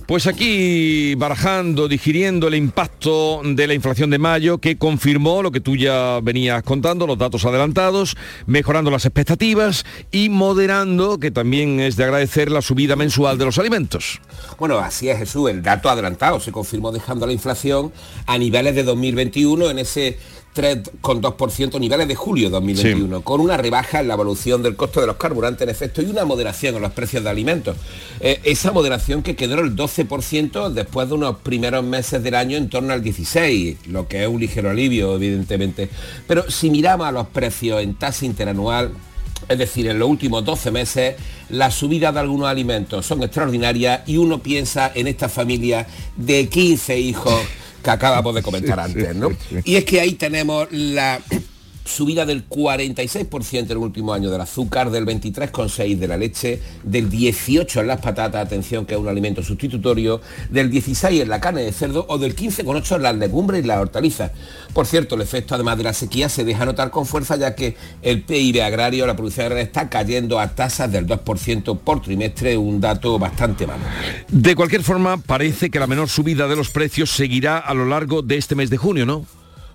Pues 0.08 0.26
aquí 0.26 1.14
barajando, 1.14 1.86
digiriendo 1.86 2.48
el 2.48 2.56
impacto 2.56 3.42
de 3.44 3.68
la 3.68 3.74
inflación 3.74 4.10
de 4.10 4.18
mayo 4.18 4.58
que 4.58 4.76
confirmó 4.76 5.40
lo 5.40 5.52
que 5.52 5.60
tú 5.60 5.76
ya 5.76 6.18
venías 6.20 6.64
contando, 6.64 7.06
los 7.06 7.16
datos 7.16 7.44
adelantados, 7.44 8.16
mejorando 8.46 8.90
las 8.90 9.04
expectativas 9.04 9.86
y 10.10 10.30
moderando, 10.30 11.20
que 11.20 11.30
también 11.30 11.78
es 11.78 11.94
de 11.94 12.04
agradecer, 12.04 12.50
la 12.50 12.60
subida 12.60 12.96
mensual 12.96 13.38
de 13.38 13.44
los 13.44 13.58
alimentos. 13.58 14.20
Bueno, 14.58 14.78
así 14.78 15.08
es, 15.08 15.18
Jesús. 15.18 15.48
El 15.48 15.62
dato 15.62 15.88
adelantado 15.88 16.40
se 16.40 16.50
confirmó 16.50 16.90
dejando 16.90 17.24
la 17.24 17.32
inflación 17.32 17.92
a 18.26 18.36
niveles 18.36 18.74
de 18.74 18.82
2021 18.82 19.70
en 19.70 19.78
ese 19.78 20.18
3,2% 20.54 21.80
niveles 21.80 22.06
de 22.06 22.14
julio 22.14 22.46
de 22.46 22.52
2021, 22.52 23.22
con 23.22 23.40
una 23.40 23.56
rebaja 23.56 24.00
en 24.00 24.08
la 24.08 24.14
evolución 24.14 24.62
del 24.62 24.76
costo 24.76 25.00
de 25.00 25.08
los 25.08 25.16
carburantes 25.16 25.62
en 25.62 25.68
efecto 25.68 26.00
y 26.00 26.06
una 26.06 26.24
moderación 26.24 26.76
en 26.76 26.82
los 26.82 26.92
precios 26.92 27.24
de 27.24 27.30
alimentos. 27.30 27.76
Eh, 28.20 28.40
esa 28.44 28.70
moderación 28.70 29.22
que 29.22 29.34
quedó 29.34 29.60
el 29.60 29.74
12% 29.74 30.70
después 30.70 31.08
de 31.08 31.14
unos 31.14 31.38
primeros 31.38 31.84
meses 31.84 32.22
del 32.22 32.34
año 32.36 32.56
en 32.56 32.68
torno 32.68 32.92
al 32.92 33.02
16%, 33.02 33.86
lo 33.86 34.06
que 34.06 34.22
es 34.22 34.28
un 34.28 34.40
ligero 34.40 34.70
alivio, 34.70 35.16
evidentemente. 35.16 35.88
Pero 36.28 36.48
si 36.50 36.70
miramos 36.70 37.06
a 37.06 37.12
los 37.12 37.26
precios 37.28 37.82
en 37.82 37.94
tasa 37.94 38.24
interanual, 38.24 38.92
es 39.48 39.58
decir, 39.58 39.88
en 39.88 39.98
los 39.98 40.08
últimos 40.08 40.44
12 40.44 40.70
meses, 40.70 41.16
las 41.50 41.74
subidas 41.74 42.14
de 42.14 42.20
algunos 42.20 42.48
alimentos 42.48 43.04
son 43.04 43.22
extraordinarias 43.22 44.02
y 44.06 44.16
uno 44.16 44.38
piensa 44.38 44.92
en 44.94 45.06
esta 45.08 45.28
familia 45.28 45.86
de 46.16 46.48
15 46.48 46.98
hijos 46.98 47.40
que 47.84 47.90
acabamos 47.90 48.34
de 48.34 48.42
comentar 48.42 48.80
antes, 48.80 49.14
¿no? 49.14 49.30
Y 49.64 49.76
es 49.76 49.84
que 49.84 50.00
ahí 50.00 50.14
tenemos 50.14 50.66
la 50.72 51.20
subida 51.84 52.26
del 52.26 52.48
46% 52.48 53.58
en 53.58 53.70
el 53.70 53.76
último 53.76 54.12
año 54.12 54.30
del 54.30 54.40
azúcar, 54.40 54.90
del 54.90 55.06
23,6% 55.06 55.98
de 55.98 56.08
la 56.08 56.16
leche, 56.16 56.60
del 56.82 57.10
18% 57.10 57.80
en 57.80 57.86
las 57.86 58.00
patatas, 58.00 58.44
atención 58.44 58.86
que 58.86 58.94
es 58.94 59.00
un 59.00 59.08
alimento 59.08 59.42
sustitutorio, 59.42 60.20
del 60.50 60.70
16% 60.70 61.22
en 61.22 61.28
la 61.28 61.40
carne 61.40 61.62
de 61.62 61.72
cerdo 61.72 62.06
o 62.08 62.18
del 62.18 62.34
15,8% 62.34 62.96
en 62.96 63.02
las 63.02 63.16
legumbres 63.16 63.64
y 63.64 63.66
las 63.66 63.78
hortalizas. 63.78 64.32
Por 64.72 64.86
cierto, 64.86 65.14
el 65.14 65.22
efecto 65.22 65.54
además 65.54 65.76
de 65.78 65.84
la 65.84 65.92
sequía 65.92 66.28
se 66.28 66.44
deja 66.44 66.64
notar 66.64 66.90
con 66.90 67.06
fuerza 67.06 67.36
ya 67.36 67.54
que 67.54 67.76
el 68.02 68.22
PIB 68.22 68.62
agrario, 68.62 69.06
la 69.06 69.14
producción 69.14 69.46
agraria 69.46 69.64
está 69.64 69.88
cayendo 69.88 70.40
a 70.40 70.54
tasas 70.54 70.90
del 70.90 71.06
2% 71.06 71.78
por 71.78 72.02
trimestre, 72.02 72.56
un 72.56 72.80
dato 72.80 73.18
bastante 73.18 73.66
malo. 73.66 73.82
De 74.28 74.54
cualquier 74.54 74.82
forma, 74.82 75.18
parece 75.18 75.70
que 75.70 75.78
la 75.78 75.86
menor 75.86 76.08
subida 76.08 76.48
de 76.48 76.56
los 76.56 76.70
precios 76.70 77.10
seguirá 77.10 77.58
a 77.58 77.74
lo 77.74 77.86
largo 77.86 78.22
de 78.22 78.36
este 78.36 78.54
mes 78.54 78.70
de 78.70 78.76
junio, 78.76 79.06
¿no? 79.06 79.26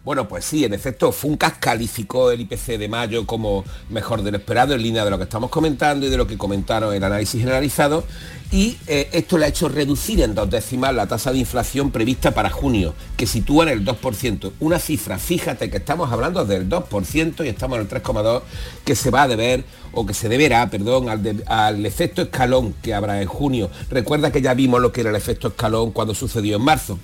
Bueno, 0.05 0.29
pues 0.29 0.45
sí, 0.45 0.63
en 0.63 0.73
efecto, 0.73 1.11
Funcas 1.11 1.55
calificó 1.59 2.31
el 2.31 2.39
IPC 2.41 2.77
de 2.77 2.87
mayo 2.87 3.25
como 3.25 3.65
mejor 3.89 4.23
de 4.23 4.31
lo 4.31 4.37
esperado, 4.37 4.73
en 4.73 4.81
línea 4.81 5.03
de 5.03 5.11
lo 5.11 5.17
que 5.17 5.25
estamos 5.25 5.49
comentando 5.49 6.05
y 6.05 6.09
de 6.09 6.15
lo 6.15 6.25
que 6.25 6.37
comentaron 6.37 6.93
el 6.93 7.03
análisis 7.03 7.41
generalizado. 7.41 8.05
Y 8.49 8.77
eh, 8.87 9.09
esto 9.11 9.37
le 9.37 9.45
ha 9.45 9.49
hecho 9.49 9.67
reducir 9.67 10.21
en 10.21 10.33
dos 10.33 10.49
décimas 10.49 10.95
la 10.95 11.05
tasa 11.05 11.33
de 11.33 11.39
inflación 11.39 11.91
prevista 11.91 12.31
para 12.31 12.49
junio, 12.49 12.95
que 13.17 13.27
sitúa 13.27 13.65
en 13.65 13.69
el 13.77 13.85
2%. 13.85 14.53
Una 14.61 14.79
cifra, 14.79 15.19
fíjate 15.19 15.69
que 15.69 15.77
estamos 15.77 16.11
hablando 16.11 16.45
del 16.45 16.69
2% 16.69 17.45
y 17.45 17.49
estamos 17.49 17.77
en 17.77 17.81
el 17.83 17.89
3,2% 17.89 18.41
que 18.85 18.95
se 18.95 19.11
va 19.11 19.23
a 19.23 19.27
deber 19.27 19.65
o 19.91 20.05
que 20.05 20.13
se 20.13 20.29
deberá, 20.29 20.67
perdón, 20.69 21.09
al, 21.09 21.43
al, 21.45 21.85
efecto 21.85 22.21
escalón 22.21 22.73
que 22.81 22.93
habrá 22.93 23.21
en 23.21 23.27
junio. 23.27 23.69
Recuerda 23.89 24.31
que 24.31 24.41
ya 24.41 24.53
vimos 24.53 24.81
lo 24.81 24.93
que 24.93 25.01
era 25.01 25.09
el 25.09 25.15
efecto 25.17 25.49
escalón 25.49 25.91
cuando 25.91 26.15
sucedió 26.15 26.55
en 26.55 26.63
marzo. 26.63 26.97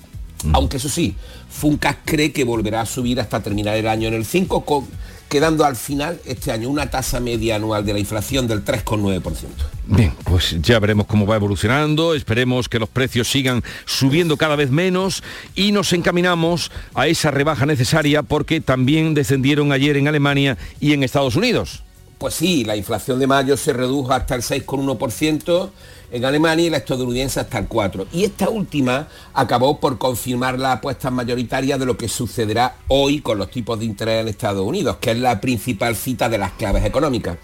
Aunque 0.52 0.76
eso 0.76 0.88
sí, 0.88 1.14
Funcas 1.48 1.96
cree 2.04 2.32
que 2.32 2.44
volverá 2.44 2.82
a 2.82 2.86
subir 2.86 3.20
hasta 3.20 3.42
terminar 3.42 3.76
el 3.76 3.88
año 3.88 4.08
en 4.08 4.14
el 4.14 4.24
5, 4.24 4.64
con, 4.64 4.86
quedando 5.28 5.64
al 5.64 5.76
final 5.76 6.20
este 6.24 6.52
año 6.52 6.68
una 6.68 6.90
tasa 6.90 7.20
media 7.20 7.56
anual 7.56 7.84
de 7.84 7.92
la 7.92 7.98
inflación 7.98 8.46
del 8.46 8.64
3,9%. 8.64 9.22
Bien, 9.86 10.12
pues 10.24 10.56
ya 10.60 10.78
veremos 10.78 11.06
cómo 11.06 11.26
va 11.26 11.36
evolucionando, 11.36 12.14
esperemos 12.14 12.68
que 12.68 12.78
los 12.78 12.88
precios 12.88 13.28
sigan 13.30 13.62
subiendo 13.84 14.36
cada 14.36 14.56
vez 14.56 14.70
menos 14.70 15.22
y 15.54 15.72
nos 15.72 15.92
encaminamos 15.92 16.70
a 16.94 17.06
esa 17.06 17.30
rebaja 17.30 17.66
necesaria 17.66 18.22
porque 18.22 18.60
también 18.60 19.14
descendieron 19.14 19.72
ayer 19.72 19.96
en 19.96 20.08
Alemania 20.08 20.58
y 20.80 20.92
en 20.92 21.02
Estados 21.02 21.36
Unidos. 21.36 21.82
Pues 22.18 22.34
sí, 22.34 22.64
la 22.64 22.76
inflación 22.76 23.18
de 23.18 23.26
mayo 23.26 23.56
se 23.56 23.74
redujo 23.74 24.12
hasta 24.12 24.34
el 24.34 24.42
6,1% 24.42 25.70
en 26.12 26.24
Alemania 26.24 26.66
y 26.66 26.70
la 26.70 26.78
estadounidense 26.78 27.40
hasta 27.40 27.58
el 27.58 27.68
4. 27.68 28.06
Y 28.12 28.24
esta 28.24 28.48
última 28.48 29.08
acabó 29.34 29.78
por 29.80 29.98
confirmar 29.98 30.58
la 30.58 30.72
apuesta 30.72 31.10
mayoritaria 31.10 31.76
de 31.76 31.84
lo 31.84 31.98
que 31.98 32.08
sucederá 32.08 32.76
hoy 32.88 33.20
con 33.20 33.36
los 33.36 33.50
tipos 33.50 33.78
de 33.78 33.84
interés 33.84 34.22
en 34.22 34.28
Estados 34.28 34.66
Unidos, 34.66 34.96
que 34.98 35.10
es 35.10 35.18
la 35.18 35.40
principal 35.40 35.94
cita 35.94 36.28
de 36.28 36.38
las 36.38 36.52
claves 36.52 36.84
económicas 36.84 37.36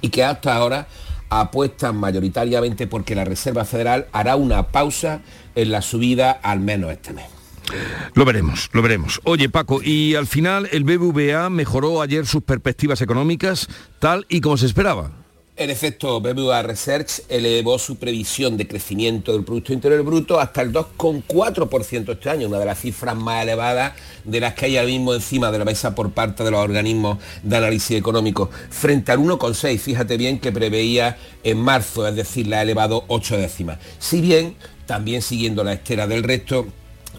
y 0.00 0.08
que 0.08 0.24
hasta 0.24 0.56
ahora 0.56 0.86
apuestan 1.28 1.96
mayoritariamente 1.96 2.86
porque 2.86 3.14
la 3.14 3.24
Reserva 3.24 3.64
Federal 3.64 4.06
hará 4.12 4.36
una 4.36 4.68
pausa 4.68 5.20
en 5.54 5.70
la 5.70 5.82
subida 5.82 6.30
al 6.30 6.60
menos 6.60 6.92
este 6.92 7.12
mes. 7.12 7.33
Lo 8.14 8.24
veremos, 8.24 8.70
lo 8.72 8.82
veremos. 8.82 9.20
Oye, 9.24 9.48
Paco, 9.48 9.80
y 9.82 10.14
al 10.14 10.26
final 10.26 10.68
el 10.72 10.84
BBVA 10.84 11.50
mejoró 11.50 12.02
ayer 12.02 12.26
sus 12.26 12.42
perspectivas 12.42 13.00
económicas 13.00 13.68
tal 13.98 14.26
y 14.28 14.40
como 14.40 14.56
se 14.56 14.66
esperaba. 14.66 15.10
En 15.56 15.70
efecto, 15.70 16.20
BBVA 16.20 16.62
Research 16.62 17.22
elevó 17.28 17.78
su 17.78 17.94
previsión 17.94 18.56
de 18.56 18.66
crecimiento 18.66 19.32
del 19.32 19.44
Producto 19.44 19.72
Interior 19.72 20.02
Bruto 20.02 20.40
hasta 20.40 20.62
el 20.62 20.72
2,4% 20.72 22.10
este 22.10 22.28
año, 22.28 22.48
una 22.48 22.58
de 22.58 22.64
las 22.64 22.80
cifras 22.80 23.14
más 23.14 23.44
elevadas 23.44 23.92
de 24.24 24.40
las 24.40 24.54
que 24.54 24.66
hay 24.66 24.76
ahora 24.76 24.88
mismo 24.88 25.14
encima 25.14 25.52
de 25.52 25.60
la 25.60 25.64
mesa 25.64 25.94
por 25.94 26.10
parte 26.10 26.42
de 26.42 26.50
los 26.50 26.58
organismos 26.58 27.18
de 27.44 27.56
análisis 27.56 27.96
económico, 27.96 28.50
frente 28.68 29.12
al 29.12 29.20
1,6, 29.20 29.78
fíjate 29.78 30.16
bien, 30.16 30.40
que 30.40 30.50
preveía 30.50 31.18
en 31.44 31.58
marzo, 31.58 32.04
es 32.08 32.16
decir, 32.16 32.48
la 32.48 32.58
ha 32.58 32.62
elevado 32.62 33.04
8 33.06 33.36
décimas. 33.36 33.78
Si 34.00 34.20
bien, 34.20 34.56
también 34.86 35.22
siguiendo 35.22 35.62
la 35.62 35.74
estera 35.74 36.08
del 36.08 36.24
resto, 36.24 36.66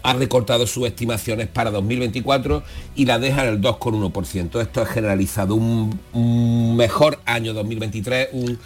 ha 0.06 0.12
recortado 0.12 0.68
sus 0.68 0.86
estimaciones 0.86 1.48
para 1.48 1.72
2024 1.72 2.62
y 2.94 3.06
la 3.06 3.18
deja 3.18 3.42
en 3.42 3.54
el 3.54 3.60
2,1%. 3.60 4.60
Esto 4.62 4.82
es 4.82 4.88
generalizado. 4.88 5.56
Un, 5.56 6.76
mejor 6.76 7.18
año 7.26 7.52
2023, 7.52 8.28
un 8.32 8.56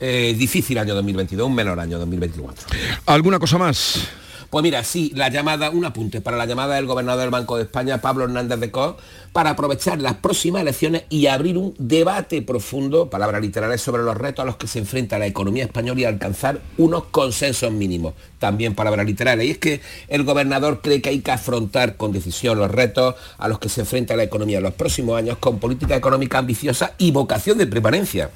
eh, 0.00 0.34
difícil 0.38 0.78
año 0.78 0.94
2022, 0.94 1.48
un 1.48 1.54
menor 1.54 1.80
año 1.80 1.98
2024. 1.98 2.68
¿Alguna 3.04 3.38
cosa 3.38 3.58
más? 3.58 4.08
Pues 4.56 4.62
mira, 4.62 4.82
sí, 4.84 5.12
la 5.14 5.28
llamada, 5.28 5.68
un 5.68 5.84
apunte 5.84 6.22
para 6.22 6.38
la 6.38 6.46
llamada 6.46 6.76
del 6.76 6.86
gobernador 6.86 7.20
del 7.20 7.30
Banco 7.30 7.58
de 7.58 7.64
España, 7.64 8.00
Pablo 8.00 8.24
Hernández 8.24 8.58
de 8.58 8.70
Cos, 8.70 8.96
para 9.34 9.50
aprovechar 9.50 10.00
las 10.00 10.14
próximas 10.14 10.62
elecciones 10.62 11.02
y 11.10 11.26
abrir 11.26 11.58
un 11.58 11.74
debate 11.78 12.40
profundo, 12.40 13.10
palabras 13.10 13.42
literales, 13.42 13.82
sobre 13.82 14.02
los 14.02 14.16
retos 14.16 14.42
a 14.42 14.46
los 14.46 14.56
que 14.56 14.66
se 14.66 14.78
enfrenta 14.78 15.18
la 15.18 15.26
economía 15.26 15.64
española 15.64 16.00
y 16.00 16.04
alcanzar 16.06 16.62
unos 16.78 17.04
consensos 17.10 17.70
mínimos. 17.70 18.14
También 18.38 18.74
palabras 18.74 19.04
literales. 19.04 19.46
Y 19.46 19.50
es 19.50 19.58
que 19.58 19.82
el 20.08 20.24
gobernador 20.24 20.80
cree 20.80 21.02
que 21.02 21.10
hay 21.10 21.20
que 21.20 21.32
afrontar 21.32 21.98
con 21.98 22.12
decisión 22.12 22.58
los 22.58 22.70
retos 22.70 23.14
a 23.36 23.48
los 23.48 23.58
que 23.58 23.68
se 23.68 23.82
enfrenta 23.82 24.16
la 24.16 24.22
economía 24.22 24.56
en 24.56 24.64
los 24.64 24.72
próximos 24.72 25.18
años 25.18 25.36
con 25.36 25.58
política 25.58 25.96
económica 25.96 26.38
ambiciosa 26.38 26.94
y 26.96 27.10
vocación 27.10 27.58
de 27.58 27.66
preparancia 27.66 28.30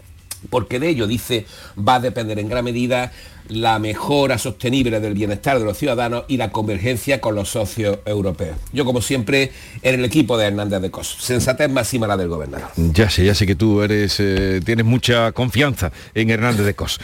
porque 0.49 0.81
de 0.81 0.89
ello, 0.89 1.07
dice, 1.07 1.47
va 1.77 1.97
a 1.97 2.01
depender 2.01 2.39
en 2.39 2.49
gran 2.49 2.65
medida 2.65 3.13
la 3.51 3.79
mejora 3.79 4.39
sostenible 4.39 5.01
del 5.01 5.15
bienestar 5.15 5.59
de 5.59 5.65
los 5.65 5.77
ciudadanos 5.77 6.25
y 6.29 6.37
la 6.37 6.51
convergencia 6.51 7.21
con 7.21 7.35
los 7.35 7.51
socios 7.51 7.99
europeos. 8.07 8.57
Yo, 8.73 8.85
como 8.85 9.03
siempre, 9.03 9.53
en 9.83 9.97
el 9.97 10.05
equipo 10.05 10.39
de 10.39 10.47
Hernández 10.47 10.81
de 10.81 10.91
Cos. 10.91 11.17
Sensatez 11.21 11.69
máxima 11.69 12.07
la 12.07 12.17
del 12.17 12.29
gobernador. 12.29 12.71
Ya 12.77 13.11
sé, 13.11 13.25
ya 13.25 13.35
sé 13.35 13.47
que 13.47 13.57
tú 13.57 13.83
eres, 13.83 14.17
eh, 14.21 14.61
tienes 14.65 14.87
mucha 14.87 15.33
confianza 15.33 15.93
en 16.15 16.31
Hernández 16.31 16.65
de 16.65 16.75
Cos. 16.75 17.01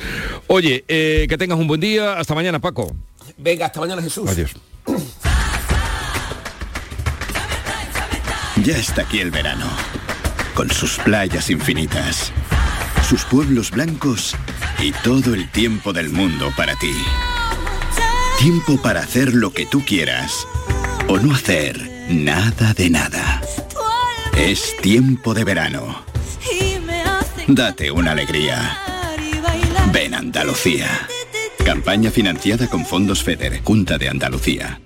Oye, 0.46 0.84
eh, 0.88 1.26
que 1.28 1.36
tengas 1.36 1.58
un 1.58 1.66
buen 1.66 1.80
día. 1.80 2.18
Hasta 2.18 2.34
mañana, 2.34 2.60
Paco. 2.60 2.94
Venga, 3.36 3.66
hasta 3.66 3.80
mañana, 3.80 4.00
Jesús. 4.00 4.30
Adiós. 4.30 4.52
Ya 8.64 8.78
está 8.78 9.02
aquí 9.02 9.20
el 9.20 9.30
verano, 9.30 9.66
con 10.54 10.70
sus 10.70 10.98
playas 10.98 11.50
infinitas 11.50 12.32
sus 13.06 13.24
pueblos 13.24 13.70
blancos 13.70 14.34
y 14.80 14.90
todo 14.90 15.34
el 15.34 15.48
tiempo 15.50 15.92
del 15.92 16.10
mundo 16.10 16.52
para 16.56 16.74
ti. 16.76 16.92
Tiempo 18.40 18.82
para 18.82 19.00
hacer 19.00 19.32
lo 19.32 19.52
que 19.52 19.64
tú 19.64 19.84
quieras 19.84 20.46
o 21.08 21.18
no 21.18 21.32
hacer 21.32 22.08
nada 22.10 22.74
de 22.74 22.90
nada. 22.90 23.40
Es 24.36 24.76
tiempo 24.82 25.34
de 25.34 25.44
verano. 25.44 26.04
Date 27.46 27.92
una 27.92 28.10
alegría. 28.10 28.76
Ven 29.92 30.14
Andalucía. 30.14 30.88
Campaña 31.64 32.10
financiada 32.10 32.68
con 32.68 32.84
fondos 32.84 33.22
FEDER, 33.22 33.62
Junta 33.62 33.98
de 33.98 34.08
Andalucía. 34.08 34.80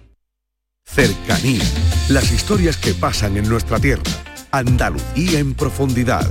Cercanía. 0.85 1.65
Las 2.11 2.31
historias 2.33 2.77
que 2.77 2.93
pasan 2.93 3.39
en 3.39 3.49
nuestra 3.49 3.79
tierra. 3.79 4.03
Andalucía 4.51 5.39
en 5.39 5.55
profundidad. 5.55 6.31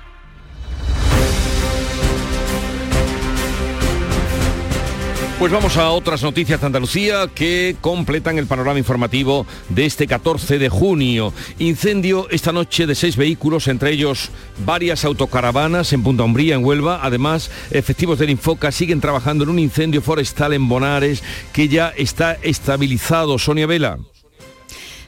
Pues 5.41 5.51
vamos 5.51 5.75
a 5.77 5.89
otras 5.89 6.21
noticias 6.21 6.61
de 6.61 6.67
Andalucía 6.67 7.27
que 7.33 7.75
completan 7.81 8.37
el 8.37 8.45
panorama 8.45 8.77
informativo 8.77 9.47
de 9.69 9.87
este 9.87 10.05
14 10.05 10.59
de 10.59 10.69
junio. 10.69 11.33
Incendio 11.57 12.29
esta 12.29 12.51
noche 12.51 12.85
de 12.85 12.93
seis 12.93 13.17
vehículos, 13.17 13.67
entre 13.67 13.89
ellos 13.89 14.29
varias 14.63 15.03
autocaravanas 15.03 15.93
en 15.93 16.03
Punta 16.03 16.21
Umbría, 16.21 16.53
en 16.53 16.63
Huelva. 16.63 16.99
Además, 17.01 17.49
efectivos 17.71 18.19
del 18.19 18.29
Infoca 18.29 18.71
siguen 18.71 19.01
trabajando 19.01 19.43
en 19.43 19.49
un 19.49 19.57
incendio 19.57 20.03
forestal 20.03 20.53
en 20.53 20.69
Bonares 20.69 21.23
que 21.53 21.67
ya 21.67 21.89
está 21.97 22.33
estabilizado. 22.43 23.39
Sonia 23.39 23.65
Vela. 23.65 23.97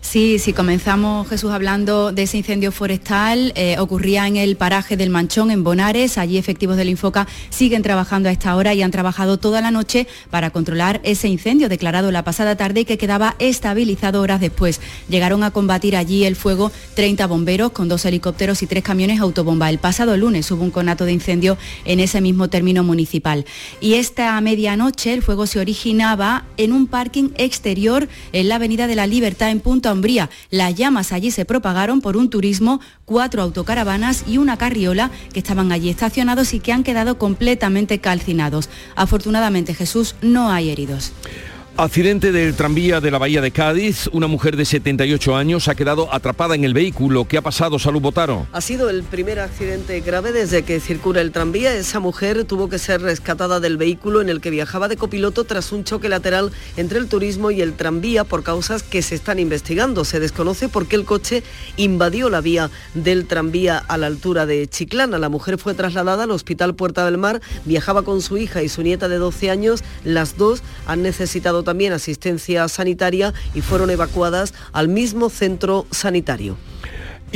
Sí, 0.04 0.38
sí, 0.38 0.51
comenzamos 0.54 1.28
Jesús 1.30 1.51
hablando 1.51 2.12
de 2.12 2.24
ese 2.24 2.38
incendio 2.38 2.72
forestal, 2.72 3.51
eh, 3.56 3.78
ocurría 3.80 4.28
en 4.28 4.36
el 4.36 4.58
paraje 4.58 4.95
del 4.95 5.10
Manchón, 5.10 5.49
en 5.49 5.64
Bonares, 5.64 6.20
allí 6.20 6.38
efectivos 6.38 6.78
del 6.78 6.89
Infoca 6.89 7.26
siguen 7.49 7.82
trabajando 7.82 8.30
a 8.30 8.32
esta 8.32 8.56
hora 8.56 8.76
y 8.76 8.84
han 8.84 8.91
trabajado 8.91 9.38
toda 9.38 9.62
la 9.62 9.72
noche 9.72 10.06
para 10.30 10.51
controlar 10.51 10.99
ese 11.04 11.30
incendio 11.30 11.68
declarado 11.68 12.12
la 12.12 12.24
pasada 12.24 12.56
tarde 12.58 12.82
y 12.82 12.86
que 12.86 12.99
quedaba 12.99 13.36
estabilizado 13.39 14.22
horas 14.22 14.41
después. 14.41 14.82
Llegaron 15.10 15.41
a 15.41 15.51
combatir 15.51 15.95
allí 15.95 16.26
el 16.26 16.36
fuego 16.36 16.72
30 16.95 17.26
bomberos 17.26 17.72
con 17.72 17.88
dos 17.88 18.06
helicópteros 18.06 18.62
y 18.62 18.68
tres 18.68 18.84
camiones 18.84 19.20
autobomba. 19.20 19.70
El 19.70 19.80
pasado 19.80 20.16
lunes 20.18 20.51
hubo 20.51 20.64
un 20.64 20.72
conato 20.72 21.06
de 21.06 21.14
incendio 21.14 21.58
en 21.86 22.01
ese 22.01 22.22
mismo 22.22 22.49
término 22.49 22.84
municipal. 22.84 23.45
Y 23.80 23.95
esta 23.95 24.39
medianoche 24.41 25.14
el 25.14 25.24
fuego 25.24 25.47
se 25.47 25.60
originaba 25.60 26.45
en 26.58 26.74
un 26.74 26.88
parking 26.88 27.30
exterior 27.38 28.10
en 28.34 28.49
la 28.49 28.56
Avenida 28.56 28.86
de 28.86 28.95
la 28.95 29.08
Libertad 29.08 29.49
en 29.49 29.62
Las 30.50 30.76
llamas 30.76 31.12
allí 31.12 31.32
se 31.32 31.46
propagaron 31.46 32.02
por 32.02 32.18
un 32.18 32.30
turismo, 32.30 32.80
cuatro 33.06 33.41
autocaravanas 33.41 34.24
y 34.28 34.38
una 34.38 34.58
carriola 34.58 35.12
que 35.34 35.39
estaban 35.39 35.72
allí 35.72 35.89
estacionados 35.89 36.54
y 36.54 36.60
que 36.60 36.72
han 36.72 36.84
quedado 36.84 37.18
completamente 37.18 38.00
calcinados. 38.00 38.70
Afortunadamente, 38.96 39.74
Jesús, 39.74 40.16
no 40.22 40.52
hay 40.52 40.70
heridos. 40.70 41.14
Accidente 41.76 42.32
del 42.32 42.53
tranvía 42.53 43.01
de 43.01 43.09
la 43.09 43.17
Bahía 43.17 43.41
de 43.41 43.49
Cádiz. 43.49 44.07
Una 44.11 44.28
mujer 44.28 44.57
de 44.57 44.63
78 44.63 45.36
años 45.36 45.67
ha 45.67 45.74
quedado 45.74 46.13
atrapada 46.13 46.53
en 46.53 46.63
el 46.63 46.76
vehículo. 46.76 47.28
¿Qué 47.28 47.39
ha 47.39 47.41
pasado, 47.41 47.80
Salud 47.80 47.99
Botaro? 47.99 48.45
Ha 48.53 48.61
sido 48.61 48.91
el 48.91 49.01
primer 49.01 49.39
accidente 49.39 49.99
grave 50.01 50.32
desde 50.34 50.61
que 50.61 50.80
circula 50.80 51.19
el 51.21 51.32
tranvía. 51.32 51.74
Esa 51.74 51.99
mujer 51.99 52.45
tuvo 52.45 52.69
que 52.69 52.78
ser 52.78 53.01
rescatada 53.01 53.59
del 53.59 53.78
vehículo 53.78 54.21
en 54.21 54.30
el 54.30 54.39
que 54.39 54.51
viajaba 54.51 54.88
de 54.88 54.97
copiloto 54.97 55.45
tras 55.45 55.71
un 55.71 55.84
choque 55.84 56.09
lateral 56.09 56.51
entre 56.78 56.99
el 56.99 57.07
turismo 57.07 57.49
y 57.49 57.63
el 57.63 57.74
tranvía 57.74 58.24
por 58.24 58.43
causas 58.43 58.84
que 58.84 59.01
se 59.01 59.15
están 59.15 59.39
investigando. 59.39 60.05
Se 60.05 60.19
desconoce 60.19 60.69
por 60.69 60.86
qué 60.86 60.95
el 60.95 61.05
coche 61.05 61.41
invadió 61.76 62.30
la 62.30 62.41
vía 62.41 62.69
del 62.93 63.26
tranvía 63.26 63.80
a 63.80 63.97
la 63.97 64.05
altura 64.05 64.45
de 64.45 64.67
Chiclana. 64.67 65.17
La 65.17 65.30
mujer 65.30 65.57
fue 65.57 65.74
trasladada 65.74 66.26
al 66.26 66.32
Hospital 66.32 66.76
Puerta 66.76 67.03
del 67.03 67.17
Mar. 67.17 67.41
Viajaba 67.65 68.03
con 68.03 68.21
su 68.21 68.38
hija 68.38 68.61
y 68.61 68.69
su 68.69 68.84
nieta 68.84 69.09
de 69.09 69.17
12 69.17 69.49
años. 69.49 69.84
Las 70.03 70.38
dos 70.38 70.61
han 70.86 71.01
necesitado 71.01 71.62
también 71.64 71.93
asistencia 71.93 72.68
sanitaria 72.68 73.34
y 73.53 73.61
fueron 73.61 73.89
evacuadas 73.89 74.53
al 74.72 74.88
mismo 74.88 75.30
centro 75.30 75.86
sanitario. 75.91 76.57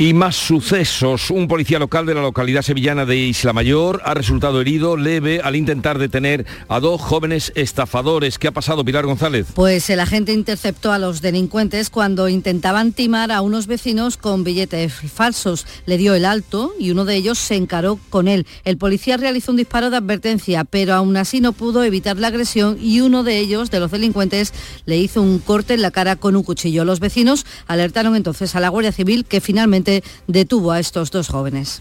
Y 0.00 0.14
más 0.14 0.36
sucesos. 0.36 1.28
Un 1.28 1.48
policía 1.48 1.80
local 1.80 2.06
de 2.06 2.14
la 2.14 2.22
localidad 2.22 2.62
sevillana 2.62 3.04
de 3.04 3.16
Isla 3.16 3.52
Mayor 3.52 4.00
ha 4.04 4.14
resultado 4.14 4.60
herido 4.60 4.96
leve 4.96 5.40
al 5.42 5.56
intentar 5.56 5.98
detener 5.98 6.46
a 6.68 6.78
dos 6.78 7.00
jóvenes 7.00 7.50
estafadores. 7.56 8.38
¿Qué 8.38 8.46
ha 8.46 8.52
pasado, 8.52 8.84
Pilar 8.84 9.06
González? 9.06 9.48
Pues 9.56 9.90
el 9.90 9.98
agente 9.98 10.32
interceptó 10.32 10.92
a 10.92 11.00
los 11.00 11.20
delincuentes 11.20 11.90
cuando 11.90 12.28
intentaban 12.28 12.92
timar 12.92 13.32
a 13.32 13.40
unos 13.40 13.66
vecinos 13.66 14.16
con 14.16 14.44
billetes 14.44 14.92
falsos. 15.12 15.66
Le 15.84 15.98
dio 15.98 16.14
el 16.14 16.26
alto 16.26 16.72
y 16.78 16.92
uno 16.92 17.04
de 17.04 17.16
ellos 17.16 17.36
se 17.36 17.56
encaró 17.56 17.98
con 18.08 18.28
él. 18.28 18.46
El 18.64 18.78
policía 18.78 19.16
realizó 19.16 19.50
un 19.50 19.56
disparo 19.56 19.90
de 19.90 19.96
advertencia, 19.96 20.62
pero 20.62 20.94
aún 20.94 21.16
así 21.16 21.40
no 21.40 21.52
pudo 21.54 21.82
evitar 21.82 22.18
la 22.18 22.28
agresión 22.28 22.78
y 22.80 23.00
uno 23.00 23.24
de 23.24 23.38
ellos, 23.40 23.72
de 23.72 23.80
los 23.80 23.90
delincuentes, 23.90 24.54
le 24.86 24.96
hizo 24.96 25.20
un 25.20 25.40
corte 25.40 25.74
en 25.74 25.82
la 25.82 25.90
cara 25.90 26.14
con 26.14 26.36
un 26.36 26.44
cuchillo. 26.44 26.84
Los 26.84 27.00
vecinos 27.00 27.44
alertaron 27.66 28.14
entonces 28.14 28.54
a 28.54 28.60
la 28.60 28.68
Guardia 28.68 28.92
Civil 28.92 29.24
que 29.24 29.40
finalmente 29.40 29.87
detuvo 30.26 30.72
a 30.72 30.80
estos 30.80 31.10
dos 31.10 31.28
jóvenes. 31.28 31.80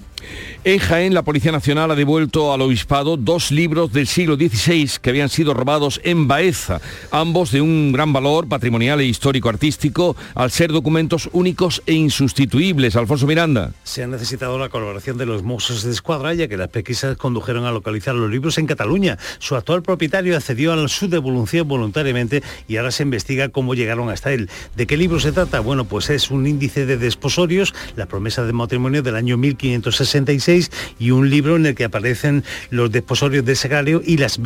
En 0.63 0.79
Jaén, 0.79 1.13
la 1.13 1.21
Policía 1.21 1.51
Nacional 1.51 1.91
ha 1.91 1.95
devuelto 1.95 2.51
al 2.51 2.61
obispado 2.61 3.15
dos 3.15 3.51
libros 3.51 3.93
del 3.93 4.07
siglo 4.07 4.35
XVI 4.35 4.89
que 5.01 5.11
habían 5.11 5.29
sido 5.29 5.53
robados 5.53 6.01
en 6.03 6.27
Baeza, 6.27 6.81
ambos 7.11 7.51
de 7.51 7.61
un 7.61 7.91
gran 7.93 8.11
valor 8.11 8.49
patrimonial 8.49 8.99
e 8.99 9.05
histórico-artístico, 9.05 10.17
al 10.35 10.51
ser 10.51 10.71
documentos 10.71 11.29
únicos 11.31 11.81
e 11.85 11.93
insustituibles. 11.93 12.95
Alfonso 12.95 13.27
Miranda. 13.27 13.71
Se 13.83 14.03
ha 14.03 14.07
necesitado 14.07 14.57
la 14.57 14.69
colaboración 14.69 15.17
de 15.17 15.25
los 15.25 15.43
Mossos 15.43 15.83
de 15.83 15.91
Escuadra, 15.91 16.33
ya 16.33 16.47
que 16.47 16.57
las 16.57 16.69
pesquisas 16.69 17.15
condujeron 17.15 17.65
a 17.65 17.71
localizar 17.71 18.15
los 18.15 18.29
libros 18.29 18.57
en 18.57 18.65
Cataluña. 18.65 19.17
Su 19.39 19.55
actual 19.55 19.83
propietario 19.83 20.35
accedió 20.35 20.73
a 20.73 20.87
su 20.87 21.07
devolución 21.07 21.67
voluntariamente 21.67 22.43
y 22.67 22.77
ahora 22.77 22.91
se 22.91 23.03
investiga 23.03 23.49
cómo 23.49 23.75
llegaron 23.75 24.09
hasta 24.09 24.33
él. 24.33 24.49
¿De 24.75 24.87
qué 24.87 24.97
libro 24.97 25.19
se 25.19 25.31
trata? 25.31 25.59
Bueno, 25.59 25.85
pues 25.85 26.09
es 26.09 26.29
un 26.29 26.45
índice 26.45 26.85
de 26.85 26.97
desposorios, 26.97 27.73
la 27.95 28.07
promesa 28.07 28.43
de 28.43 28.53
matrimonio 28.53 29.03
del 29.03 29.15
año 29.15 29.37
1560 29.37 30.06
66 30.07 30.71
y 30.99 31.11
un 31.11 31.29
libro 31.29 31.55
en 31.55 31.65
el 31.65 31.75
que 31.75 31.83
aparecen 31.83 32.43
los 32.69 32.91
desposorios 32.91 33.45
de 33.45 33.55
Segario 33.55 34.01
y 34.03 34.17
las, 34.17 34.39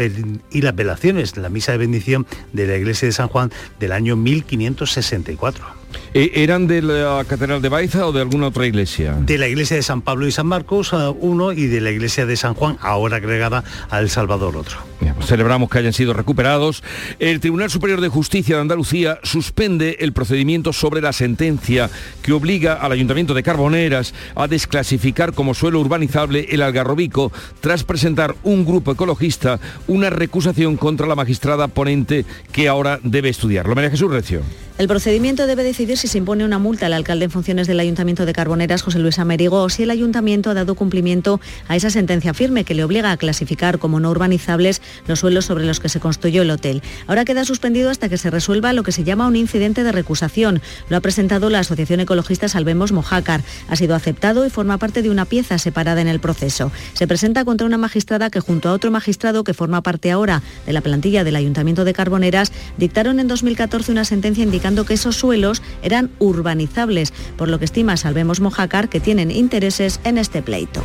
y 0.51 0.61
las 0.61 0.75
velaciones, 0.75 1.37
la 1.37 1.49
misa 1.49 1.71
de 1.71 1.77
bendición 1.77 2.25
de 2.53 2.67
la 2.67 2.77
iglesia 2.77 3.07
de 3.07 3.13
San 3.13 3.27
Juan 3.27 3.51
del 3.79 3.91
año 3.91 4.15
1564. 4.15 5.80
Eh, 6.13 6.31
¿Eran 6.35 6.67
de 6.67 6.81
la 6.81 7.23
Catedral 7.27 7.61
de 7.61 7.69
Baiza 7.69 8.05
o 8.07 8.11
de 8.11 8.21
alguna 8.21 8.47
otra 8.47 8.65
iglesia? 8.65 9.13
De 9.13 9.37
la 9.37 9.47
iglesia 9.47 9.77
de 9.77 9.83
San 9.83 10.01
Pablo 10.01 10.27
y 10.27 10.31
San 10.31 10.47
Marcos, 10.47 10.93
uno, 11.19 11.51
y 11.51 11.67
de 11.67 11.81
la 11.81 11.91
iglesia 11.91 12.25
de 12.25 12.35
San 12.35 12.53
Juan, 12.53 12.77
ahora 12.81 13.17
agregada 13.17 13.63
a 13.89 13.99
El 13.99 14.09
Salvador, 14.09 14.57
otro. 14.57 14.91
Pues 15.15 15.29
celebramos 15.29 15.69
que 15.69 15.79
hayan 15.79 15.93
sido 15.93 16.13
recuperados. 16.13 16.83
El 17.19 17.39
Tribunal 17.39 17.69
Superior 17.69 18.01
de 18.01 18.09
Justicia 18.09 18.55
de 18.55 18.61
Andalucía 18.61 19.19
suspende 19.23 19.97
el 19.99 20.13
procedimiento 20.13 20.73
sobre 20.73 21.01
la 21.01 21.13
sentencia 21.13 21.89
que 22.21 22.33
obliga 22.33 22.73
al 22.73 22.91
Ayuntamiento 22.91 23.33
de 23.33 23.43
Carboneras 23.43 24.13
a 24.35 24.47
desclasificar 24.47 25.33
como 25.33 25.53
suelo 25.53 25.79
urbanizable 25.79 26.47
el 26.51 26.61
Algarrobico 26.61 27.31
tras 27.61 27.83
presentar 27.83 28.35
un 28.43 28.65
grupo 28.65 28.91
ecologista 28.91 29.59
una 29.87 30.09
recusación 30.09 30.77
contra 30.77 31.07
la 31.07 31.15
magistrada 31.15 31.67
ponente 31.67 32.25
que 32.51 32.67
ahora 32.67 32.99
debe 33.03 33.29
estudiarlo. 33.29 33.75
María 33.75 33.91
Jesús 33.91 34.11
Recio. 34.11 34.41
El 34.77 34.87
procedimiento 34.87 35.45
debe 35.45 35.63
si 35.81 36.07
se 36.07 36.19
impone 36.19 36.45
una 36.45 36.59
multa 36.59 36.85
al 36.85 36.93
alcalde 36.93 37.25
en 37.25 37.31
funciones 37.31 37.65
del 37.65 37.79
Ayuntamiento 37.79 38.27
de 38.27 38.33
Carboneras, 38.33 38.83
José 38.83 38.99
Luis 38.99 39.17
Amerigo, 39.17 39.63
o 39.63 39.69
si 39.69 39.81
el 39.81 39.89
Ayuntamiento 39.89 40.51
ha 40.51 40.53
dado 40.53 40.75
cumplimiento 40.75 41.41
a 41.67 41.75
esa 41.75 41.89
sentencia 41.89 42.35
firme 42.35 42.63
que 42.63 42.75
le 42.75 42.83
obliga 42.83 43.11
a 43.11 43.17
clasificar 43.17 43.79
como 43.79 43.99
no 43.99 44.11
urbanizables 44.11 44.81
los 45.07 45.19
suelos 45.19 45.45
sobre 45.45 45.65
los 45.65 45.79
que 45.79 45.89
se 45.89 45.99
construyó 45.99 46.43
el 46.43 46.51
hotel. 46.51 46.83
Ahora 47.07 47.25
queda 47.25 47.45
suspendido 47.45 47.89
hasta 47.89 48.09
que 48.09 48.17
se 48.17 48.29
resuelva 48.29 48.73
lo 48.73 48.83
que 48.83 48.91
se 48.91 49.03
llama 49.03 49.27
un 49.27 49.35
incidente 49.35 49.83
de 49.83 49.91
recusación. 49.91 50.61
Lo 50.87 50.97
ha 50.97 51.01
presentado 51.01 51.49
la 51.49 51.59
Asociación 51.59 51.99
Ecologista 51.99 52.47
Salvemos 52.47 52.91
Mojácar. 52.91 53.41
Ha 53.67 53.75
sido 53.75 53.95
aceptado 53.95 54.45
y 54.45 54.51
forma 54.51 54.77
parte 54.77 55.01
de 55.01 55.09
una 55.09 55.25
pieza 55.25 55.57
separada 55.57 55.99
en 55.99 56.07
el 56.07 56.19
proceso. 56.19 56.71
Se 56.93 57.07
presenta 57.07 57.43
contra 57.43 57.65
una 57.65 57.79
magistrada 57.79 58.29
que 58.29 58.39
junto 58.39 58.69
a 58.69 58.73
otro 58.73 58.91
magistrado 58.91 59.43
que 59.43 59.55
forma 59.55 59.81
parte 59.81 60.11
ahora 60.11 60.43
de 60.67 60.73
la 60.73 60.81
plantilla 60.81 61.23
del 61.23 61.35
Ayuntamiento 61.35 61.85
de 61.85 61.93
Carboneras 61.93 62.51
dictaron 62.77 63.19
en 63.19 63.27
2014 63.27 63.91
una 63.91 64.05
sentencia 64.05 64.43
indicando 64.43 64.85
que 64.85 64.93
esos 64.93 65.15
suelos 65.15 65.63
eran 65.81 66.11
urbanizables, 66.19 67.13
por 67.37 67.49
lo 67.49 67.59
que 67.59 67.65
estima 67.65 67.97
Salvemos 67.97 68.39
Mojácar 68.39 68.89
que 68.89 68.99
tienen 68.99 69.31
intereses 69.31 69.99
en 70.03 70.17
este 70.17 70.41
pleito. 70.41 70.83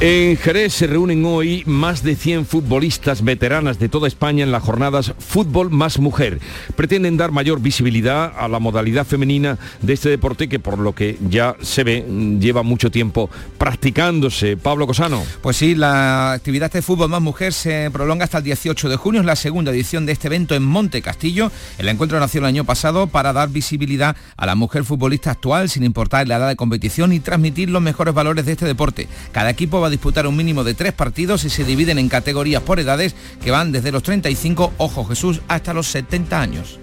En 0.00 0.36
Jerez 0.36 0.74
se 0.74 0.86
reúnen 0.86 1.24
hoy 1.24 1.64
más 1.66 2.04
de 2.04 2.14
100 2.14 2.46
futbolistas 2.46 3.24
veteranas 3.24 3.80
de 3.80 3.88
toda 3.88 4.06
España 4.06 4.44
en 4.44 4.52
las 4.52 4.62
jornadas 4.62 5.12
Fútbol 5.18 5.70
más 5.70 5.98
Mujer. 5.98 6.38
Pretenden 6.76 7.16
dar 7.16 7.32
mayor 7.32 7.60
visibilidad 7.60 8.32
a 8.38 8.46
la 8.46 8.60
modalidad 8.60 9.04
femenina 9.04 9.58
de 9.82 9.94
este 9.94 10.08
deporte 10.08 10.48
que 10.48 10.60
por 10.60 10.78
lo 10.78 10.94
que 10.94 11.18
ya 11.28 11.56
se 11.62 11.82
ve 11.82 12.06
lleva 12.38 12.62
mucho 12.62 12.92
tiempo 12.92 13.28
practicándose. 13.58 14.56
Pablo 14.56 14.86
Cosano. 14.86 15.20
Pues 15.42 15.56
sí, 15.56 15.74
la 15.74 16.30
actividad 16.30 16.70
de 16.70 16.80
Fútbol 16.80 17.10
más 17.10 17.20
Mujer 17.20 17.52
se 17.52 17.90
prolonga 17.90 18.22
hasta 18.22 18.38
el 18.38 18.44
18 18.44 18.88
de 18.88 18.96
junio. 18.96 19.22
Es 19.22 19.26
la 19.26 19.34
segunda 19.34 19.72
edición 19.72 20.06
de 20.06 20.12
este 20.12 20.28
evento 20.28 20.54
en 20.54 20.62
Monte 20.62 21.02
Castillo. 21.02 21.50
El 21.76 21.88
encuentro 21.88 22.20
nació 22.20 22.38
el 22.38 22.46
año 22.46 22.62
pasado 22.62 23.08
para 23.08 23.32
dar 23.32 23.48
visibilidad 23.48 23.87
a 24.36 24.46
la 24.46 24.54
mujer 24.54 24.84
futbolista 24.84 25.30
actual 25.30 25.68
sin 25.68 25.84
importar 25.84 26.28
la 26.28 26.36
edad 26.36 26.48
de 26.48 26.56
competición 26.56 27.12
y 27.12 27.20
transmitir 27.20 27.70
los 27.70 27.82
mejores 27.82 28.14
valores 28.14 28.46
de 28.46 28.52
este 28.52 28.66
deporte. 28.66 29.08
Cada 29.32 29.50
equipo 29.50 29.80
va 29.80 29.88
disputar 29.90 30.26
un 30.26 30.36
mínimo 30.36 30.64
de 30.64 30.74
tres 30.74 30.92
partidos 30.92 31.44
y 31.44 31.50
se 31.50 31.64
dividen 31.64 31.98
en 31.98 32.08
categorías 32.08 32.62
por 32.62 32.80
edades 32.80 33.14
que 33.42 33.50
van 33.50 33.72
desde 33.72 33.92
los 33.92 34.02
35, 34.02 34.74
ojo 34.78 35.04
Jesús, 35.04 35.40
hasta 35.48 35.74
los 35.74 35.88
70 35.88 36.40
años. 36.40 36.80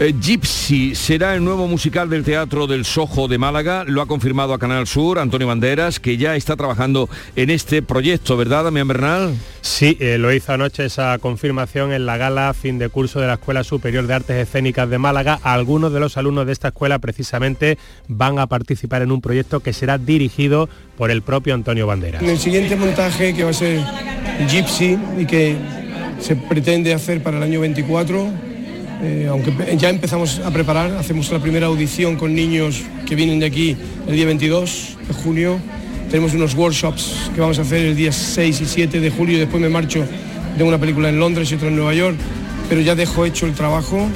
Eh, 0.00 0.12
Gypsy 0.20 0.96
será 0.96 1.36
el 1.36 1.44
nuevo 1.44 1.68
musical 1.68 2.10
del 2.10 2.24
Teatro 2.24 2.66
del 2.66 2.84
Sojo 2.84 3.28
de 3.28 3.38
Málaga, 3.38 3.84
lo 3.86 4.02
ha 4.02 4.06
confirmado 4.06 4.52
a 4.52 4.58
Canal 4.58 4.88
Sur 4.88 5.20
Antonio 5.20 5.46
Banderas, 5.46 6.00
que 6.00 6.16
ya 6.16 6.34
está 6.34 6.56
trabajando 6.56 7.08
en 7.36 7.48
este 7.48 7.80
proyecto, 7.80 8.36
¿verdad, 8.36 8.64
Damián 8.64 8.88
Bernal? 8.88 9.36
Sí, 9.60 9.96
eh, 10.00 10.18
lo 10.18 10.32
hizo 10.32 10.52
anoche 10.52 10.84
esa 10.84 11.16
confirmación 11.18 11.92
en 11.92 12.06
la 12.06 12.16
gala 12.16 12.52
fin 12.54 12.78
de 12.80 12.88
curso 12.88 13.20
de 13.20 13.28
la 13.28 13.34
Escuela 13.34 13.62
Superior 13.62 14.08
de 14.08 14.14
Artes 14.14 14.36
Escénicas 14.36 14.90
de 14.90 14.98
Málaga. 14.98 15.38
Algunos 15.44 15.92
de 15.92 16.00
los 16.00 16.16
alumnos 16.16 16.46
de 16.46 16.52
esta 16.52 16.68
escuela 16.68 16.98
precisamente 16.98 17.78
van 18.08 18.40
a 18.40 18.48
participar 18.48 19.02
en 19.02 19.12
un 19.12 19.20
proyecto 19.20 19.60
que 19.60 19.72
será 19.72 19.96
dirigido 19.96 20.68
por 20.98 21.12
el 21.12 21.22
propio 21.22 21.54
Antonio 21.54 21.86
Banderas. 21.86 22.20
En 22.20 22.30
el 22.30 22.38
siguiente 22.38 22.74
montaje, 22.74 23.32
que 23.32 23.44
va 23.44 23.50
a 23.50 23.54
ser 23.54 23.80
Gypsy 24.48 24.98
y 25.18 25.24
que 25.24 25.56
se 26.18 26.34
pretende 26.34 26.92
hacer 26.92 27.22
para 27.22 27.36
el 27.36 27.44
año 27.44 27.60
24, 27.60 28.53
eh, 29.04 29.26
aunque 29.28 29.76
ya 29.76 29.90
empezamos 29.90 30.38
a 30.38 30.50
preparar, 30.50 30.92
hacemos 30.92 31.30
la 31.30 31.38
primera 31.38 31.66
audición 31.66 32.16
con 32.16 32.34
niños 32.34 32.82
que 33.06 33.14
vienen 33.14 33.38
de 33.38 33.46
aquí 33.46 33.76
el 34.08 34.16
día 34.16 34.26
22 34.26 34.96
de 35.06 35.14
junio, 35.14 35.60
tenemos 36.10 36.32
unos 36.32 36.54
workshops 36.54 37.30
que 37.34 37.40
vamos 37.40 37.58
a 37.58 37.62
hacer 37.62 37.84
el 37.84 37.96
día 37.96 38.12
6 38.12 38.60
y 38.60 38.64
7 38.64 39.00
de 39.00 39.10
julio 39.10 39.36
y 39.36 39.40
después 39.40 39.60
me 39.60 39.68
marcho 39.68 40.06
de 40.56 40.64
una 40.64 40.78
película 40.78 41.08
en 41.08 41.18
Londres 41.18 41.50
y 41.50 41.56
otra 41.56 41.68
en 41.68 41.76
Nueva 41.76 41.92
York, 41.92 42.16
pero 42.68 42.80
ya 42.80 42.94
dejo 42.94 43.26
hecho 43.26 43.46
el 43.46 43.54
trabajo. 43.54 44.08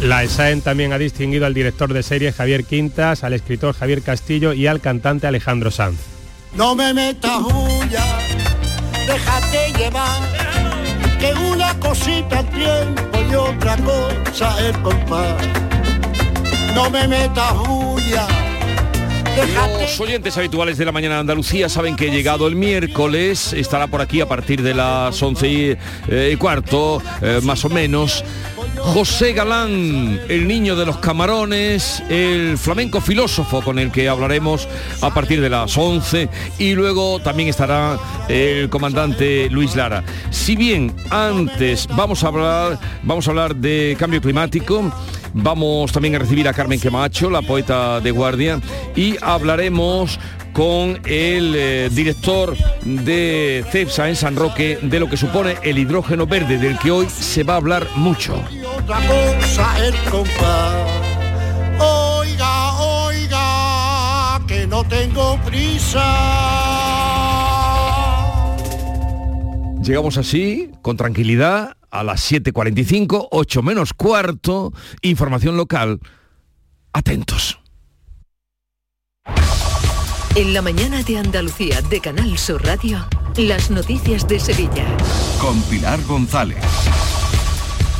La 0.00 0.24
ESAEN 0.24 0.62
también 0.62 0.92
ha 0.92 0.98
distinguido 0.98 1.46
al 1.46 1.54
director 1.54 1.92
de 1.92 2.02
serie 2.02 2.32
Javier 2.32 2.64
Quintas, 2.64 3.22
al 3.22 3.34
escritor 3.34 3.74
Javier 3.74 4.02
Castillo 4.02 4.52
y 4.52 4.66
al 4.66 4.80
cantante 4.80 5.26
Alejandro 5.26 5.70
Sanz. 5.70 5.98
No 6.56 6.74
me 6.74 6.92
metas 6.92 7.38
huya, 7.40 8.04
déjate 9.06 9.78
llevar, 9.78 10.22
que 11.22 11.32
una 11.34 11.72
cosita 11.78 12.40
el 12.40 12.48
tiempo 12.48 13.18
y 13.30 13.34
otra 13.36 13.76
cosa 13.76 14.58
el 14.58 14.76
compás. 14.82 15.36
No 16.74 16.90
me 16.90 17.06
metas 17.06 17.52
Los 19.80 20.00
oyentes 20.00 20.36
habituales 20.36 20.78
de 20.78 20.84
la 20.84 20.92
mañana 20.92 21.14
de 21.14 21.20
Andalucía 21.20 21.68
saben 21.68 21.96
que 21.96 22.08
he 22.08 22.10
llegado 22.10 22.46
el 22.46 22.54
miércoles, 22.54 23.52
estará 23.52 23.86
por 23.86 24.00
aquí 24.00 24.20
a 24.20 24.26
partir 24.26 24.62
de 24.62 24.74
las 24.74 25.22
11 25.22 25.48
y, 25.48 25.76
eh, 26.08 26.36
cuarto, 26.38 27.02
eh, 27.20 27.40
más 27.42 27.64
o 27.64 27.68
menos, 27.68 28.24
José 28.78 29.32
Galán, 29.32 30.20
el 30.28 30.48
niño 30.48 30.76
de 30.76 30.86
los 30.86 30.98
camarones, 30.98 32.02
el 32.08 32.58
flamenco 32.58 33.00
filósofo 33.00 33.62
con 33.62 33.78
el 33.78 33.90
que 33.90 34.08
hablaremos 34.08 34.68
a 35.00 35.14
partir 35.14 35.40
de 35.40 35.50
las 35.50 35.76
11 35.76 36.28
y 36.58 36.74
luego 36.74 37.20
también 37.20 37.48
estará 37.48 37.98
el 38.28 38.68
comandante 38.68 39.48
Luis 39.50 39.76
Lara. 39.76 40.04
Si 40.30 40.56
bien 40.56 40.94
antes 41.10 41.86
vamos 41.88 42.24
a 42.24 42.28
hablar, 42.28 42.78
vamos 43.02 43.26
a 43.28 43.30
hablar 43.30 43.56
de 43.56 43.96
cambio 43.98 44.20
climático, 44.20 44.92
vamos 45.34 45.92
también 45.92 46.14
a 46.14 46.18
recibir 46.18 46.48
a 46.48 46.52
Carmen 46.52 46.80
Quemacho, 46.80 47.30
la 47.30 47.42
poeta 47.42 48.00
de 48.00 48.10
guardia, 48.10 48.60
y 48.96 49.16
hablaremos 49.20 50.18
con 50.52 51.00
el 51.06 51.54
eh, 51.56 51.88
director 51.90 52.56
de 52.84 53.64
CEPSA 53.70 54.08
en 54.08 54.16
San 54.16 54.36
Roque 54.36 54.78
de 54.82 55.00
lo 55.00 55.08
que 55.08 55.16
supone 55.16 55.56
el 55.62 55.78
hidrógeno 55.78 56.26
verde, 56.26 56.58
del 56.58 56.78
que 56.78 56.90
hoy 56.90 57.06
se 57.08 57.42
va 57.42 57.54
a 57.54 57.56
hablar 57.56 57.86
mucho. 57.96 58.34
Oiga, 61.78 62.72
oiga, 62.80 64.40
que 64.46 64.66
no 64.66 64.84
tengo 64.84 65.38
prisa. 65.46 66.02
Llegamos 69.82 70.16
así, 70.16 70.70
con 70.80 70.96
tranquilidad, 70.96 71.76
a 71.92 72.02
las 72.02 72.32
7.45, 72.32 73.28
8 73.30 73.62
menos 73.62 73.92
cuarto, 73.92 74.72
información 75.02 75.56
local. 75.56 76.00
Atentos. 76.92 77.60
En 80.34 80.54
la 80.54 80.62
mañana 80.62 81.02
de 81.02 81.18
Andalucía 81.18 81.82
de 81.82 82.00
Canal 82.00 82.38
Sur 82.38 82.64
Radio, 82.64 83.06
las 83.36 83.70
noticias 83.70 84.26
de 84.26 84.40
Sevilla. 84.40 84.86
Con 85.40 85.60
Pilar 85.64 86.02
González. 86.04 86.64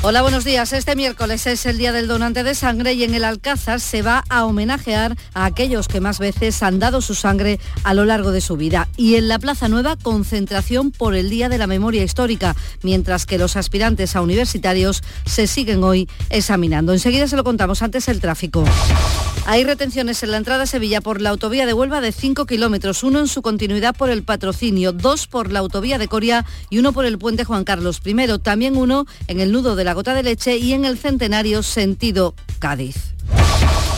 Hola, 0.04 0.22
buenos 0.22 0.44
días. 0.44 0.72
Este 0.72 0.96
miércoles 0.96 1.46
es 1.46 1.64
el 1.64 1.78
Día 1.78 1.92
del 1.92 2.08
Donante 2.08 2.42
de 2.42 2.56
Sangre 2.56 2.92
y 2.92 3.04
en 3.04 3.14
el 3.14 3.22
Alcázar 3.22 3.78
se 3.78 4.02
va 4.02 4.24
a 4.28 4.44
homenajear 4.46 5.16
a 5.32 5.44
aquellos 5.44 5.86
que 5.86 6.00
más 6.00 6.18
veces 6.18 6.60
han 6.64 6.80
dado 6.80 7.00
su 7.00 7.14
sangre 7.14 7.60
a 7.84 7.94
lo 7.94 8.04
largo 8.04 8.32
de 8.32 8.40
su 8.40 8.56
vida. 8.56 8.88
Y 8.96 9.14
en 9.14 9.28
la 9.28 9.38
Plaza 9.38 9.68
Nueva, 9.68 9.94
concentración 9.94 10.90
por 10.90 11.14
el 11.14 11.30
Día 11.30 11.48
de 11.48 11.58
la 11.58 11.68
Memoria 11.68 12.02
Histórica, 12.02 12.56
mientras 12.82 13.26
que 13.26 13.38
los 13.38 13.54
aspirantes 13.54 14.16
a 14.16 14.22
universitarios 14.22 15.04
se 15.24 15.46
siguen 15.46 15.84
hoy 15.84 16.08
examinando. 16.30 16.92
Enseguida 16.92 17.28
se 17.28 17.36
lo 17.36 17.44
contamos 17.44 17.80
antes 17.80 18.08
el 18.08 18.20
tráfico. 18.20 18.64
Hay 19.44 19.64
retenciones 19.64 20.22
en 20.22 20.30
la 20.30 20.36
entrada 20.36 20.62
a 20.62 20.66
Sevilla 20.66 21.00
por 21.00 21.20
la 21.20 21.30
autovía 21.30 21.66
de 21.66 21.74
Huelva 21.74 22.00
de 22.00 22.12
5 22.12 22.46
kilómetros, 22.46 23.02
uno 23.02 23.18
en 23.18 23.26
su 23.26 23.42
continuidad 23.42 23.94
por 23.94 24.08
el 24.08 24.22
patrocinio, 24.22 24.92
dos 24.92 25.26
por 25.26 25.50
la 25.50 25.58
autovía 25.58 25.98
de 25.98 26.06
Coria 26.06 26.46
y 26.70 26.78
uno 26.78 26.92
por 26.92 27.06
el 27.06 27.18
puente 27.18 27.44
Juan 27.44 27.64
Carlos 27.64 28.00
I. 28.04 28.38
También 28.40 28.76
uno 28.76 29.04
en 29.26 29.40
el 29.40 29.50
nudo 29.50 29.74
de 29.74 29.82
la 29.82 29.91
gota 29.94 30.14
de 30.14 30.22
leche 30.22 30.56
y 30.56 30.72
en 30.72 30.84
el 30.84 30.98
centenario 30.98 31.62
sentido 31.62 32.34
Cádiz. 32.58 33.12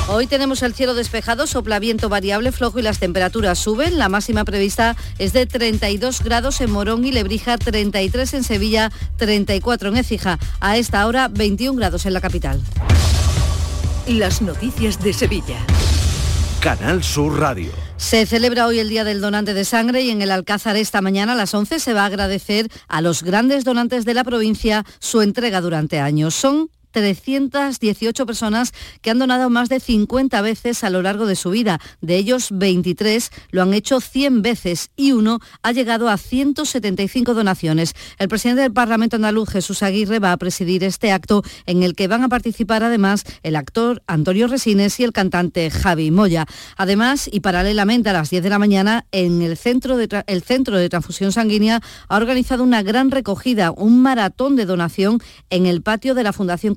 Hoy 0.06 0.26
tenemos 0.26 0.62
el 0.62 0.74
cielo 0.74 0.94
despejado, 0.94 1.46
sopla 1.46 1.78
viento 1.78 2.10
variable 2.10 2.52
flojo 2.52 2.78
y 2.78 2.82
las 2.82 2.98
temperaturas 2.98 3.58
suben. 3.58 3.98
La 3.98 4.10
máxima 4.10 4.44
prevista 4.44 4.96
es 5.18 5.32
de 5.32 5.46
32 5.46 6.22
grados 6.22 6.60
en 6.60 6.70
Morón 6.70 7.04
y 7.06 7.12
Lebrija, 7.12 7.56
33 7.56 8.34
en 8.34 8.44
Sevilla, 8.44 8.92
34 9.16 9.88
en 9.88 9.96
Écija. 9.96 10.38
A 10.60 10.76
esta 10.76 11.06
hora 11.06 11.28
21 11.28 11.78
grados 11.78 12.04
en 12.04 12.12
la 12.12 12.20
capital. 12.20 12.60
Las 14.06 14.42
noticias 14.42 15.02
de 15.02 15.14
Sevilla. 15.14 15.58
Canal 16.64 17.04
Sur 17.04 17.38
Radio. 17.40 17.70
Se 17.98 18.24
celebra 18.24 18.66
hoy 18.66 18.78
el 18.78 18.88
Día 18.88 19.04
del 19.04 19.20
Donante 19.20 19.52
de 19.52 19.66
Sangre 19.66 20.00
y 20.00 20.08
en 20.08 20.22
el 20.22 20.30
Alcázar 20.30 20.76
esta 20.76 21.02
mañana 21.02 21.34
a 21.34 21.36
las 21.36 21.52
11 21.52 21.78
se 21.78 21.92
va 21.92 22.04
a 22.04 22.06
agradecer 22.06 22.70
a 22.88 23.02
los 23.02 23.22
grandes 23.22 23.64
donantes 23.64 24.06
de 24.06 24.14
la 24.14 24.24
provincia 24.24 24.82
su 24.98 25.20
entrega 25.20 25.60
durante 25.60 26.00
años. 26.00 26.34
Son 26.34 26.70
318 26.94 28.24
personas 28.24 28.72
que 29.02 29.10
han 29.10 29.18
donado 29.18 29.50
más 29.50 29.68
de 29.68 29.80
50 29.80 30.40
veces 30.42 30.84
a 30.84 30.90
lo 30.90 31.02
largo 31.02 31.26
de 31.26 31.34
su 31.34 31.50
vida. 31.50 31.80
De 32.00 32.16
ellos, 32.16 32.48
23 32.52 33.30
lo 33.50 33.62
han 33.62 33.74
hecho 33.74 34.00
100 34.00 34.42
veces 34.42 34.90
y 34.96 35.12
uno 35.12 35.40
ha 35.62 35.72
llegado 35.72 36.08
a 36.08 36.16
175 36.16 37.34
donaciones. 37.34 37.94
El 38.18 38.28
presidente 38.28 38.62
del 38.62 38.72
Parlamento 38.72 39.16
andaluz, 39.16 39.50
Jesús 39.50 39.82
Aguirre, 39.82 40.20
va 40.20 40.32
a 40.32 40.36
presidir 40.36 40.84
este 40.84 41.10
acto 41.10 41.42
en 41.66 41.82
el 41.82 41.94
que 41.94 42.06
van 42.06 42.22
a 42.22 42.28
participar 42.28 42.84
además 42.84 43.24
el 43.42 43.56
actor 43.56 44.02
Antonio 44.06 44.46
Resines 44.46 44.98
y 45.00 45.04
el 45.04 45.12
cantante 45.12 45.70
Javi 45.70 46.12
Moya. 46.12 46.46
Además, 46.76 47.28
y 47.30 47.40
paralelamente 47.40 48.10
a 48.10 48.12
las 48.12 48.30
10 48.30 48.42
de 48.44 48.50
la 48.50 48.60
mañana, 48.60 49.06
en 49.10 49.42
el 49.42 49.56
centro 49.56 49.96
de, 49.96 50.24
el 50.28 50.42
centro 50.42 50.78
de 50.78 50.88
Transfusión 50.88 51.32
Sanguínea 51.32 51.80
ha 52.08 52.16
organizado 52.16 52.62
una 52.62 52.84
gran 52.84 53.10
recogida, 53.10 53.72
un 53.72 54.00
maratón 54.00 54.54
de 54.54 54.64
donación 54.64 55.20
en 55.50 55.66
el 55.66 55.82
patio 55.82 56.14
de 56.14 56.22
la 56.22 56.32
Fundación 56.32 56.74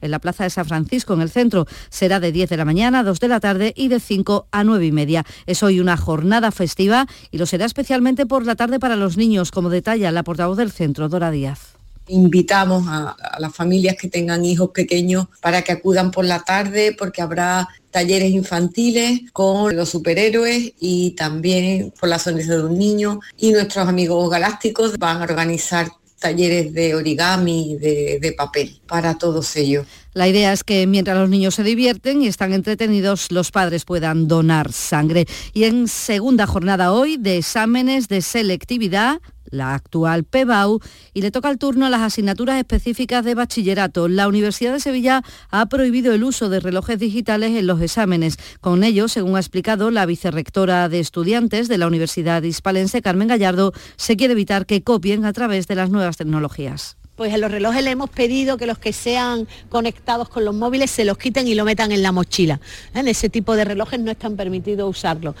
En 0.00 0.10
la 0.10 0.18
Plaza 0.18 0.44
de 0.44 0.50
San 0.50 0.66
Francisco, 0.66 1.14
en 1.14 1.20
el 1.20 1.30
centro. 1.30 1.66
Será 1.90 2.20
de 2.20 2.32
10 2.32 2.50
de 2.50 2.56
la 2.56 2.64
mañana 2.64 3.00
a 3.00 3.02
2 3.02 3.20
de 3.20 3.28
la 3.28 3.40
tarde 3.40 3.72
y 3.76 3.88
de 3.88 4.00
5 4.00 4.46
a 4.50 4.64
9 4.64 4.86
y 4.86 4.92
media. 4.92 5.24
Es 5.46 5.62
hoy 5.62 5.80
una 5.80 5.96
jornada 5.96 6.50
festiva 6.50 7.06
y 7.30 7.38
lo 7.38 7.46
será 7.46 7.64
especialmente 7.64 8.26
por 8.26 8.46
la 8.46 8.56
tarde 8.56 8.78
para 8.78 8.96
los 8.96 9.16
niños, 9.16 9.50
como 9.50 9.70
detalla 9.70 10.12
la 10.12 10.22
portavoz 10.22 10.56
del 10.56 10.70
centro, 10.70 11.08
Dora 11.08 11.30
Díaz 11.30 11.80
invitamos 12.10 12.88
a, 12.88 13.10
a, 13.10 13.38
las 13.38 13.54
familias 13.54 13.96
que 13.96 14.08
tengan 14.08 14.44
hijos 14.44 14.70
pequeños 14.70 15.26
para 15.40 15.62
que 15.62 15.70
acudan 15.70 16.10
por 16.10 16.24
la 16.24 16.40
tarde 16.42 16.94
porque 16.98 17.22
habrá 17.22 17.68
talleres 17.90 18.30
infantiles 18.30 19.20
con 19.32 19.76
los 19.76 19.90
superhéroes 19.90 20.72
y 20.80 21.12
también 21.12 21.92
por 21.98 22.08
la 22.08 22.18
sonrisa 22.18 22.56
de 22.56 22.64
un 22.64 22.78
niño 22.78 23.20
y 23.36 23.52
nuestros 23.52 23.88
amigos 23.88 24.28
galácticos 24.30 24.98
van 24.98 25.20
a 25.20 25.24
organizar 25.24 25.88
talleres 26.20 26.72
de 26.72 26.94
origami, 26.94 27.76
de, 27.80 28.18
de, 28.20 28.32
papel, 28.32 28.80
para 28.86 29.18
todos 29.18 29.56
ellos. 29.56 29.86
La 30.12 30.28
idea 30.28 30.52
es 30.52 30.62
que 30.62 30.86
mientras 30.86 31.16
los 31.18 31.28
niños 31.28 31.54
se 31.54 31.64
divierten 31.64 32.22
y 32.22 32.26
están 32.26 32.52
entretenidos, 32.52 33.32
los 33.32 33.50
padres 33.50 33.84
puedan 33.84 34.28
donar 34.28 34.72
sangre. 34.72 35.26
Y 35.54 35.64
en 35.64 35.88
segunda 35.88 36.46
jornada 36.46 36.92
hoy 36.92 37.16
de 37.16 37.38
exámenes 37.38 38.08
de 38.08 38.20
selectividad, 38.20 39.20
la 39.50 39.74
actual 39.74 40.24
PEBAU, 40.24 40.80
y 41.14 41.22
le 41.22 41.30
toca 41.30 41.50
el 41.50 41.58
turno 41.58 41.86
a 41.86 41.90
las 41.90 42.00
asignaturas 42.00 42.58
específicas 42.58 43.24
de 43.24 43.34
bachillerato. 43.34 44.08
La 44.08 44.28
Universidad 44.28 44.72
de 44.72 44.80
Sevilla 44.80 45.22
ha 45.50 45.66
prohibido 45.66 46.12
el 46.12 46.24
uso 46.24 46.48
de 46.48 46.60
relojes 46.60 46.98
digitales 46.98 47.56
en 47.56 47.66
los 47.66 47.80
exámenes. 47.80 48.38
Con 48.60 48.84
ello, 48.84 49.08
según 49.08 49.36
ha 49.36 49.40
explicado 49.40 49.90
la 49.90 50.06
vicerrectora 50.06 50.88
de 50.88 51.00
estudiantes 51.00 51.68
de 51.68 51.78
la 51.78 51.86
Universidad 51.86 52.42
Hispalense, 52.42 53.02
Carmen 53.02 53.28
Gallardo, 53.28 53.72
se 53.96 54.16
quiere 54.16 54.32
evitar 54.32 54.66
que 54.66 54.82
copien 54.82 55.24
a 55.24 55.32
través 55.32 55.66
de 55.66 55.74
las 55.74 55.90
nuevas 55.90 56.16
tecnologías 56.16 56.96
pues 57.20 57.34
en 57.34 57.42
los 57.42 57.50
relojes 57.50 57.84
le 57.84 57.90
hemos 57.90 58.08
pedido 58.08 58.56
que 58.56 58.64
los 58.64 58.78
que 58.78 58.94
sean 58.94 59.46
conectados 59.68 60.30
con 60.30 60.42
los 60.42 60.54
móviles 60.54 60.90
se 60.90 61.04
los 61.04 61.18
quiten 61.18 61.46
y 61.46 61.54
lo 61.54 61.66
metan 61.66 61.92
en 61.92 62.02
la 62.02 62.12
mochila. 62.12 62.62
En 62.94 63.08
ese 63.08 63.28
tipo 63.28 63.56
de 63.56 63.66
relojes 63.66 64.00
no 64.00 64.10
están 64.10 64.36
permitidos 64.36 64.88
usarlo. 64.88 65.34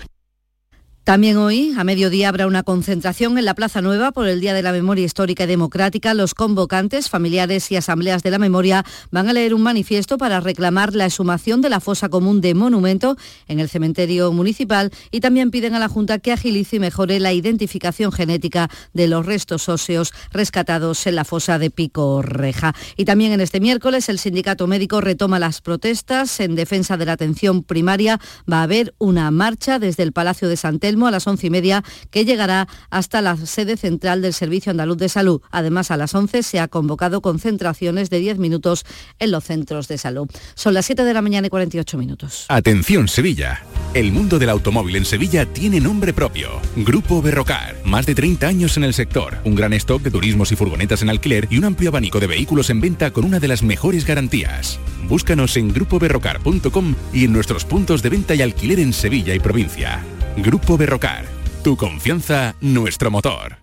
También 1.10 1.38
hoy, 1.38 1.74
a 1.76 1.82
mediodía, 1.82 2.28
habrá 2.28 2.46
una 2.46 2.62
concentración 2.62 3.36
en 3.36 3.44
la 3.44 3.54
Plaza 3.54 3.82
Nueva 3.82 4.12
por 4.12 4.28
el 4.28 4.40
Día 4.40 4.54
de 4.54 4.62
la 4.62 4.70
Memoria 4.70 5.04
Histórica 5.04 5.42
y 5.42 5.48
Democrática. 5.48 6.14
Los 6.14 6.34
convocantes, 6.34 7.10
familiares 7.10 7.68
y 7.72 7.74
asambleas 7.74 8.22
de 8.22 8.30
la 8.30 8.38
memoria 8.38 8.84
van 9.10 9.28
a 9.28 9.32
leer 9.32 9.52
un 9.52 9.62
manifiesto 9.62 10.18
para 10.18 10.38
reclamar 10.38 10.94
la 10.94 11.06
exhumación 11.06 11.62
de 11.62 11.68
la 11.68 11.80
fosa 11.80 12.10
común 12.10 12.40
de 12.40 12.54
monumento 12.54 13.16
en 13.48 13.58
el 13.58 13.68
cementerio 13.68 14.30
municipal 14.30 14.92
y 15.10 15.18
también 15.18 15.50
piden 15.50 15.74
a 15.74 15.80
la 15.80 15.88
Junta 15.88 16.20
que 16.20 16.30
agilice 16.30 16.76
y 16.76 16.78
mejore 16.78 17.18
la 17.18 17.32
identificación 17.32 18.12
genética 18.12 18.70
de 18.92 19.08
los 19.08 19.26
restos 19.26 19.68
óseos 19.68 20.12
rescatados 20.30 21.08
en 21.08 21.16
la 21.16 21.24
fosa 21.24 21.58
de 21.58 21.70
Pico 21.70 22.22
Reja. 22.22 22.72
Y 22.96 23.04
también 23.04 23.32
en 23.32 23.40
este 23.40 23.58
miércoles 23.58 24.08
el 24.08 24.20
sindicato 24.20 24.68
médico 24.68 25.00
retoma 25.00 25.40
las 25.40 25.60
protestas 25.60 26.38
en 26.38 26.54
defensa 26.54 26.96
de 26.96 27.06
la 27.06 27.14
atención 27.14 27.64
primaria. 27.64 28.20
Va 28.48 28.60
a 28.60 28.62
haber 28.62 28.94
una 28.98 29.28
marcha 29.32 29.80
desde 29.80 30.04
el 30.04 30.12
Palacio 30.12 30.48
de 30.48 30.56
San 30.56 30.78
Telmo 30.78 30.99
a 31.06 31.10
las 31.10 31.26
once 31.26 31.46
y 31.46 31.50
media, 31.50 31.84
que 32.10 32.24
llegará 32.24 32.68
hasta 32.90 33.20
la 33.20 33.36
sede 33.36 33.76
central 33.76 34.22
del 34.22 34.34
Servicio 34.34 34.70
Andaluz 34.70 34.98
de 34.98 35.08
Salud. 35.08 35.40
Además, 35.50 35.90
a 35.90 35.96
las 35.96 36.14
11 36.14 36.42
se 36.42 36.60
ha 36.60 36.68
convocado 36.68 37.20
concentraciones 37.20 38.10
de 38.10 38.18
10 38.18 38.38
minutos 38.38 38.84
en 39.18 39.30
los 39.30 39.44
centros 39.44 39.88
de 39.88 39.98
salud. 39.98 40.28
Son 40.54 40.74
las 40.74 40.86
7 40.86 41.04
de 41.04 41.14
la 41.14 41.22
mañana 41.22 41.46
y 41.46 41.50
48 41.50 41.98
minutos. 41.98 42.46
Atención 42.48 43.08
Sevilla. 43.08 43.62
El 43.94 44.12
mundo 44.12 44.38
del 44.38 44.50
automóvil 44.50 44.96
en 44.96 45.04
Sevilla 45.04 45.46
tiene 45.46 45.80
nombre 45.80 46.12
propio. 46.12 46.60
Grupo 46.76 47.20
Berrocar. 47.20 47.76
Más 47.84 48.06
de 48.06 48.14
30 48.14 48.46
años 48.46 48.76
en 48.76 48.84
el 48.84 48.94
sector. 48.94 49.38
Un 49.44 49.54
gran 49.54 49.72
stock 49.72 50.02
de 50.02 50.10
turismos 50.10 50.52
y 50.52 50.56
furgonetas 50.56 51.02
en 51.02 51.10
alquiler 51.10 51.48
y 51.50 51.58
un 51.58 51.64
amplio 51.64 51.90
abanico 51.90 52.20
de 52.20 52.26
vehículos 52.26 52.70
en 52.70 52.80
venta 52.80 53.10
con 53.10 53.24
una 53.24 53.40
de 53.40 53.48
las 53.48 53.62
mejores 53.62 54.06
garantías. 54.06 54.78
Búscanos 55.08 55.56
en 55.56 55.72
grupoberrocar.com 55.72 56.94
y 57.12 57.24
en 57.24 57.32
nuestros 57.32 57.64
puntos 57.64 58.02
de 58.02 58.10
venta 58.10 58.34
y 58.34 58.42
alquiler 58.42 58.78
en 58.78 58.92
Sevilla 58.92 59.34
y 59.34 59.40
provincia. 59.40 60.04
Grupo 60.42 60.78
Berrocar. 60.78 61.26
Tu 61.62 61.76
confianza, 61.76 62.54
nuestro 62.62 63.10
motor. 63.10 63.58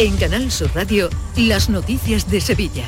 En 0.00 0.16
Canal 0.16 0.50
Sur 0.50 0.70
Radio, 0.74 1.08
las 1.36 1.70
noticias 1.70 2.28
de 2.28 2.40
Sevilla. 2.40 2.84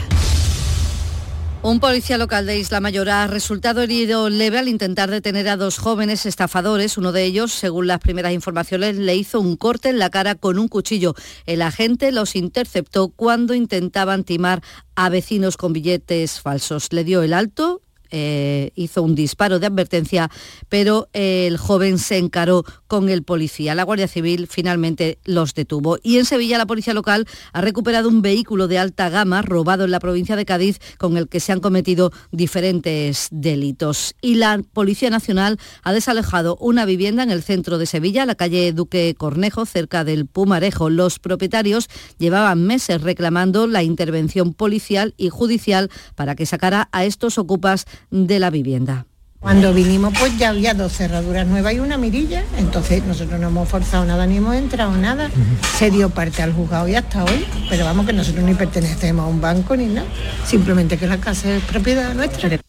Un 1.62 1.78
policía 1.78 2.18
local 2.18 2.47
de 2.47 2.59
Isla 2.59 2.80
Mayor 2.80 3.11
ha 3.11 3.28
resultado 3.28 3.82
herido 3.82 4.28
leve 4.28 4.59
al 4.59 4.66
intentar 4.66 5.09
detener 5.09 5.49
a 5.49 5.57
dos 5.57 5.78
jóvenes 5.78 6.26
estafadores. 6.26 6.99
Uno 6.99 7.12
de 7.12 7.22
ellos, 7.24 7.53
según 7.53 7.86
las 7.86 8.01
primeras 8.01 8.32
informaciones, 8.32 8.97
le 8.97 9.14
hizo 9.14 9.41
un 9.41 9.57
corte 9.57 9.91
en 9.91 10.01
la 10.01 10.11
cara 10.11 10.34
con 10.34 10.59
un 10.59 10.66
cuchillo. 10.66 11.14
El 11.47 11.62
agente 11.62 12.11
los 12.11 12.34
interceptó 12.34 13.11
cuando 13.11 13.55
intentaban 13.55 14.24
timar 14.24 14.62
a 14.97 15.11
vecinos 15.11 15.57
con 15.57 15.72
billetes 15.72 16.41
falsos. 16.41 16.93
Le 16.93 17.05
dio 17.05 17.22
el 17.22 17.34
alto 17.34 17.82
eh, 18.12 18.72
hizo 18.74 19.03
un 19.03 19.14
disparo 19.14 19.61
de 19.61 19.66
advertencia, 19.66 20.30
pero 20.68 21.09
el 21.12 21.57
joven 21.59 21.99
se 21.99 22.18
encaró 22.18 22.64
con 22.91 23.09
el 23.09 23.22
policía. 23.22 23.76
La 23.76 23.84
Guardia 23.84 24.09
Civil 24.09 24.49
finalmente 24.51 25.20
los 25.24 25.55
detuvo. 25.55 25.99
Y 26.03 26.18
en 26.18 26.24
Sevilla 26.24 26.59
la 26.59 26.66
policía 26.66 26.93
local 26.93 27.24
ha 27.53 27.61
recuperado 27.61 28.09
un 28.09 28.20
vehículo 28.20 28.66
de 28.66 28.78
alta 28.78 29.09
gama 29.09 29.43
robado 29.43 29.84
en 29.84 29.93
la 29.93 30.01
provincia 30.01 30.34
de 30.34 30.45
Cádiz 30.45 30.80
con 30.99 31.16
el 31.16 31.28
que 31.28 31.38
se 31.38 31.53
han 31.53 31.61
cometido 31.61 32.11
diferentes 32.32 33.28
delitos. 33.30 34.16
Y 34.20 34.34
la 34.34 34.61
Policía 34.72 35.09
Nacional 35.09 35.61
ha 35.84 35.93
desalejado 35.93 36.57
una 36.57 36.84
vivienda 36.84 37.22
en 37.22 37.30
el 37.30 37.45
centro 37.45 37.78
de 37.78 37.86
Sevilla, 37.86 38.26
la 38.26 38.34
calle 38.34 38.72
Duque 38.72 39.14
Cornejo, 39.16 39.66
cerca 39.66 40.03
del 40.03 40.26
Pumarejo. 40.26 40.91
Los 40.91 41.20
propietarios 41.20 41.86
llevaban 42.18 42.66
meses 42.66 43.03
reclamando 43.03 43.68
la 43.68 43.84
intervención 43.84 44.53
policial 44.53 45.14
y 45.16 45.28
judicial 45.28 45.91
para 46.16 46.34
que 46.34 46.45
sacara 46.45 46.88
a 46.91 47.05
estos 47.05 47.38
ocupas 47.38 47.84
de 48.11 48.41
la 48.41 48.51
vivienda. 48.51 49.07
Cuando 49.41 49.72
vinimos 49.72 50.12
pues 50.18 50.36
ya 50.36 50.51
había 50.51 50.74
dos 50.74 50.93
cerraduras 50.93 51.47
nuevas 51.47 51.72
y 51.72 51.80
una 51.80 51.97
mirilla, 51.97 52.45
entonces 52.59 53.03
nosotros 53.05 53.41
no 53.41 53.49
hemos 53.49 53.66
forzado 53.68 54.05
nada 54.05 54.26
ni 54.26 54.36
hemos 54.36 54.55
entrado 54.55 54.95
nada. 54.99 55.30
Se 55.78 55.91
dio 55.91 56.11
parte 56.11 56.43
al 56.43 56.53
juzgado 56.53 56.86
y 56.86 56.95
hasta 56.95 57.24
hoy, 57.24 57.47
pero 57.70 57.86
vamos 57.86 58.05
que 58.05 58.12
nosotros 58.12 58.45
ni 58.45 58.53
pertenecemos 58.53 59.24
a 59.24 59.28
un 59.28 59.41
banco 59.41 59.74
ni 59.76 59.86
nada, 59.86 60.07
simplemente 60.45 60.99
que 60.99 61.07
la 61.07 61.18
casa 61.18 61.57
es 61.57 61.64
propiedad 61.64 62.14
nuestra. 62.14 62.61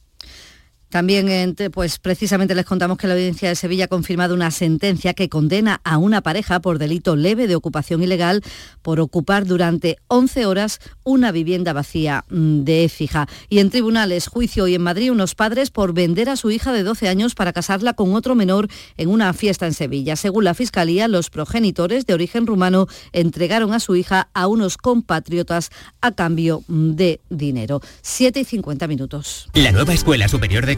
También, 0.91 1.55
pues 1.71 1.99
precisamente 1.99 2.53
les 2.53 2.65
contamos 2.65 2.97
que 2.97 3.07
la 3.07 3.13
Audiencia 3.13 3.47
de 3.47 3.55
Sevilla 3.55 3.85
ha 3.85 3.87
confirmado 3.87 4.35
una 4.35 4.51
sentencia 4.51 5.13
que 5.13 5.29
condena 5.29 5.79
a 5.85 5.97
una 5.97 6.21
pareja 6.21 6.59
por 6.59 6.79
delito 6.79 7.15
leve 7.15 7.47
de 7.47 7.55
ocupación 7.55 8.03
ilegal 8.03 8.43
por 8.81 8.99
ocupar 8.99 9.45
durante 9.45 9.97
11 10.07 10.45
horas 10.45 10.79
una 11.05 11.31
vivienda 11.31 11.71
vacía 11.71 12.25
mm, 12.29 12.63
de 12.63 12.83
Écija. 12.83 13.27
Y 13.47 13.59
en 13.59 13.69
tribunales, 13.69 14.27
juicio 14.27 14.65
hoy 14.65 14.75
en 14.75 14.81
Madrid, 14.81 15.11
unos 15.11 15.33
padres 15.33 15.71
por 15.71 15.93
vender 15.93 16.29
a 16.29 16.35
su 16.35 16.51
hija 16.51 16.73
de 16.73 16.83
12 16.83 17.07
años 17.07 17.35
para 17.35 17.53
casarla 17.53 17.93
con 17.93 18.13
otro 18.13 18.35
menor 18.35 18.67
en 18.97 19.07
una 19.07 19.31
fiesta 19.33 19.65
en 19.67 19.73
Sevilla. 19.73 20.17
Según 20.17 20.43
la 20.43 20.53
Fiscalía, 20.53 21.07
los 21.07 21.29
progenitores 21.29 22.05
de 22.05 22.13
origen 22.13 22.45
rumano 22.45 22.87
entregaron 23.13 23.73
a 23.73 23.79
su 23.79 23.95
hija 23.95 24.27
a 24.33 24.47
unos 24.47 24.75
compatriotas 24.75 25.69
a 26.01 26.11
cambio 26.11 26.65
mm, 26.67 26.91
de 26.91 27.21
dinero. 27.29 27.79
7 28.01 28.41
y 28.41 28.43
50 28.43 28.87
minutos. 28.87 29.49
La 29.53 29.71
nueva 29.71 29.93
Escuela 29.93 30.27
Superior 30.27 30.65
de 30.65 30.75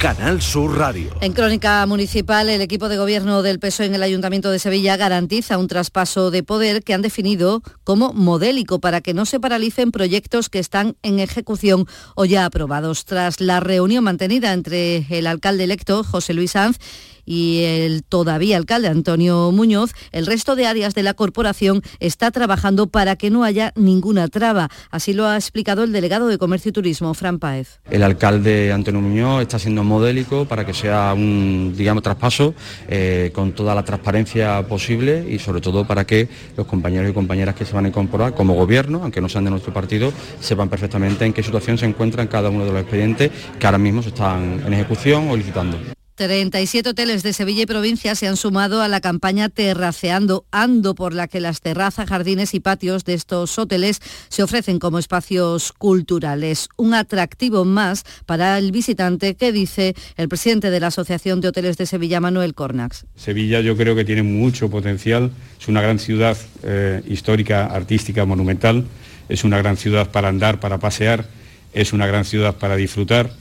Canal 0.00 0.40
Sur 0.40 0.78
Radio. 0.78 1.14
En 1.20 1.34
Crónica 1.34 1.84
Municipal, 1.84 2.48
el 2.48 2.62
equipo 2.62 2.88
de 2.88 2.96
gobierno 2.96 3.42
del 3.42 3.58
PSOE 3.58 3.84
en 3.84 3.94
el 3.94 4.02
Ayuntamiento 4.02 4.50
de 4.50 4.58
Sevilla 4.58 4.96
garantiza 4.96 5.58
un 5.58 5.68
traspaso 5.68 6.30
de 6.30 6.42
poder 6.42 6.82
que 6.82 6.94
han 6.94 7.02
definido 7.02 7.60
como 7.84 8.14
modélico 8.14 8.80
para 8.80 9.02
que 9.02 9.12
no 9.12 9.26
se 9.26 9.40
paralicen 9.40 9.92
proyectos 9.92 10.48
que 10.48 10.58
están 10.58 10.96
en 11.02 11.18
ejecución 11.18 11.84
o 12.14 12.24
ya 12.24 12.46
aprobados. 12.46 13.04
Tras 13.04 13.42
la 13.42 13.60
reunión 13.60 14.02
mantenida 14.02 14.54
entre 14.54 15.04
el 15.10 15.26
alcalde 15.26 15.64
electo, 15.64 16.02
José 16.02 16.32
Luis 16.32 16.52
Sanz, 16.52 16.78
y 17.24 17.62
el 17.64 18.02
todavía 18.02 18.56
alcalde 18.56 18.88
Antonio 18.88 19.50
Muñoz, 19.52 19.92
el 20.12 20.26
resto 20.26 20.56
de 20.56 20.66
áreas 20.66 20.94
de 20.94 21.02
la 21.02 21.14
corporación 21.14 21.82
está 21.98 22.30
trabajando 22.30 22.86
para 22.86 23.16
que 23.16 23.30
no 23.30 23.44
haya 23.44 23.72
ninguna 23.76 24.28
traba. 24.28 24.68
Así 24.90 25.12
lo 25.12 25.26
ha 25.26 25.36
explicado 25.36 25.84
el 25.84 25.92
delegado 25.92 26.28
de 26.28 26.38
Comercio 26.38 26.70
y 26.70 26.72
Turismo, 26.72 27.14
Fran 27.14 27.38
Paez. 27.38 27.80
El 27.90 28.02
alcalde 28.02 28.72
Antonio 28.72 29.00
Muñoz 29.00 29.42
está 29.42 29.58
siendo 29.58 29.84
modélico 29.84 30.44
para 30.44 30.64
que 30.64 30.74
sea 30.74 31.12
un, 31.14 31.74
digamos, 31.76 32.02
traspaso 32.02 32.54
eh, 32.88 33.30
con 33.34 33.52
toda 33.52 33.74
la 33.74 33.84
transparencia 33.84 34.66
posible 34.66 35.26
y 35.28 35.38
sobre 35.38 35.60
todo 35.60 35.86
para 35.86 36.06
que 36.06 36.28
los 36.56 36.66
compañeros 36.66 37.10
y 37.10 37.14
compañeras 37.14 37.54
que 37.54 37.64
se 37.64 37.72
van 37.72 37.84
a 37.84 37.88
incorporar 37.88 38.34
como 38.34 38.54
gobierno, 38.54 39.00
aunque 39.02 39.20
no 39.20 39.28
sean 39.28 39.44
de 39.44 39.50
nuestro 39.50 39.72
partido, 39.72 40.12
sepan 40.40 40.68
perfectamente 40.68 41.24
en 41.24 41.32
qué 41.32 41.42
situación 41.42 41.78
se 41.78 41.86
encuentran 41.86 42.28
cada 42.28 42.50
uno 42.50 42.64
de 42.64 42.72
los 42.72 42.80
expedientes 42.82 43.30
que 43.58 43.66
ahora 43.66 43.78
mismo 43.78 44.02
se 44.02 44.08
están 44.08 44.62
en 44.66 44.72
ejecución 44.72 45.28
o 45.30 45.36
licitando. 45.36 45.99
37 46.20 46.90
hoteles 46.90 47.22
de 47.22 47.32
Sevilla 47.32 47.62
y 47.62 47.66
provincia 47.66 48.14
se 48.14 48.26
han 48.26 48.36
sumado 48.36 48.82
a 48.82 48.88
la 48.88 49.00
campaña 49.00 49.48
Terraceando 49.48 50.44
Ando, 50.50 50.94
por 50.94 51.14
la 51.14 51.28
que 51.28 51.40
las 51.40 51.62
terrazas, 51.62 52.10
jardines 52.10 52.52
y 52.52 52.60
patios 52.60 53.06
de 53.06 53.14
estos 53.14 53.58
hoteles 53.58 54.00
se 54.28 54.42
ofrecen 54.42 54.78
como 54.78 54.98
espacios 54.98 55.72
culturales. 55.72 56.68
Un 56.76 56.92
atractivo 56.92 57.64
más 57.64 58.04
para 58.26 58.58
el 58.58 58.70
visitante 58.70 59.34
que 59.34 59.50
dice 59.50 59.94
el 60.18 60.28
presidente 60.28 60.68
de 60.68 60.80
la 60.80 60.88
Asociación 60.88 61.40
de 61.40 61.48
Hoteles 61.48 61.78
de 61.78 61.86
Sevilla, 61.86 62.20
Manuel 62.20 62.52
Cornax. 62.52 63.06
Sevilla 63.16 63.62
yo 63.62 63.74
creo 63.74 63.96
que 63.96 64.04
tiene 64.04 64.22
mucho 64.22 64.68
potencial, 64.68 65.30
es 65.58 65.68
una 65.68 65.80
gran 65.80 65.98
ciudad 65.98 66.36
eh, 66.62 67.02
histórica, 67.08 67.64
artística, 67.64 68.26
monumental, 68.26 68.84
es 69.30 69.42
una 69.42 69.56
gran 69.56 69.78
ciudad 69.78 70.10
para 70.10 70.28
andar, 70.28 70.60
para 70.60 70.76
pasear, 70.76 71.24
es 71.72 71.94
una 71.94 72.06
gran 72.06 72.26
ciudad 72.26 72.56
para 72.56 72.76
disfrutar 72.76 73.32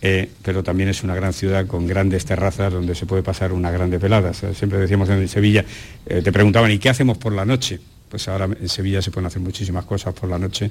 eh, 0.00 0.30
pero 0.42 0.62
también 0.62 0.88
es 0.88 1.02
una 1.02 1.14
gran 1.14 1.32
ciudad 1.32 1.66
con 1.66 1.86
grandes 1.86 2.24
terrazas 2.24 2.72
donde 2.72 2.94
se 2.94 3.06
puede 3.06 3.22
pasar 3.22 3.52
una 3.52 3.70
grande 3.70 3.98
pelada. 3.98 4.32
siempre 4.32 4.78
decíamos 4.78 5.08
en 5.08 5.26
Sevilla, 5.28 5.64
eh, 6.06 6.22
te 6.22 6.32
preguntaban, 6.32 6.70
¿y 6.70 6.78
qué 6.78 6.88
hacemos 6.88 7.18
por 7.18 7.32
la 7.32 7.44
noche? 7.44 7.80
Pues 8.08 8.28
ahora 8.28 8.46
en 8.46 8.68
Sevilla 8.68 9.02
se 9.02 9.10
pueden 9.10 9.26
hacer 9.26 9.42
muchísimas 9.42 9.84
cosas 9.84 10.14
por 10.14 10.30
la 10.30 10.38
noche 10.38 10.70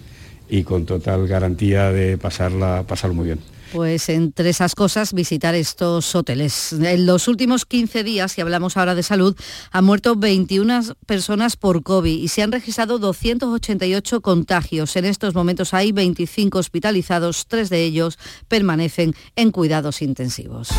y 0.49 0.63
con 0.63 0.85
total 0.85 1.27
garantía 1.27 1.91
de 1.91 2.17
pasarla, 2.17 2.83
pasarlo 2.87 3.15
muy 3.15 3.25
bien. 3.25 3.39
Pues 3.71 4.09
entre 4.09 4.49
esas 4.49 4.75
cosas, 4.75 5.13
visitar 5.13 5.55
estos 5.55 6.15
hoteles. 6.15 6.73
En 6.73 7.05
los 7.05 7.27
últimos 7.27 7.65
15 7.65 8.03
días, 8.03 8.31
si 8.31 8.41
hablamos 8.41 8.77
ahora 8.77 8.95
de 8.95 9.03
salud, 9.03 9.35
han 9.71 9.85
muerto 9.85 10.15
21 10.15 10.81
personas 11.05 11.55
por 11.57 11.83
COVID 11.83 12.17
y 12.17 12.27
se 12.29 12.43
han 12.43 12.51
registrado 12.51 12.99
288 12.99 14.21
contagios. 14.21 14.95
En 14.95 15.05
estos 15.05 15.35
momentos 15.35 15.73
hay 15.73 15.91
25 15.91 16.57
hospitalizados, 16.59 17.47
tres 17.47 17.69
de 17.69 17.83
ellos 17.83 18.17
permanecen 18.47 19.15
en 19.35 19.51
cuidados 19.51 20.01
intensivos. 20.01 20.69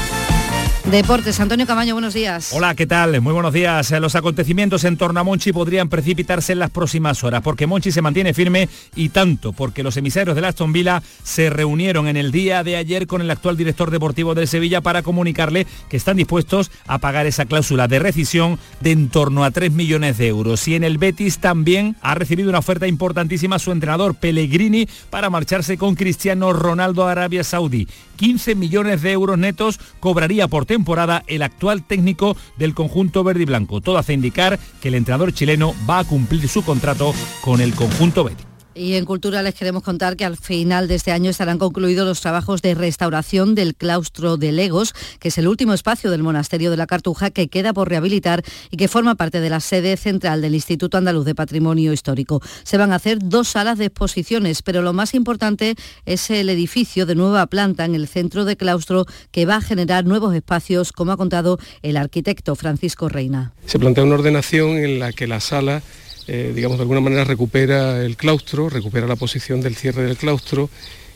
Deportes, 0.84 1.38
Antonio 1.38 1.66
Camaño, 1.66 1.94
buenos 1.94 2.14
días. 2.14 2.50
Hola, 2.52 2.74
¿qué 2.74 2.86
tal? 2.86 3.20
Muy 3.20 3.32
buenos 3.32 3.52
días. 3.52 3.90
Los 4.00 4.14
acontecimientos 4.14 4.84
en 4.84 4.96
torno 4.96 5.20
a 5.20 5.22
Monchi 5.22 5.52
podrían 5.52 5.88
precipitarse 5.88 6.52
en 6.52 6.60
las 6.60 6.70
próximas 6.70 7.22
horas, 7.24 7.42
porque 7.42 7.66
Monchi 7.66 7.92
se 7.92 8.00
mantiene 8.00 8.32
firme 8.32 8.68
y 8.96 9.10
tanto, 9.10 9.52
porque 9.52 9.82
los 9.82 9.96
emisarios 9.98 10.34
de 10.34 10.46
Aston 10.46 10.72
Villa 10.72 11.02
se 11.22 11.50
reunieron 11.50 12.08
en 12.08 12.16
el 12.16 12.32
día 12.32 12.64
de 12.64 12.76
ayer 12.76 13.06
con 13.06 13.20
el 13.20 13.30
actual 13.30 13.56
director 13.56 13.90
deportivo 13.90 14.34
del 14.34 14.48
Sevilla 14.48 14.80
para 14.80 15.02
comunicarle 15.02 15.66
que 15.90 15.98
están 15.98 16.16
dispuestos 16.16 16.70
a 16.86 16.98
pagar 16.98 17.26
esa 17.26 17.44
cláusula 17.44 17.86
de 17.86 17.98
rescisión 17.98 18.58
de 18.80 18.92
en 18.92 19.10
torno 19.10 19.44
a 19.44 19.50
3 19.50 19.70
millones 19.72 20.18
de 20.18 20.28
euros. 20.28 20.66
Y 20.66 20.74
en 20.74 20.84
el 20.84 20.98
Betis 20.98 21.38
también 21.38 21.96
ha 22.00 22.14
recibido 22.14 22.48
una 22.48 22.58
oferta 22.58 22.86
importantísima 22.86 23.58
su 23.58 23.70
entrenador 23.70 24.14
Pellegrini 24.14 24.88
para 25.10 25.30
marcharse 25.30 25.76
con 25.76 25.94
Cristiano 25.94 26.52
Ronaldo 26.52 27.06
a 27.06 27.12
Arabia 27.12 27.44
Saudí. 27.44 27.86
15 28.18 28.56
millones 28.56 29.00
de 29.00 29.12
euros 29.12 29.38
netos 29.38 29.80
cobraría 30.00 30.48
por 30.48 30.66
temporada 30.66 31.22
el 31.28 31.42
actual 31.42 31.84
técnico 31.84 32.36
del 32.56 32.74
conjunto 32.74 33.24
verde 33.24 33.42
y 33.42 33.46
blanco. 33.46 33.80
Todo 33.80 33.96
hace 33.96 34.12
indicar 34.12 34.58
que 34.82 34.88
el 34.88 34.96
entrenador 34.96 35.32
chileno 35.32 35.74
va 35.88 36.00
a 36.00 36.04
cumplir 36.04 36.46
su 36.48 36.62
contrato 36.62 37.14
con 37.40 37.60
el 37.60 37.74
conjunto 37.74 38.24
Betis. 38.24 38.47
Y 38.78 38.94
en 38.94 39.04
Cultura 39.04 39.42
les 39.42 39.56
queremos 39.56 39.82
contar 39.82 40.16
que 40.16 40.24
al 40.24 40.36
final 40.36 40.86
de 40.86 40.94
este 40.94 41.10
año 41.10 41.30
estarán 41.30 41.58
concluidos 41.58 42.06
los 42.06 42.20
trabajos 42.20 42.62
de 42.62 42.74
restauración 42.74 43.56
del 43.56 43.74
claustro 43.74 44.36
de 44.36 44.52
Legos, 44.52 44.94
que 45.18 45.28
es 45.28 45.38
el 45.38 45.48
último 45.48 45.74
espacio 45.74 46.12
del 46.12 46.22
monasterio 46.22 46.70
de 46.70 46.76
la 46.76 46.86
Cartuja 46.86 47.30
que 47.30 47.48
queda 47.48 47.72
por 47.72 47.88
rehabilitar 47.88 48.44
y 48.70 48.76
que 48.76 48.86
forma 48.86 49.16
parte 49.16 49.40
de 49.40 49.50
la 49.50 49.58
sede 49.58 49.96
central 49.96 50.42
del 50.42 50.54
Instituto 50.54 50.96
Andaluz 50.96 51.24
de 51.24 51.34
Patrimonio 51.34 51.92
Histórico. 51.92 52.40
Se 52.62 52.78
van 52.78 52.92
a 52.92 52.96
hacer 52.96 53.18
dos 53.20 53.48
salas 53.48 53.78
de 53.78 53.86
exposiciones, 53.86 54.62
pero 54.62 54.80
lo 54.80 54.92
más 54.92 55.12
importante 55.12 55.74
es 56.06 56.30
el 56.30 56.48
edificio 56.48 57.04
de 57.04 57.16
nueva 57.16 57.48
planta 57.48 57.84
en 57.84 57.96
el 57.96 58.06
centro 58.06 58.44
de 58.44 58.56
claustro 58.56 59.06
que 59.32 59.44
va 59.44 59.56
a 59.56 59.60
generar 59.60 60.04
nuevos 60.04 60.36
espacios, 60.36 60.92
como 60.92 61.10
ha 61.10 61.16
contado 61.16 61.58
el 61.82 61.96
arquitecto 61.96 62.54
Francisco 62.54 63.08
Reina. 63.08 63.52
Se 63.66 63.80
plantea 63.80 64.04
una 64.04 64.14
ordenación 64.14 64.76
en 64.76 65.00
la 65.00 65.12
que 65.12 65.26
la 65.26 65.40
sala 65.40 65.82
eh, 66.28 66.52
digamos, 66.54 66.78
de 66.78 66.82
alguna 66.82 67.00
manera 67.00 67.24
recupera 67.24 68.04
el 68.04 68.16
claustro, 68.16 68.68
recupera 68.68 69.06
la 69.06 69.16
posición 69.16 69.60
del 69.60 69.76
cierre 69.76 70.02
del 70.02 70.16
claustro 70.16 70.68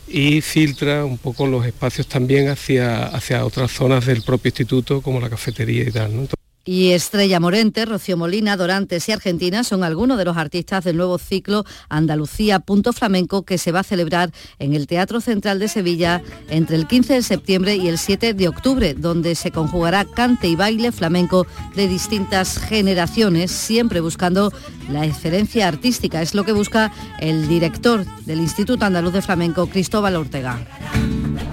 y 0.08 0.40
filtra 0.40 1.04
un 1.04 1.18
poco 1.18 1.46
los 1.46 1.64
espacios 1.66 2.06
también 2.06 2.48
hacia, 2.48 3.04
hacia 3.04 3.44
otras 3.44 3.70
zonas 3.70 4.06
del 4.06 4.22
propio 4.22 4.48
instituto, 4.48 5.02
como 5.02 5.20
la 5.20 5.30
cafetería 5.30 5.82
y 5.82 5.90
tal. 5.90 6.28
Y 6.64 6.92
Estrella 6.92 7.40
Morente, 7.40 7.84
Rocío 7.86 8.16
Molina, 8.16 8.56
Dorantes 8.56 9.08
y 9.08 9.12
Argentina 9.12 9.64
son 9.64 9.82
algunos 9.82 10.16
de 10.16 10.24
los 10.24 10.36
artistas 10.36 10.84
del 10.84 10.96
nuevo 10.96 11.18
ciclo 11.18 11.64
Andalucía 11.88 12.60
Punto 12.60 12.92
Flamenco 12.92 13.42
que 13.42 13.58
se 13.58 13.72
va 13.72 13.80
a 13.80 13.84
celebrar 13.84 14.30
en 14.60 14.74
el 14.74 14.86
Teatro 14.86 15.20
Central 15.20 15.58
de 15.58 15.66
Sevilla 15.66 16.22
entre 16.50 16.76
el 16.76 16.86
15 16.86 17.14
de 17.14 17.22
septiembre 17.22 17.74
y 17.74 17.88
el 17.88 17.98
7 17.98 18.34
de 18.34 18.46
octubre, 18.46 18.94
donde 18.94 19.34
se 19.34 19.50
conjugará 19.50 20.04
cante 20.04 20.46
y 20.46 20.54
baile 20.54 20.92
flamenco 20.92 21.48
de 21.74 21.88
distintas 21.88 22.58
generaciones, 22.58 23.50
siempre 23.50 24.00
buscando 24.00 24.52
la 24.88 25.04
excelencia 25.04 25.66
artística. 25.66 26.22
Es 26.22 26.32
lo 26.32 26.44
que 26.44 26.52
busca 26.52 26.92
el 27.18 27.48
director 27.48 28.04
del 28.24 28.38
Instituto 28.38 28.84
Andaluz 28.84 29.12
de 29.12 29.22
Flamenco, 29.22 29.66
Cristóbal 29.66 30.14
Ortega. 30.14 30.60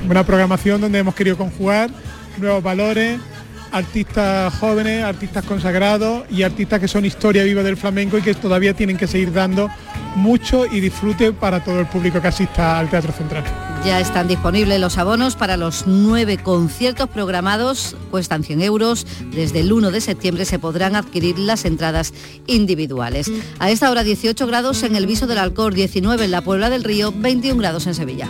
Una 0.07 0.23
programación 0.23 0.81
donde 0.81 0.99
hemos 0.99 1.15
querido 1.15 1.35
conjugar 1.35 1.89
nuevos 2.37 2.61
valores 2.61 3.19
artistas 3.71 4.53
jóvenes, 4.55 5.03
artistas 5.03 5.45
consagrados 5.45 6.23
y 6.29 6.43
artistas 6.43 6.79
que 6.79 6.87
son 6.87 7.05
historia 7.05 7.43
viva 7.43 7.63
del 7.63 7.77
flamenco 7.77 8.17
y 8.17 8.21
que 8.21 8.33
todavía 8.33 8.73
tienen 8.73 8.97
que 8.97 9.07
seguir 9.07 9.31
dando 9.33 9.69
mucho 10.15 10.65
y 10.65 10.79
disfrute 10.79 11.31
para 11.31 11.63
todo 11.63 11.79
el 11.79 11.85
público 11.85 12.21
que 12.21 12.27
asista 12.27 12.79
al 12.79 12.89
Teatro 12.89 13.11
Central. 13.11 13.43
Ya 13.85 13.99
están 14.01 14.27
disponibles 14.27 14.79
los 14.79 14.97
abonos 14.97 15.35
para 15.35 15.55
los 15.55 15.87
nueve 15.87 16.37
conciertos 16.37 17.07
programados, 17.07 17.95
cuestan 18.11 18.43
100 18.43 18.61
euros. 18.61 19.07
Desde 19.33 19.61
el 19.61 19.71
1 19.71 19.91
de 19.91 20.01
septiembre 20.01 20.43
se 20.43 20.59
podrán 20.59 20.97
adquirir 20.97 21.39
las 21.39 21.63
entradas 21.63 22.13
individuales. 22.45 23.31
A 23.59 23.71
esta 23.71 23.89
hora 23.89 24.03
18 24.03 24.45
grados 24.47 24.83
en 24.83 24.95
el 24.95 25.05
Viso 25.05 25.27
del 25.27 25.37
Alcor, 25.37 25.73
19 25.73 26.25
en 26.25 26.31
la 26.31 26.41
Puebla 26.41 26.69
del 26.69 26.83
Río, 26.83 27.13
21 27.15 27.57
grados 27.57 27.87
en 27.87 27.95
Sevilla. 27.95 28.29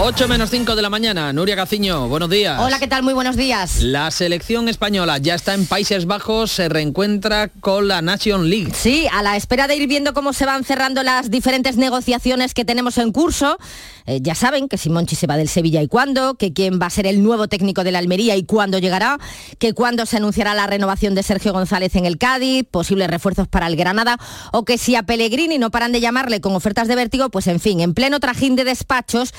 8 0.00 0.28
menos 0.28 0.50
5 0.50 0.76
de 0.76 0.82
la 0.82 0.90
mañana, 0.90 1.32
Nuria 1.32 1.56
Gaciño, 1.56 2.08
buenos 2.08 2.30
días. 2.30 2.60
Hola, 2.60 2.78
¿qué 2.78 2.86
tal? 2.86 3.02
Muy 3.02 3.14
buenos 3.14 3.34
días. 3.34 3.82
La 3.82 4.12
selección 4.12 4.68
española 4.68 5.18
ya 5.18 5.34
está 5.34 5.54
en 5.54 5.66
Países 5.66 6.06
Bajos, 6.06 6.52
se 6.52 6.68
reencuentra 6.68 7.48
con 7.48 7.88
la 7.88 8.00
Nation 8.00 8.48
League. 8.48 8.72
Sí, 8.74 9.08
a 9.12 9.24
la 9.24 9.36
espera 9.36 9.66
de 9.66 9.74
ir 9.74 9.88
viendo 9.88 10.14
cómo 10.14 10.32
se 10.32 10.46
van 10.46 10.62
cerrando 10.62 11.02
las 11.02 11.32
diferentes 11.32 11.76
negociaciones 11.76 12.54
que 12.54 12.64
tenemos 12.64 12.96
en 12.98 13.10
curso. 13.10 13.58
Eh, 14.06 14.20
ya 14.22 14.36
saben 14.36 14.68
que 14.68 14.78
si 14.78 14.88
Monchi 14.88 15.16
se 15.16 15.26
va 15.26 15.36
del 15.36 15.48
Sevilla 15.48 15.82
y 15.82 15.88
cuándo, 15.88 16.36
que 16.36 16.52
quién 16.52 16.78
va 16.80 16.86
a 16.86 16.90
ser 16.90 17.06
el 17.06 17.22
nuevo 17.22 17.48
técnico 17.48 17.82
de 17.84 17.90
la 17.90 17.98
Almería 17.98 18.36
y 18.36 18.44
cuándo 18.44 18.78
llegará, 18.78 19.18
que 19.58 19.74
cuándo 19.74 20.06
se 20.06 20.16
anunciará 20.16 20.54
la 20.54 20.66
renovación 20.66 21.16
de 21.16 21.24
Sergio 21.24 21.52
González 21.52 21.94
en 21.96 22.06
el 22.06 22.16
Cádiz, 22.18 22.64
posibles 22.70 23.08
refuerzos 23.08 23.48
para 23.48 23.66
el 23.66 23.76
Granada, 23.76 24.16
o 24.52 24.64
que 24.64 24.78
si 24.78 24.94
a 24.94 25.02
Pellegrini 25.02 25.58
no 25.58 25.70
paran 25.70 25.92
de 25.92 26.00
llamarle 26.00 26.40
con 26.40 26.54
ofertas 26.54 26.88
de 26.88 26.94
vértigo, 26.94 27.28
pues 27.28 27.48
en 27.48 27.60
fin, 27.60 27.80
en 27.80 27.92
pleno 27.92 28.20
trajín 28.20 28.56
de 28.56 28.64
despachos, 28.64 29.34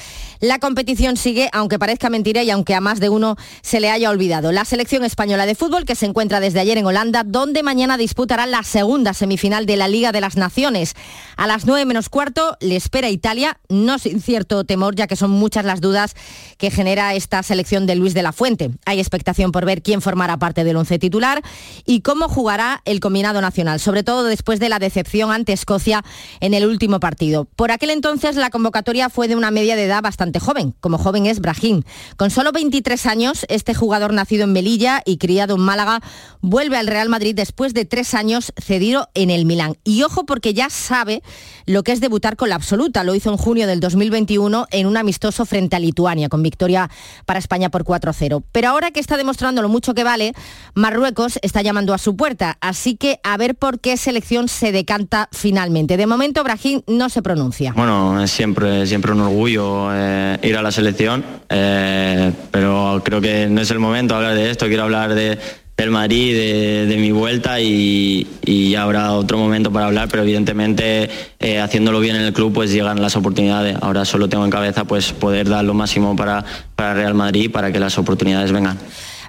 la 0.49 0.57
competición 0.57 1.15
sigue, 1.15 1.47
aunque 1.53 1.77
parezca 1.77 2.09
mentira 2.09 2.41
y 2.41 2.49
aunque 2.49 2.73
a 2.73 2.81
más 2.81 2.99
de 2.99 3.09
uno 3.09 3.35
se 3.61 3.79
le 3.79 3.91
haya 3.91 4.09
olvidado. 4.09 4.51
La 4.51 4.65
selección 4.65 5.03
española 5.03 5.45
de 5.45 5.53
fútbol 5.53 5.85
que 5.85 5.93
se 5.93 6.07
encuentra 6.07 6.39
desde 6.39 6.59
ayer 6.59 6.79
en 6.79 6.87
Holanda, 6.87 7.23
donde 7.23 7.61
mañana 7.61 7.99
disputará 7.99 8.47
la 8.47 8.63
segunda 8.63 9.13
semifinal 9.13 9.67
de 9.67 9.77
la 9.77 9.87
Liga 9.87 10.11
de 10.11 10.21
las 10.21 10.37
Naciones. 10.37 10.95
A 11.37 11.45
las 11.45 11.67
9 11.67 11.85
menos 11.85 12.09
cuarto 12.09 12.57
le 12.61 12.75
espera 12.75 13.11
Italia, 13.11 13.59
no 13.69 13.99
sin 13.99 14.21
cierto 14.21 14.63
temor, 14.63 14.95
ya 14.95 15.05
que 15.05 15.15
son 15.15 15.29
muchas 15.29 15.65
las 15.65 15.81
dudas 15.81 16.15
que 16.57 16.71
genera 16.71 17.13
esta 17.13 17.43
selección 17.43 17.85
de 17.85 17.93
Luis 17.93 18.15
de 18.15 18.23
la 18.23 18.31
Fuente. 18.31 18.71
Hay 18.87 18.97
expectación 18.97 19.51
por 19.51 19.65
ver 19.65 19.83
quién 19.83 20.01
formará 20.01 20.37
parte 20.37 20.63
del 20.63 20.77
once 20.77 20.97
titular 20.97 21.43
y 21.85 22.01
cómo 22.01 22.27
jugará 22.27 22.81
el 22.85 23.01
combinado 23.01 23.39
nacional, 23.39 23.79
sobre 23.79 24.01
todo 24.01 24.23
después 24.23 24.59
de 24.59 24.69
la 24.69 24.79
decepción 24.79 25.31
ante 25.31 25.53
Escocia 25.53 26.03
en 26.39 26.55
el 26.55 26.65
último 26.65 26.99
partido. 26.99 27.45
Por 27.45 27.69
aquel 27.69 27.91
entonces 27.91 28.35
la 28.35 28.49
convocatoria 28.49 29.11
fue 29.11 29.27
de 29.27 29.35
una 29.35 29.51
media 29.51 29.75
de 29.75 29.85
edad 29.85 30.01
bastante 30.01 30.38
joven, 30.39 30.73
como 30.79 30.97
joven 30.97 31.25
es 31.25 31.39
Brahim. 31.39 31.83
Con 32.17 32.29
solo 32.29 32.51
23 32.51 33.05
años, 33.05 33.45
este 33.49 33.73
jugador 33.73 34.13
nacido 34.13 34.43
en 34.43 34.53
Melilla 34.53 35.01
y 35.05 35.17
criado 35.17 35.55
en 35.55 35.61
Málaga 35.61 36.01
vuelve 36.41 36.77
al 36.77 36.87
Real 36.87 37.09
Madrid 37.09 37.35
después 37.35 37.73
de 37.73 37.85
tres 37.85 38.13
años 38.13 38.53
cedido 38.57 39.09
en 39.13 39.29
el 39.29 39.45
Milán. 39.45 39.75
Y 39.83 40.03
ojo 40.03 40.25
porque 40.25 40.53
ya 40.53 40.69
sabe 40.69 41.21
lo 41.65 41.83
que 41.83 41.91
es 41.91 42.01
debutar 42.01 42.35
con 42.35 42.49
la 42.49 42.55
absoluta. 42.55 43.03
Lo 43.03 43.15
hizo 43.15 43.29
en 43.31 43.37
junio 43.37 43.67
del 43.67 43.79
2021 43.79 44.67
en 44.71 44.87
un 44.87 44.97
amistoso 44.97 45.45
frente 45.45 45.75
a 45.75 45.79
Lituania, 45.79 46.29
con 46.29 46.41
victoria 46.41 46.89
para 47.25 47.39
España 47.39 47.69
por 47.69 47.83
4-0. 47.83 48.43
Pero 48.51 48.69
ahora 48.69 48.91
que 48.91 48.99
está 48.99 49.17
demostrando 49.17 49.61
lo 49.61 49.69
mucho 49.69 49.93
que 49.93 50.03
vale, 50.03 50.33
Marruecos 50.73 51.39
está 51.41 51.61
llamando 51.61 51.93
a 51.93 51.97
su 51.97 52.15
puerta. 52.15 52.57
Así 52.61 52.95
que 52.95 53.19
a 53.23 53.37
ver 53.37 53.55
por 53.55 53.79
qué 53.79 53.97
selección 53.97 54.47
se 54.47 54.71
decanta 54.71 55.29
finalmente. 55.31 55.97
De 55.97 56.07
momento, 56.07 56.43
Brahim 56.43 56.81
no 56.87 57.09
se 57.09 57.21
pronuncia. 57.21 57.73
Bueno, 57.75 58.27
siempre, 58.27 58.85
siempre 58.87 59.11
un 59.11 59.21
orgullo 59.21 59.89
eh, 59.93 60.28
ir 60.41 60.57
a 60.57 60.61
la 60.61 60.71
selección, 60.71 61.23
eh, 61.49 62.31
pero 62.51 63.01
creo 63.03 63.21
que 63.21 63.47
no 63.47 63.61
es 63.61 63.71
el 63.71 63.79
momento 63.79 64.13
de 64.13 64.17
hablar 64.17 64.35
de 64.35 64.51
esto. 64.51 64.67
Quiero 64.67 64.83
hablar 64.83 65.15
de, 65.15 65.37
del 65.79 65.91
Madrid, 65.91 66.35
de, 66.35 66.85
de 66.87 66.97
mi 66.97 67.11
vuelta 67.11 67.61
y, 67.61 68.27
y, 68.45 68.75
habrá 68.75 69.13
otro 69.13 69.37
momento 69.37 69.71
para 69.71 69.85
hablar, 69.85 70.09
pero 70.09 70.23
evidentemente 70.23 71.09
eh, 71.39 71.59
haciéndolo 71.59 72.01
bien 72.01 72.17
en 72.17 72.23
el 72.23 72.33
club 72.33 72.53
pues 72.53 72.71
llegan 72.71 73.01
las 73.01 73.15
oportunidades. 73.15 73.77
Ahora 73.81 74.03
solo 74.05 74.27
tengo 74.27 74.43
en 74.43 74.51
cabeza 74.51 74.83
pues 74.83 75.13
poder 75.13 75.47
dar 75.47 75.63
lo 75.63 75.73
máximo 75.73 76.15
para, 76.15 76.43
para 76.75 76.93
Real 76.93 77.13
Madrid 77.13 77.49
para 77.49 77.71
que 77.71 77.79
las 77.79 77.97
oportunidades 77.97 78.51
vengan. 78.51 78.77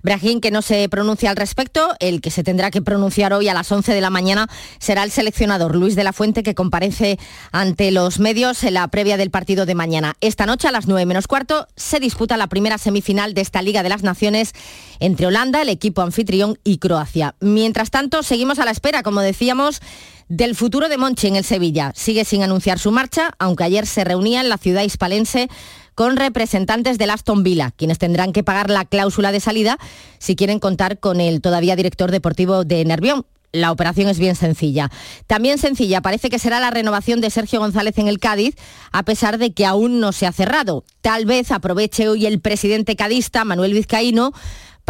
Brahim, 0.03 0.41
que 0.41 0.51
no 0.51 0.63
se 0.63 0.89
pronuncia 0.89 1.31
al 1.31 1.37
respecto. 1.37 1.95
El 2.01 2.21
que 2.21 2.31
se 2.31 2.43
tendrá 2.43 2.71
que 2.71 2.83
pronunciar 2.83 3.33
hoy 3.33 3.49
a 3.49 3.55
las 3.55 3.71
11 3.71 3.93
de 3.93 4.01
la 4.01 4.11
mañana 4.11 4.49
será 4.79 5.03
el 5.03 5.11
seleccionador 5.11 5.77
Luis 5.77 5.97
de 5.97 6.05
la 6.05 6.13
Fuente, 6.13 6.43
que 6.43 6.55
comparece 6.55 7.19
ante 7.53 7.91
los 7.91 8.19
medios 8.19 8.65
en 8.65 8.75
la 8.75 8.89
previa 8.89 9.17
del 9.17 9.31
partido 9.31 9.67
de 9.67 9.75
mañana. 9.75 10.17
Esta 10.21 10.47
noche 10.47 10.69
a 10.69 10.73
las 10.73 10.87
9 10.87 11.07
menos 11.07 11.27
cuarto 11.27 11.69
se 11.77 12.01
disputa 12.01 12.37
la 12.37 12.47
primera 12.47 12.79
semifinal 12.79 13.35
de 13.35 13.43
esta 13.43 13.63
Liga 13.63 13.83
de 13.83 13.89
las 13.89 14.03
Naciones 14.03 14.53
entre 15.01 15.27
Holanda, 15.27 15.63
el 15.63 15.69
equipo 15.69 16.03
anfitrión, 16.03 16.31
y 16.65 16.79
Croacia. 16.79 17.35
Mientras 17.41 17.91
tanto, 17.91 18.23
seguimos 18.23 18.59
a 18.59 18.65
la 18.65 18.71
espera, 18.71 19.03
como 19.03 19.21
decíamos, 19.21 19.81
del 20.29 20.55
futuro 20.55 20.89
de 20.89 20.97
Monchi 20.97 21.27
en 21.27 21.37
el 21.37 21.45
Sevilla. 21.45 21.93
Sigue 21.97 22.25
sin 22.25 22.43
anunciar 22.43 22.79
su 22.79 22.93
marcha, 22.93 23.33
aunque 23.39 23.65
ayer 23.65 23.87
se 23.87 24.05
reunía 24.05 24.41
en 24.41 24.49
la 24.49 24.59
ciudad 24.59 24.83
hispalense 24.83 25.49
con 26.01 26.17
representantes 26.17 26.97
del 26.97 27.11
Aston 27.11 27.43
Villa, 27.43 27.73
quienes 27.77 27.99
tendrán 27.99 28.33
que 28.33 28.43
pagar 28.43 28.71
la 28.71 28.87
cláusula 28.87 29.33
de 29.33 29.41
salida 29.41 29.77
si 30.19 30.35
quieren 30.35 30.59
contar 30.59 30.99
con 30.99 31.21
el 31.21 31.43
todavía 31.43 31.77
director 31.77 32.11
deportivo 32.11 32.65
de 32.65 32.83
Nervión. 32.87 33.27
La 33.53 33.71
operación 33.71 34.09
es 34.09 34.19
bien 34.19 34.35
sencilla. 34.35 34.91
También 35.27 35.59
sencilla 35.59 36.01
parece 36.01 36.31
que 36.31 36.39
será 36.39 36.59
la 36.59 36.71
renovación 36.71 37.21
de 37.21 37.29
Sergio 37.29 37.61
González 37.61 37.99
en 37.99 38.09
el 38.09 38.19
Cádiz, 38.19 38.57
a 38.93 39.03
pesar 39.03 39.37
de 39.37 39.53
que 39.53 39.67
aún 39.67 40.01
no 40.01 40.13
se 40.13 40.27
ha 40.27 40.33
cerrado. 40.33 40.85
Tal 41.03 41.27
vez 41.27 41.53
aproveche 41.53 42.09
hoy 42.09 42.25
el 42.25 42.41
presidente 42.41 42.97
cadista, 42.97 43.45
Manuel 43.45 43.75
Vizcaíno, 43.75 44.33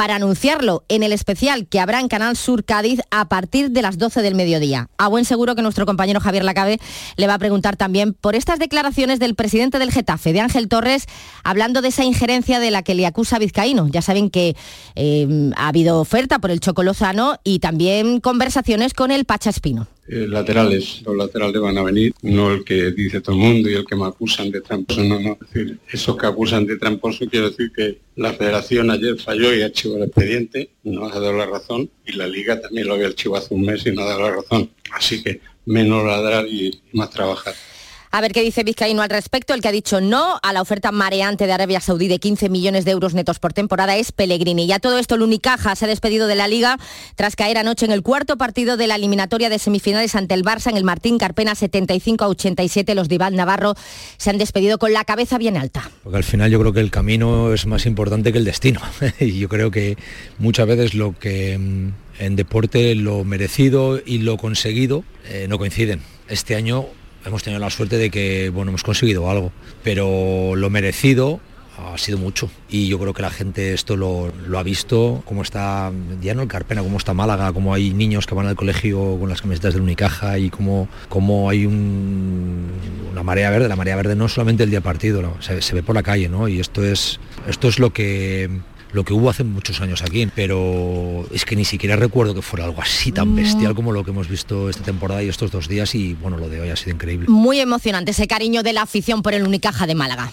para 0.01 0.14
anunciarlo 0.14 0.82
en 0.88 1.03
el 1.03 1.12
especial 1.12 1.66
que 1.66 1.78
habrá 1.78 2.01
en 2.01 2.09
Canal 2.09 2.34
Sur 2.34 2.64
Cádiz 2.64 3.01
a 3.11 3.28
partir 3.28 3.70
de 3.70 3.82
las 3.82 3.98
12 3.98 4.22
del 4.22 4.34
mediodía. 4.34 4.88
A 4.96 5.09
buen 5.09 5.26
seguro 5.26 5.55
que 5.55 5.61
nuestro 5.61 5.84
compañero 5.84 6.20
Javier 6.20 6.42
Lacabe 6.42 6.80
le 7.16 7.26
va 7.26 7.34
a 7.34 7.38
preguntar 7.38 7.76
también 7.76 8.14
por 8.14 8.34
estas 8.34 8.59
declaraciones 8.59 9.18
del 9.18 9.34
presidente 9.34 9.78
del 9.78 9.92
Getafe, 9.92 10.32
de 10.32 10.40
Ángel 10.40 10.68
Torres, 10.68 11.05
hablando 11.44 11.82
de 11.82 11.88
esa 11.88 12.03
injerencia 12.03 12.61
de 12.61 12.70
la 12.70 12.80
que 12.80 12.94
le 12.94 13.05
acusa 13.05 13.38
Vizcaíno. 13.38 13.88
Ya 13.88 14.01
saben 14.01 14.30
que 14.30 14.57
eh, 14.94 15.51
ha 15.59 15.68
habido 15.68 16.01
oferta 16.01 16.38
por 16.38 16.51
el 16.51 16.61
Chocolozano 16.61 17.38
y 17.44 17.59
también 17.59 18.20
conversaciones 18.20 18.94
con 18.94 19.11
el 19.11 19.26
Pacha 19.26 19.51
Espino. 19.51 19.86
Eh, 20.11 20.26
laterales. 20.26 21.02
Los 21.06 21.16
laterales 21.16 21.61
van 21.61 21.78
a 21.78 21.82
venir, 21.82 22.12
no 22.22 22.52
el 22.52 22.64
que 22.64 22.90
dice 22.90 23.20
todo 23.20 23.36
el 23.36 23.42
mundo 23.42 23.70
y 23.70 23.74
el 23.74 23.86
que 23.86 23.94
me 23.94 24.06
acusan 24.06 24.50
de 24.50 24.61
tramposo, 24.61 25.04
no, 25.04 25.20
no. 25.20 25.38
Es 25.40 25.52
decir, 25.52 25.78
esos 25.88 26.16
que 26.16 26.26
acusan 26.26 26.66
de 26.66 26.76
tramposo, 26.78 27.26
quiero 27.28 27.50
decir 27.50 27.70
que 27.72 28.00
la 28.16 28.32
federación 28.32 28.90
ayer 28.90 29.16
falló 29.20 29.54
y 29.54 29.62
archivó 29.62 29.96
el 29.96 30.04
expediente, 30.04 30.70
no 30.82 31.06
ha 31.06 31.11
dado 31.11 31.32
la 31.32 31.46
razón, 31.46 31.88
y 32.04 32.12
la 32.12 32.26
liga 32.26 32.61
también 32.61 32.88
lo 32.88 32.94
había 32.94 33.06
archivado 33.06 33.44
hace 33.44 33.54
un 33.54 33.62
mes 33.62 33.86
y 33.86 33.92
no 33.92 34.02
ha 34.02 34.06
dado 34.06 34.22
la 34.22 34.32
razón. 34.32 34.70
Así 34.92 35.22
que 35.22 35.40
menos 35.66 36.04
ladrar 36.04 36.46
y 36.48 36.80
más 36.92 37.11
trabajar. 37.11 37.54
A 38.12 38.20
ver 38.20 38.32
qué 38.32 38.42
dice 38.42 38.64
Vizcaíno 38.64 39.02
al 39.02 39.11
respecto. 39.11 39.54
El 39.54 39.61
que 39.61 39.68
ha 39.68 39.72
dicho 39.72 40.00
no 40.00 40.40
a 40.42 40.52
la 40.52 40.62
oferta 40.62 40.90
mareante 40.90 41.46
de 41.46 41.52
Arabia 41.52 41.80
Saudí 41.80 42.08
de 42.08 42.18
15 42.18 42.48
millones 42.48 42.84
de 42.84 42.90
euros 42.90 43.14
netos 43.14 43.38
por 43.38 43.52
temporada 43.52 43.96
es 43.96 44.11
Pellegrini. 44.11 44.64
Y 44.64 44.72
a 44.72 44.80
todo 44.80 44.98
esto, 44.98 45.14
el 45.14 45.22
Unicaja 45.22 45.76
se 45.76 45.84
ha 45.84 45.88
despedido 45.88 46.26
de 46.26 46.34
la 46.34 46.48
Liga 46.48 46.76
tras 47.14 47.36
caer 47.36 47.56
anoche 47.56 47.86
en 47.86 47.92
el 47.92 48.02
cuarto 48.02 48.36
partido 48.36 48.76
de 48.76 48.88
la 48.88 48.96
eliminatoria 48.96 49.48
de 49.48 49.61
semifinales 49.61 50.16
ante 50.16 50.34
el 50.34 50.42
Barça 50.42 50.70
en 50.70 50.76
el 50.76 50.82
Martín 50.82 51.18
Carpena 51.18 51.54
75 51.54 52.24
a 52.24 52.28
87. 52.28 52.96
Los 52.96 53.08
de 53.08 53.18
Navarro 53.18 53.74
se 54.16 54.30
han 54.30 54.38
despedido 54.38 54.78
con 54.78 54.92
la 54.92 55.04
cabeza 55.04 55.38
bien 55.38 55.56
alta. 55.56 55.88
Porque 56.02 56.16
al 56.16 56.24
final 56.24 56.50
yo 56.50 56.58
creo 56.58 56.72
que 56.72 56.80
el 56.80 56.90
camino 56.90 57.52
es 57.52 57.66
más 57.66 57.86
importante 57.86 58.32
que 58.32 58.38
el 58.38 58.44
destino. 58.44 58.80
y 59.20 59.38
yo 59.38 59.48
creo 59.48 59.70
que 59.70 59.96
muchas 60.38 60.66
veces 60.66 60.94
lo 60.94 61.16
que 61.16 61.56
mm, 61.56 61.92
en 62.18 62.34
deporte 62.34 62.92
lo 62.96 63.22
merecido 63.22 64.00
y 64.04 64.18
lo 64.18 64.36
conseguido 64.36 65.04
eh, 65.28 65.46
no 65.48 65.58
coinciden. 65.58 66.02
Este 66.28 66.56
año 66.56 66.86
hemos 67.25 67.43
tenido 67.43 67.61
la 67.61 67.71
suerte 67.71 67.97
de 67.97 68.11
que 68.11 68.51
bueno, 68.51 68.71
hemos 68.71 68.83
conseguido 68.83 69.31
algo, 69.31 69.53
pero 69.83 70.55
lo 70.57 70.71
merecido 70.71 71.41
ha 71.79 71.97
sido 71.99 72.18
mucho 72.18 72.51
y 72.68 72.89
yo 72.89 72.99
creo 72.99 73.14
que 73.14 73.23
la 73.23 73.31
gente 73.31 73.73
esto 73.73 73.97
lo, 73.97 74.31
ha 74.59 74.62
visto, 74.62 75.23
cómo 75.25 75.43
está 75.43 75.91
ya 76.21 76.35
no 76.35 76.43
el 76.43 76.49
Carpena, 76.49 76.83
cómo 76.83 76.99
está 76.99 77.14
Málaga, 77.14 77.53
cómo 77.53 77.73
hay 77.75 77.93
niños 77.93 78.27
que 78.27 78.35
van 78.35 78.47
al 78.47 78.57
colegio 78.57 79.18
con 79.18 79.29
las 79.29 79.41
camisetas 79.41 79.75
del 79.75 79.83
Unicaja 79.83 80.39
y 80.39 80.51
cómo, 80.51 80.89
cómo 81.09 81.49
hay 81.49 81.66
una 81.66 83.23
marea 83.23 83.51
verde, 83.51 83.68
la 83.68 83.77
marea 83.77 83.97
verde 83.97 84.14
no 84.14 84.29
solamente 84.29 84.64
el 84.64 84.71
día 84.71 84.81
partido, 84.81 85.37
se, 85.41 85.62
se, 85.62 85.75
ve 85.75 85.83
por 85.83 85.95
la 85.95 86.03
calle, 86.03 86.29
¿no? 86.29 86.49
Y 86.49 86.61
esto 86.61 86.85
es, 86.85 87.18
esto 87.49 87.68
es 87.68 87.79
lo 87.79 87.93
que 87.93 88.51
lo 88.93 89.05
que 89.05 89.12
hubo 89.12 89.30
hace 89.30 89.45
muchos 89.45 89.80
años 89.80 90.03
aquí, 90.03 90.28
pero 90.34 91.26
es 91.32 91.45
que 91.45 91.57
ni 91.57 91.64
siquiera 91.64 91.97
recuerdo 91.97 92.34
que 92.34 92.43
fuera 92.43 92.64
algo 92.64 92.82
así 92.82 93.12
tan 93.12 93.34
bestial 93.34 93.74
como 93.74 93.93
lo 93.93 94.05
que 94.05 94.11
hemos 94.11 94.28
visto 94.28 94.68
esta 94.68 94.82
temporada 94.82 95.22
y 95.22 95.28
estos 95.28 95.51
dos 95.51 95.68
días 95.68 95.95
y 95.95 96.14
bueno, 96.14 96.36
lo 96.36 96.49
de 96.49 96.61
hoy 96.61 96.70
ha 96.70 96.76
sido 96.76 96.93
increíble. 96.93 97.26
Muy 97.28 97.61
emocionante 97.61 98.11
ese 98.11 98.26
cariño 98.26 98.62
de 98.62 98.72
la 98.72 98.82
afición 98.82 99.22
por 99.22 99.34
el 99.34 99.47
Unicaja 99.47 99.86
de 99.86 99.95
Málaga. 99.95 100.32